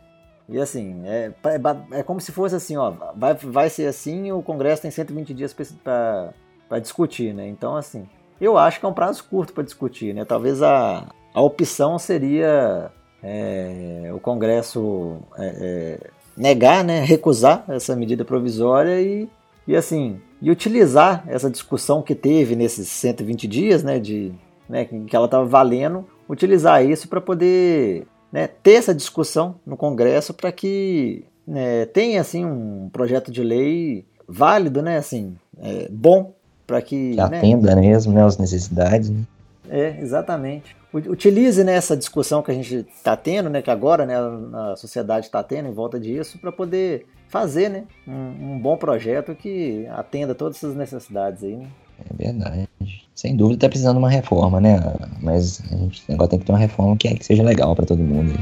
E 0.49 0.61
assim, 0.61 1.03
é, 1.07 1.33
é, 1.45 1.99
é, 1.99 2.03
como 2.03 2.21
se 2.21 2.31
fosse 2.31 2.55
assim, 2.55 2.77
ó, 2.77 2.93
vai, 3.17 3.35
vai 3.35 3.71
ser 3.71 3.87
assim 3.87 4.31
o 4.31 4.43
Congresso 4.43 4.83
tem 4.83 4.91
120 4.91 5.33
dias 5.33 5.55
para 5.83 6.79
discutir, 6.81 7.33
né? 7.33 7.49
Então, 7.49 7.77
assim, 7.77 8.07
eu 8.41 8.59
acho 8.59 8.79
que 8.79 8.85
é 8.85 8.89
um 8.89 8.93
prazo 8.93 9.25
curto 9.25 9.53
para 9.53 9.65
discutir, 9.65 10.15
né? 10.15 10.25
Talvez 10.25 10.63
a, 10.63 11.09
a 11.33 11.41
opção 11.41 11.99
seria 11.99 12.91
é, 13.23 14.11
o 14.15 14.21
Congresso 14.21 15.17
é, 15.39 15.99
é 16.01 16.11
negar, 16.37 16.85
né, 16.85 17.01
recusar 17.01 17.65
essa 17.69 17.95
medida 17.95 18.25
provisória 18.25 19.01
e, 19.01 19.29
e 19.67 19.77
assim, 19.77 20.21
e 20.43 20.51
utilizar 20.51 21.25
essa 21.27 21.51
discussão 21.51 22.03
que 22.03 22.15
teve 22.15 22.57
nesses 22.57 22.89
120 22.89 23.47
dias, 23.47 23.83
né, 23.83 23.99
de, 23.99 24.33
né, 24.69 24.85
que 24.85 25.15
ela 25.15 25.27
estava 25.27 25.45
valendo, 25.45 26.07
utilizar 26.29 26.85
isso 26.85 27.09
para 27.09 27.21
poder 27.21 28.07
né, 28.35 28.49
ter 28.49 28.73
essa 28.73 28.93
discussão 28.93 29.61
no 29.65 29.77
Congresso 29.77 30.35
para 30.35 30.51
que 30.51 31.25
né, 31.47 31.87
tenha 31.87 32.21
assim 32.21 32.45
um 32.45 32.91
projeto 32.93 33.31
de 33.31 33.45
lei 33.45 34.05
válido, 34.27 34.83
né, 34.83 34.97
assim, 34.97 35.37
é, 35.63 35.87
bom 35.89 36.33
para 36.67 36.83
que, 36.83 37.11
que 37.11 37.17
né, 37.17 37.23
atenda 37.23 37.77
mesmo, 37.77 38.13
né, 38.13 38.25
as 38.25 38.37
necessidades. 38.37 39.09
Né? 39.09 39.23
É, 39.71 40.01
exatamente. 40.01 40.77
Utilize 40.93 41.63
né, 41.63 41.77
essa 41.77 41.97
discussão 41.97 42.43
que 42.43 42.51
a 42.51 42.55
gente 42.55 42.85
está 42.97 43.17
tendo, 43.17 43.49
né, 43.49 43.63
que 43.63 43.71
agora 43.71 44.05
né, 44.05 44.17
a 44.17 44.75
sociedade 44.75 45.27
está 45.27 45.41
tendo 45.41 45.69
em 45.69 45.73
volta 45.73 46.01
disso, 46.01 46.37
para 46.41 46.51
poder 46.51 47.07
fazer 47.29 47.69
né, 47.69 47.85
um, 48.05 48.55
um, 48.55 48.59
bom 48.59 48.77
projeto 48.77 49.33
que 49.37 49.87
atenda 49.93 50.35
todas 50.35 50.57
essas 50.57 50.75
necessidades 50.75 51.45
aí. 51.45 51.57
Né? 51.57 51.69
É 51.99 52.15
verdade. 52.17 52.69
Sem 53.15 53.37
dúvida 53.37 53.57
está 53.57 53.69
precisando 53.69 53.95
de 53.95 53.99
uma 53.99 54.11
reforma, 54.11 54.61
né? 54.61 54.81
Mas 55.21 55.63
a 55.71 55.77
gente 55.77 56.03
agora 56.13 56.29
tem 56.29 56.39
que 56.39 56.45
ter 56.45 56.53
uma 56.53 56.59
reforma 56.59 56.97
que, 56.97 57.09
é, 57.09 57.15
que 57.15 57.25
seja 57.25 57.43
legal 57.43 57.75
para 57.75 57.87
todo 57.87 58.03
mundo. 58.03 58.33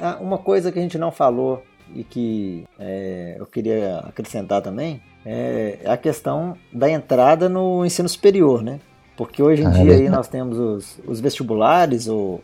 Ah, 0.00 0.18
uma 0.20 0.38
coisa 0.38 0.72
que 0.72 0.78
a 0.78 0.82
gente 0.82 0.98
não 0.98 1.12
falou 1.12 1.62
e 1.94 2.02
que 2.02 2.64
é, 2.78 3.36
eu 3.38 3.46
queria 3.46 3.98
acrescentar 3.98 4.62
também 4.62 5.00
é 5.24 5.78
a 5.84 5.96
questão 5.96 6.56
da 6.72 6.90
entrada 6.90 7.48
no 7.48 7.84
ensino 7.84 8.08
superior, 8.08 8.62
né? 8.62 8.80
Porque 9.16 9.42
hoje 9.42 9.62
em 9.62 9.66
ah, 9.66 9.70
dia 9.70 9.92
é 9.92 9.96
aí 9.96 10.08
nós 10.08 10.28
temos 10.28 10.58
os, 10.58 10.98
os 11.06 11.20
vestibulares, 11.20 12.08
ou, 12.08 12.40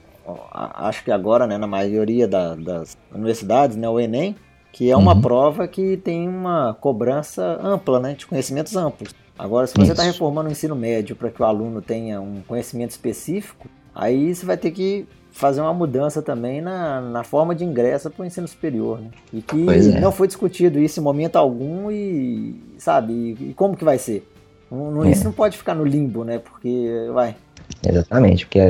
acho 0.53 1.05
que 1.05 1.11
agora, 1.11 1.47
né, 1.47 1.57
na 1.59 1.67
maioria 1.67 2.27
da, 2.27 2.55
das 2.55 2.97
universidades, 3.15 3.77
né, 3.77 3.89
o 3.89 4.01
Enem, 4.01 4.37
que 4.73 4.91
é 4.91 4.97
uma 4.97 5.15
uhum. 5.15 5.21
prova 5.21 5.69
que 5.69 5.97
tem 5.97 6.29
uma 6.29 6.75
cobrança 6.75 7.59
ampla, 7.63 7.99
né, 8.01 8.15
de 8.15 8.27
conhecimentos 8.27 8.77
amplos. 8.77 9.15
Agora, 9.39 9.67
se 9.67 9.75
você 9.77 9.93
está 9.93 10.03
reformando 10.03 10.49
o 10.49 10.53
ensino 10.53 10.75
médio 10.75 11.15
para 11.15 11.31
que 11.31 11.41
o 11.41 11.45
aluno 11.45 11.83
tenha 11.83 12.21
um 12.21 12.43
conhecimento 12.47 12.91
específico, 12.91 13.69
aí 13.95 14.35
você 14.35 14.47
vai 14.47 14.57
ter 14.57 14.71
que 14.71 15.07
fazer 15.31 15.61
uma 15.61 15.75
mudança 15.75 16.23
também 16.23 16.63
na, 16.63 17.01
na 17.01 17.23
forma 17.23 17.55
de 17.55 17.63
ingresso 17.63 18.11
para 18.11 18.23
o 18.23 18.27
ensino 18.27 18.49
superior, 18.49 18.99
né? 18.99 19.11
E 19.31 19.43
que 19.43 19.69
é. 19.69 20.01
não 20.01 20.11
foi 20.11 20.27
discutido 20.27 20.79
isso 20.79 20.99
em 20.99 21.03
momento 21.03 21.37
algum 21.37 21.91
e, 21.91 22.59
sabe, 22.79 23.13
e, 23.13 23.51
e 23.51 23.55
como 23.55 23.77
que 23.77 23.85
vai 23.85 23.99
ser? 23.99 24.27
É. 25.05 25.11
Isso 25.11 25.25
não 25.25 25.33
pode 25.33 25.59
ficar 25.59 25.75
no 25.75 25.85
limbo, 25.85 26.25
né? 26.25 26.39
Porque, 26.39 26.89
vai, 27.13 27.37
Exatamente, 27.89 28.47
porque 28.47 28.61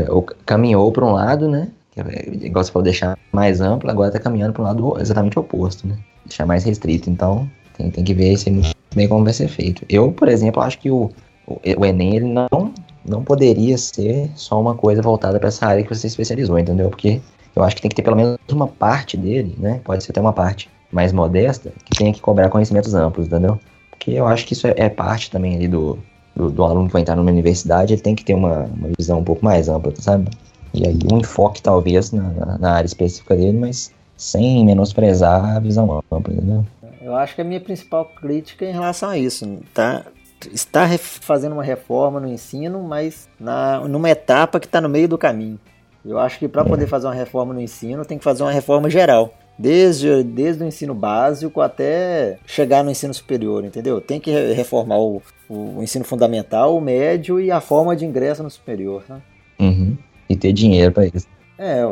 caminhou 0.45 0.91
para 0.93 1.05
um 1.05 1.13
lado, 1.13 1.49
né? 1.49 1.69
É, 1.97 2.29
igual 2.47 2.63
você 2.63 2.71
falou, 2.71 2.85
deixar 2.85 3.19
mais 3.33 3.61
amplo, 3.61 3.91
agora 3.91 4.09
está 4.09 4.21
caminhando 4.21 4.53
para 4.53 4.63
um 4.63 4.67
lado 4.67 5.01
exatamente 5.01 5.39
oposto, 5.39 5.87
né? 5.87 5.97
Deixar 6.27 6.45
mais 6.45 6.65
restrito. 6.65 7.09
Então, 7.09 7.51
tem, 7.77 7.91
tem 7.91 8.05
que 8.05 8.13
ver 8.13 8.33
isso 8.33 8.51
bem 8.95 9.09
como 9.09 9.25
vai 9.25 9.33
ser 9.33 9.49
feito. 9.49 9.85
Eu, 9.89 10.13
por 10.13 10.29
exemplo, 10.29 10.63
acho 10.63 10.79
que 10.79 10.91
o, 10.91 11.11
o, 11.47 11.61
o 11.79 11.87
Enem 11.87 12.17
ele 12.17 12.27
não, 12.27 12.73
não 13.05 13.25
poderia 13.25 13.79
ser 13.79 14.31
só 14.35 14.61
uma 14.61 14.75
coisa 14.75 15.01
voltada 15.01 15.39
para 15.39 15.49
essa 15.49 15.67
área 15.67 15.83
que 15.83 15.95
você 15.95 16.07
especializou, 16.07 16.59
entendeu? 16.59 16.91
Porque 16.91 17.21
eu 17.55 17.63
acho 17.63 17.77
que 17.77 17.83
tem 17.83 17.89
que 17.89 17.97
ter 17.97 18.03
pelo 18.03 18.17
menos 18.17 18.39
uma 18.51 18.69
parte 18.69 19.17
dele, 19.17 19.57
né? 19.59 19.81
Pode 19.83 20.05
ser 20.05 20.13
até 20.13 20.21
uma 20.21 20.33
parte 20.33 20.69
mais 20.93 21.13
modesta, 21.13 21.73
que 21.85 21.97
tenha 21.97 22.13
que 22.13 22.21
cobrar 22.21 22.49
conhecimentos 22.51 22.95
amplos, 22.95 23.27
entendeu? 23.27 23.59
Porque 23.91 24.13
eu 24.13 24.27
acho 24.27 24.47
que 24.47 24.53
isso 24.53 24.67
é, 24.67 24.75
é 24.77 24.89
parte 24.89 25.31
também 25.31 25.57
ali 25.57 25.67
do, 25.67 25.99
do, 26.37 26.51
do, 26.51 26.65
aluno 26.65 26.87
que 26.87 26.93
vai 26.93 27.03
entrar 27.03 27.17
numa 27.17 27.31
universidade, 27.31 27.95
ele 27.95 28.03
tem 28.03 28.15
que 28.15 28.25
ter 28.25 28.35
uma, 28.35 28.65
uma 28.65 28.89
visão 28.97 29.19
um 29.19 29.25
pouco 29.25 29.45
mais 29.45 29.69
ampla, 29.69 29.93
sabe? 29.97 30.31
E 30.75 30.87
aí 30.87 30.99
um 31.11 31.19
enfoque 31.19 31.63
talvez 31.63 32.13
na, 32.13 32.59
na 32.59 32.73
área 32.73 32.87
específica 32.87 33.35
dele, 33.35 33.59
mas 33.59 33.91
sem 34.17 34.65
menosprezar 34.65 35.57
a 35.57 35.61
visão 35.61 36.03
ampla, 36.13 36.35
entendeu? 36.35 36.65
Eu 37.01 37.15
acho 37.17 37.35
que 37.35 37.41
a 37.41 37.45
minha 37.45 37.61
principal 37.61 38.05
crítica 38.05 38.65
é 38.65 38.71
em 38.71 38.73
relação 38.73 39.09
a 39.09 39.19
isso, 39.19 39.47
tá? 39.73 40.05
Está 40.53 40.87
fazendo 40.99 41.53
uma 41.53 41.63
reforma 41.63 42.21
no 42.21 42.29
ensino, 42.29 42.83
mas 42.83 43.29
na, 43.41 43.81
numa 43.89 44.11
etapa 44.11 44.61
que 44.61 44.67
está 44.67 44.81
no 44.81 44.89
meio 44.89 45.09
do 45.09 45.17
caminho. 45.17 45.59
Eu 46.05 46.19
acho 46.19 46.39
que 46.39 46.47
para 46.47 46.63
é. 46.63 46.65
poder 46.65 46.87
fazer 46.87 47.07
uma 47.07 47.15
reforma 47.15 47.55
no 47.55 47.61
ensino, 47.61 48.05
tem 48.05 48.19
que 48.19 48.25
fazer 48.25 48.43
uma 48.43 48.53
reforma 48.53 48.91
geral 48.91 49.33
desde, 49.59 50.23
desde 50.23 50.63
o 50.63 50.67
ensino 50.67 50.95
básico 50.95 51.61
até 51.61 52.39
chegar 52.47 52.85
no 52.85 52.91
ensino 52.91 53.15
superior, 53.15 53.65
entendeu? 53.65 54.01
Tem 54.01 54.21
que 54.21 54.31
reformar 54.53 54.99
o, 54.99 55.23
o 55.49 55.83
ensino 55.83 56.05
fundamental, 56.05 56.77
o 56.77 56.81
médio 56.81 57.41
e 57.41 57.51
a 57.51 57.61
forma 57.61 57.97
de 57.97 58.05
ingresso 58.05 58.43
no 58.43 58.51
superior, 58.51 59.03
né? 59.09 59.21
Uhum. 59.59 59.97
E 60.29 60.37
ter 60.37 60.53
dinheiro 60.53 60.93
para 60.93 61.07
isso. 61.07 61.27
É, 61.59 61.83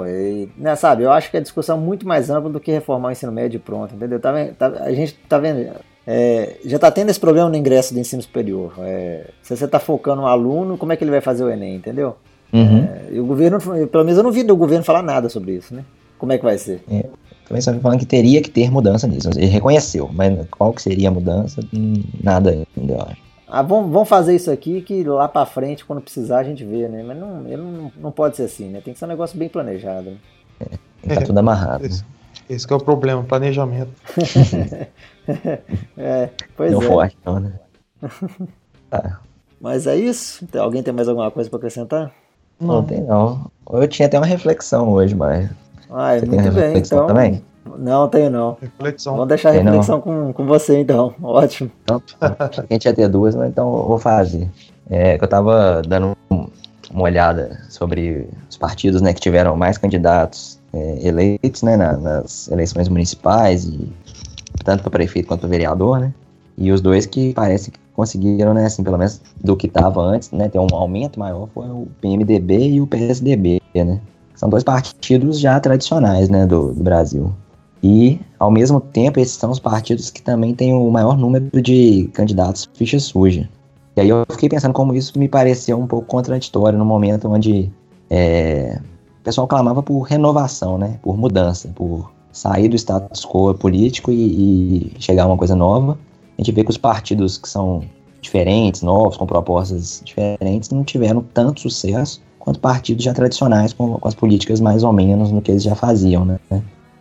né, 0.59 0.77
sabe, 0.77 1.05
eu 1.05 1.11
acho 1.11 1.31
que 1.31 1.39
a 1.39 1.41
discussão 1.41 1.79
é 1.79 1.81
muito 1.81 2.07
mais 2.07 2.29
ampla 2.29 2.51
do 2.51 2.61
que 2.61 2.71
reformar 2.71 3.09
o 3.09 3.12
ensino 3.12 3.33
médio 3.33 3.59
pronto, 3.59 3.95
entendeu? 3.95 4.21
Tá, 4.21 4.33
tá, 4.59 4.67
a 4.67 4.93
gente 4.93 5.15
tá 5.27 5.39
vendo, 5.39 5.71
é, 6.07 6.59
já 6.67 6.79
tá 6.79 6.91
tendo 6.91 7.09
esse 7.09 7.19
problema 7.19 7.49
no 7.49 7.57
ingresso 7.57 7.95
do 7.95 8.01
ensino 8.01 8.21
superior. 8.21 8.75
É, 8.81 9.31
se 9.43 9.57
você 9.57 9.67
tá 9.67 9.79
focando 9.79 10.21
no 10.21 10.29
aluno, 10.29 10.77
como 10.77 10.93
é 10.93 10.97
que 10.97 11.05
ele 11.05 11.11
vai 11.11 11.23
fazer 11.23 11.45
o 11.45 11.51
Enem, 11.51 11.77
entendeu? 11.77 12.17
Uhum. 12.53 12.85
É, 12.85 13.15
e 13.15 13.21
o 13.21 13.25
governo, 13.25 13.59
pelo 13.89 14.05
menos 14.05 14.19
eu 14.19 14.23
não 14.23 14.31
vi 14.31 14.43
do 14.43 14.55
governo 14.55 14.85
falar 14.85 15.03
nada 15.03 15.31
sobre 15.31 15.53
isso, 15.53 15.75
né? 15.75 15.83
Como 16.19 16.33
é 16.33 16.39
que 16.39 16.45
vai 16.45 16.59
ser? 16.59 16.83
É. 17.45 17.49
Também 17.49 17.61
só 17.61 17.72
falando 17.74 17.99
que 17.99 18.07
teria 18.07 18.42
que 18.42 18.51
ter 18.51 18.70
mudança 18.70 19.07
nisso. 19.07 19.30
Ele 19.36 19.47
reconheceu, 19.47 20.11
mas 20.12 20.47
qual 20.51 20.72
que 20.72 20.82
seria 20.82 21.09
a 21.09 21.12
mudança? 21.12 21.61
Hum, 21.72 22.03
nada 22.22 22.51
ainda, 22.51 22.92
eu 22.95 23.03
acho. 23.03 23.24
Ah, 23.47 23.62
vamos, 23.62 23.92
vamos 23.92 24.09
fazer 24.09 24.34
isso 24.34 24.51
aqui 24.51 24.80
que 24.80 25.05
lá 25.05 25.28
para 25.28 25.47
frente, 25.47 25.84
quando 25.84 26.01
precisar, 26.01 26.38
a 26.38 26.45
gente 26.45 26.64
vê, 26.64 26.88
né? 26.88 27.03
Mas 27.03 27.16
não, 27.16 27.40
não, 27.42 27.92
não 27.97 28.11
pode 28.11 28.36
ser 28.36 28.45
assim, 28.45 28.68
né? 28.68 28.80
Tem 28.80 28.92
que 28.92 28.99
ser 28.99 29.05
um 29.05 29.09
negócio 29.09 29.38
bem 29.38 29.49
planejado. 29.49 30.11
Né? 30.11 30.16
É, 31.07 31.14
tá 31.14 31.20
tudo 31.20 31.38
amarrado. 31.38 31.84
Né? 31.84 31.90
Esse 32.49 32.70
é 32.70 32.74
o 32.74 32.80
problema, 32.80 33.22
planejamento. 33.22 33.92
é, 35.97 36.30
pois 36.57 36.70
Deu 36.70 36.82
é. 36.82 36.84
forte, 36.86 37.16
não, 37.24 37.40
né? 37.40 37.53
tá. 38.90 39.20
Mas 39.61 39.86
é 39.86 39.97
isso? 39.97 40.47
Alguém 40.59 40.82
tem 40.82 40.92
mais 40.92 41.09
alguma 41.09 41.30
coisa 41.30 41.49
para 41.49 41.57
acrescentar? 41.57 42.12
Não, 42.61 42.66
não 42.66 42.84
tem 42.84 43.01
não. 43.01 43.51
Eu 43.70 43.88
tinha 43.88 44.07
até 44.07 44.18
uma 44.18 44.26
reflexão 44.26 44.90
hoje, 44.90 45.14
mas. 45.14 45.51
Ah, 45.95 46.18
Você 46.18 46.26
muito 46.26 46.53
bem, 46.53 46.76
então. 46.76 47.07
Também? 47.07 47.42
Não, 47.78 48.09
tenho 48.09 48.28
não. 48.28 48.57
Reflexão. 48.61 49.14
Vamos 49.14 49.28
deixar 49.28 49.51
a 49.51 49.53
reflexão 49.53 50.01
com, 50.01 50.32
com 50.32 50.45
você 50.45 50.80
então. 50.80 51.14
Ótimo. 51.22 51.70
Então, 51.84 52.03
a 52.20 52.72
gente 52.72 52.84
ia 52.84 52.92
ter 52.92 53.09
duas, 53.09 53.34
mas 53.34 53.49
então 53.49 53.74
eu 53.76 53.84
vou 53.86 53.99
fazer. 53.99 54.51
É, 54.90 55.16
que 55.16 55.24
eu 55.24 55.28
tava 55.28 55.80
dando 55.86 56.16
uma 56.28 57.03
olhada 57.05 57.61
sobre 57.70 58.28
os 58.51 58.57
partidos 58.57 59.01
né, 59.01 59.14
que 59.14 59.20
tiveram 59.20 59.57
mais 59.57 59.78
candidatos 59.78 60.61
é, 60.72 61.07
eleitos 61.07 61.62
né, 61.62 61.76
na, 61.76 61.97
nas 61.97 62.49
eleições 62.49 62.88
municipais, 62.88 63.64
e 63.64 63.88
tanto 64.64 64.82
para 64.82 64.90
prefeito 64.90 65.26
quanto 65.26 65.40
para 65.40 65.49
vereador, 65.49 66.01
né? 66.01 66.12
E 66.57 66.70
os 66.70 66.80
dois 66.80 67.07
que 67.07 67.32
parece 67.32 67.70
que 67.70 67.78
conseguiram, 67.95 68.53
né, 68.53 68.66
assim, 68.66 68.84
pelo 68.84 68.99
menos 68.99 69.20
do 69.42 69.57
que 69.57 69.66
estava 69.66 70.01
antes, 70.01 70.30
né, 70.30 70.49
ter 70.49 70.59
um 70.59 70.66
aumento 70.72 71.18
maior 71.18 71.49
foi 71.55 71.66
o 71.66 71.88
PMDB 72.01 72.68
e 72.70 72.80
o 72.80 72.86
PSDB, 72.86 73.61
né? 73.74 74.01
São 74.35 74.49
dois 74.49 74.64
partidos 74.64 75.39
já 75.39 75.59
tradicionais, 75.61 76.28
né, 76.28 76.47
do, 76.47 76.72
do 76.72 76.82
Brasil. 76.82 77.32
E, 77.82 78.18
ao 78.39 78.51
mesmo 78.51 78.80
tempo, 78.80 79.20
esses 79.20 79.37
são 79.37 79.51
os 79.51 79.59
partidos 79.59 80.11
que 80.11 80.22
também 80.22 80.55
têm 80.55 80.72
o 80.72 80.91
maior 80.91 81.18
número 81.18 81.51
de 81.61 82.09
candidatos 82.14 82.68
ficha 82.74 82.99
suja. 82.99 83.49
E 83.97 84.01
aí 84.01 84.09
eu 84.09 84.24
fiquei 84.30 84.49
pensando 84.49 84.72
como 84.72 84.95
isso 84.95 85.18
me 85.18 85.28
pareceu 85.28 85.78
um 85.78 85.87
pouco 85.87 86.07
contraditório 86.07 86.78
no 86.78 86.85
momento 86.85 87.28
onde 87.28 87.70
é, 88.11 88.80
o 89.20 89.22
pessoal 89.22 89.47
clamava 89.47 89.82
por 89.82 90.01
renovação, 90.01 90.78
né? 90.78 90.99
Por 91.03 91.16
mudança, 91.16 91.68
por 91.74 92.11
sair 92.32 92.68
do 92.68 92.76
status 92.76 93.24
quo 93.24 93.55
político 93.55 94.11
e, 94.11 94.16
e 94.16 94.93
chegar 94.99 95.24
a 95.24 95.26
uma 95.26 95.37
coisa 95.37 95.55
nova. 95.55 95.99
A 96.37 96.41
gente 96.41 96.53
vê 96.53 96.64
que 96.64 96.70
os 96.70 96.78
partidos 96.78 97.39
que 97.39 97.49
são 97.49 97.85
diferentes, 98.20 98.80
novos, 98.82 99.16
com 99.16 99.26
propostas 99.26 100.03
diferentes, 100.05 100.70
não 100.70 100.82
tiveram 100.82 101.22
tanto 101.35 101.61
sucesso 101.61 102.20
quanto 102.45 102.61
partidos 102.61 103.03
já 103.03 103.14
tradicionais 103.14 103.72
com, 103.72 103.95
com, 103.99 104.07
as 104.07 104.14
políticas 104.14 104.61
mais 104.61 104.84
ou 104.84 104.92
menos 104.92 105.32
no 105.32 105.40
que 105.40 105.51
eles 105.51 105.62
já 105.62 105.74
faziam, 105.74 106.26
né? 106.26 106.38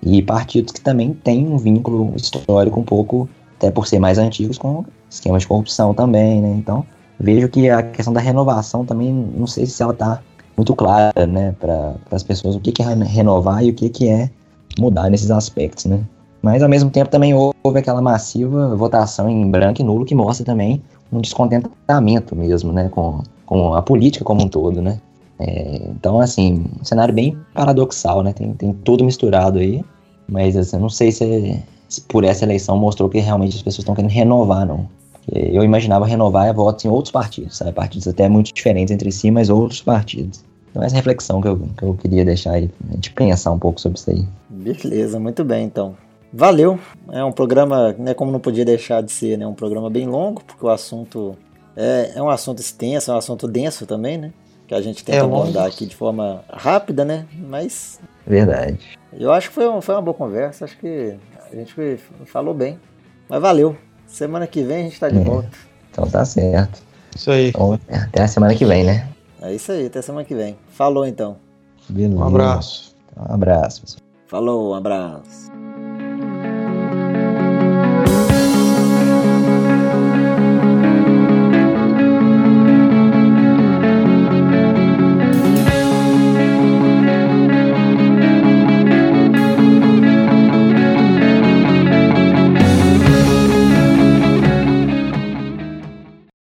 E 0.01 0.21
partidos 0.21 0.71
que 0.71 0.79
também 0.79 1.13
têm 1.13 1.45
um 1.45 1.57
vínculo 1.57 2.13
histórico 2.15 2.79
um 2.79 2.83
pouco, 2.83 3.27
até 3.57 3.69
por 3.69 3.85
ser 3.85 3.99
mais 3.99 4.17
antigos, 4.17 4.57
com 4.57 4.85
esquemas 5.09 5.41
de 5.41 5.49
corrupção 5.49 5.93
também, 5.93 6.41
né? 6.41 6.55
Então, 6.57 6.85
vejo 7.19 7.49
que 7.49 7.69
a 7.69 7.83
questão 7.83 8.13
da 8.13 8.21
renovação 8.21 8.85
também, 8.85 9.11
não 9.11 9.45
sei 9.45 9.65
se 9.65 9.83
ela 9.83 9.91
está 9.91 10.21
muito 10.55 10.73
clara, 10.75 11.27
né, 11.27 11.53
para 11.59 11.95
as 12.11 12.23
pessoas, 12.23 12.55
o 12.55 12.59
que, 12.59 12.71
que 12.71 12.81
é 12.81 12.85
renovar 12.85 13.63
e 13.65 13.71
o 13.71 13.73
que, 13.73 13.89
que 13.89 14.07
é 14.07 14.29
mudar 14.79 15.09
nesses 15.09 15.29
aspectos, 15.29 15.85
né? 15.85 15.99
Mas, 16.41 16.63
ao 16.63 16.69
mesmo 16.69 16.89
tempo, 16.89 17.09
também 17.09 17.33
houve 17.33 17.79
aquela 17.79 18.01
massiva 18.01 18.75
votação 18.75 19.29
em 19.29 19.49
branco 19.49 19.81
e 19.81 19.83
nulo 19.83 20.05
que 20.05 20.15
mostra 20.15 20.45
também 20.45 20.81
um 21.11 21.19
descontentamento 21.19 22.33
mesmo, 22.33 22.71
né, 22.71 22.87
com, 22.87 23.21
com 23.45 23.73
a 23.73 23.81
política 23.81 24.23
como 24.23 24.43
um 24.43 24.47
todo, 24.47 24.81
né? 24.81 24.99
É, 25.45 25.89
então, 25.89 26.21
assim, 26.21 26.63
um 26.79 26.85
cenário 26.85 27.13
bem 27.13 27.37
paradoxal, 27.53 28.23
né? 28.23 28.31
Tem, 28.31 28.53
tem 28.53 28.73
tudo 28.73 29.03
misturado 29.03 29.59
aí, 29.59 29.83
mas 30.27 30.55
assim, 30.55 30.77
não 30.77 30.89
sei 30.89 31.11
se, 31.11 31.61
se 31.89 32.01
por 32.01 32.23
essa 32.23 32.45
eleição 32.45 32.77
mostrou 32.77 33.09
que 33.09 33.19
realmente 33.19 33.57
as 33.57 33.61
pessoas 33.61 33.79
estão 33.79 33.93
querendo 33.93 34.11
renovar, 34.11 34.65
não. 34.65 34.87
Eu 35.31 35.63
imaginava 35.63 36.05
renovar 36.05 36.53
votos 36.53 36.83
em 36.85 36.89
outros 36.89 37.11
partidos, 37.11 37.57
sabe? 37.57 37.73
Partidos 37.73 38.07
até 38.07 38.27
muito 38.29 38.53
diferentes 38.53 38.93
entre 38.93 39.11
si, 39.11 39.31
mas 39.31 39.49
outros 39.49 39.81
partidos. 39.81 40.43
Então, 40.69 40.81
essa 40.81 40.95
reflexão 40.95 41.41
que 41.41 41.47
eu, 41.47 41.59
que 41.77 41.83
eu 41.83 41.93
queria 41.93 42.25
deixar 42.25 42.53
aí, 42.53 42.69
a 42.89 42.93
gente 42.93 43.11
pensar 43.11 43.51
um 43.51 43.59
pouco 43.59 43.79
sobre 43.79 43.97
isso 43.97 44.09
aí. 44.09 44.25
Beleza, 44.49 45.19
muito 45.19 45.43
bem, 45.43 45.65
então. 45.65 45.95
Valeu. 46.31 46.79
É 47.11 47.23
um 47.23 47.31
programa, 47.31 47.93
né, 47.93 48.13
como 48.13 48.31
não 48.31 48.39
podia 48.39 48.65
deixar 48.65 49.01
de 49.01 49.11
ser, 49.11 49.37
né, 49.37 49.45
um 49.45 49.53
programa 49.53 49.89
bem 49.89 50.07
longo, 50.07 50.41
porque 50.43 50.65
o 50.65 50.69
assunto 50.69 51.37
é, 51.75 52.13
é 52.15 52.21
um 52.21 52.29
assunto 52.29 52.59
extenso, 52.59 53.11
é 53.11 53.13
um 53.13 53.17
assunto 53.17 53.47
denso 53.47 53.85
também, 53.85 54.17
né? 54.17 54.31
Que 54.67 54.73
a 54.73 54.81
gente 54.81 55.03
tenta 55.03 55.17
é 55.17 55.21
abordar 55.21 55.67
aqui 55.67 55.85
de 55.85 55.95
forma 55.95 56.43
rápida, 56.49 57.03
né? 57.03 57.25
Mas. 57.33 57.99
Verdade. 58.25 58.79
Eu 59.11 59.31
acho 59.31 59.49
que 59.49 59.55
foi, 59.55 59.67
um, 59.67 59.81
foi 59.81 59.95
uma 59.95 60.01
boa 60.01 60.15
conversa, 60.15 60.65
acho 60.65 60.77
que 60.77 61.15
a 61.51 61.55
gente 61.55 61.73
falou 62.25 62.53
bem. 62.53 62.79
Mas 63.29 63.41
valeu. 63.41 63.75
Semana 64.07 64.47
que 64.47 64.63
vem 64.63 64.77
a 64.77 64.83
gente 64.83 64.99
tá 64.99 65.09
de 65.09 65.19
é. 65.19 65.23
volta. 65.23 65.49
Então 65.91 66.09
tá 66.09 66.25
certo. 66.25 66.81
Isso 67.15 67.31
aí. 67.31 67.49
Então, 67.49 67.79
até 67.89 68.23
a 68.23 68.27
semana 68.27 68.55
que 68.55 68.65
vem, 68.65 68.83
né? 68.83 69.07
É 69.41 69.53
isso 69.53 69.71
aí, 69.71 69.87
até 69.87 70.01
semana 70.01 70.25
que 70.25 70.33
vem. 70.33 70.57
Falou 70.69 71.05
então. 71.05 71.37
Beleza. 71.89 72.15
Um 72.15 72.23
abraço. 72.23 72.95
Um 73.17 73.33
abraço. 73.33 73.97
Falou, 74.27 74.71
um 74.71 74.75
abraço. 74.75 75.51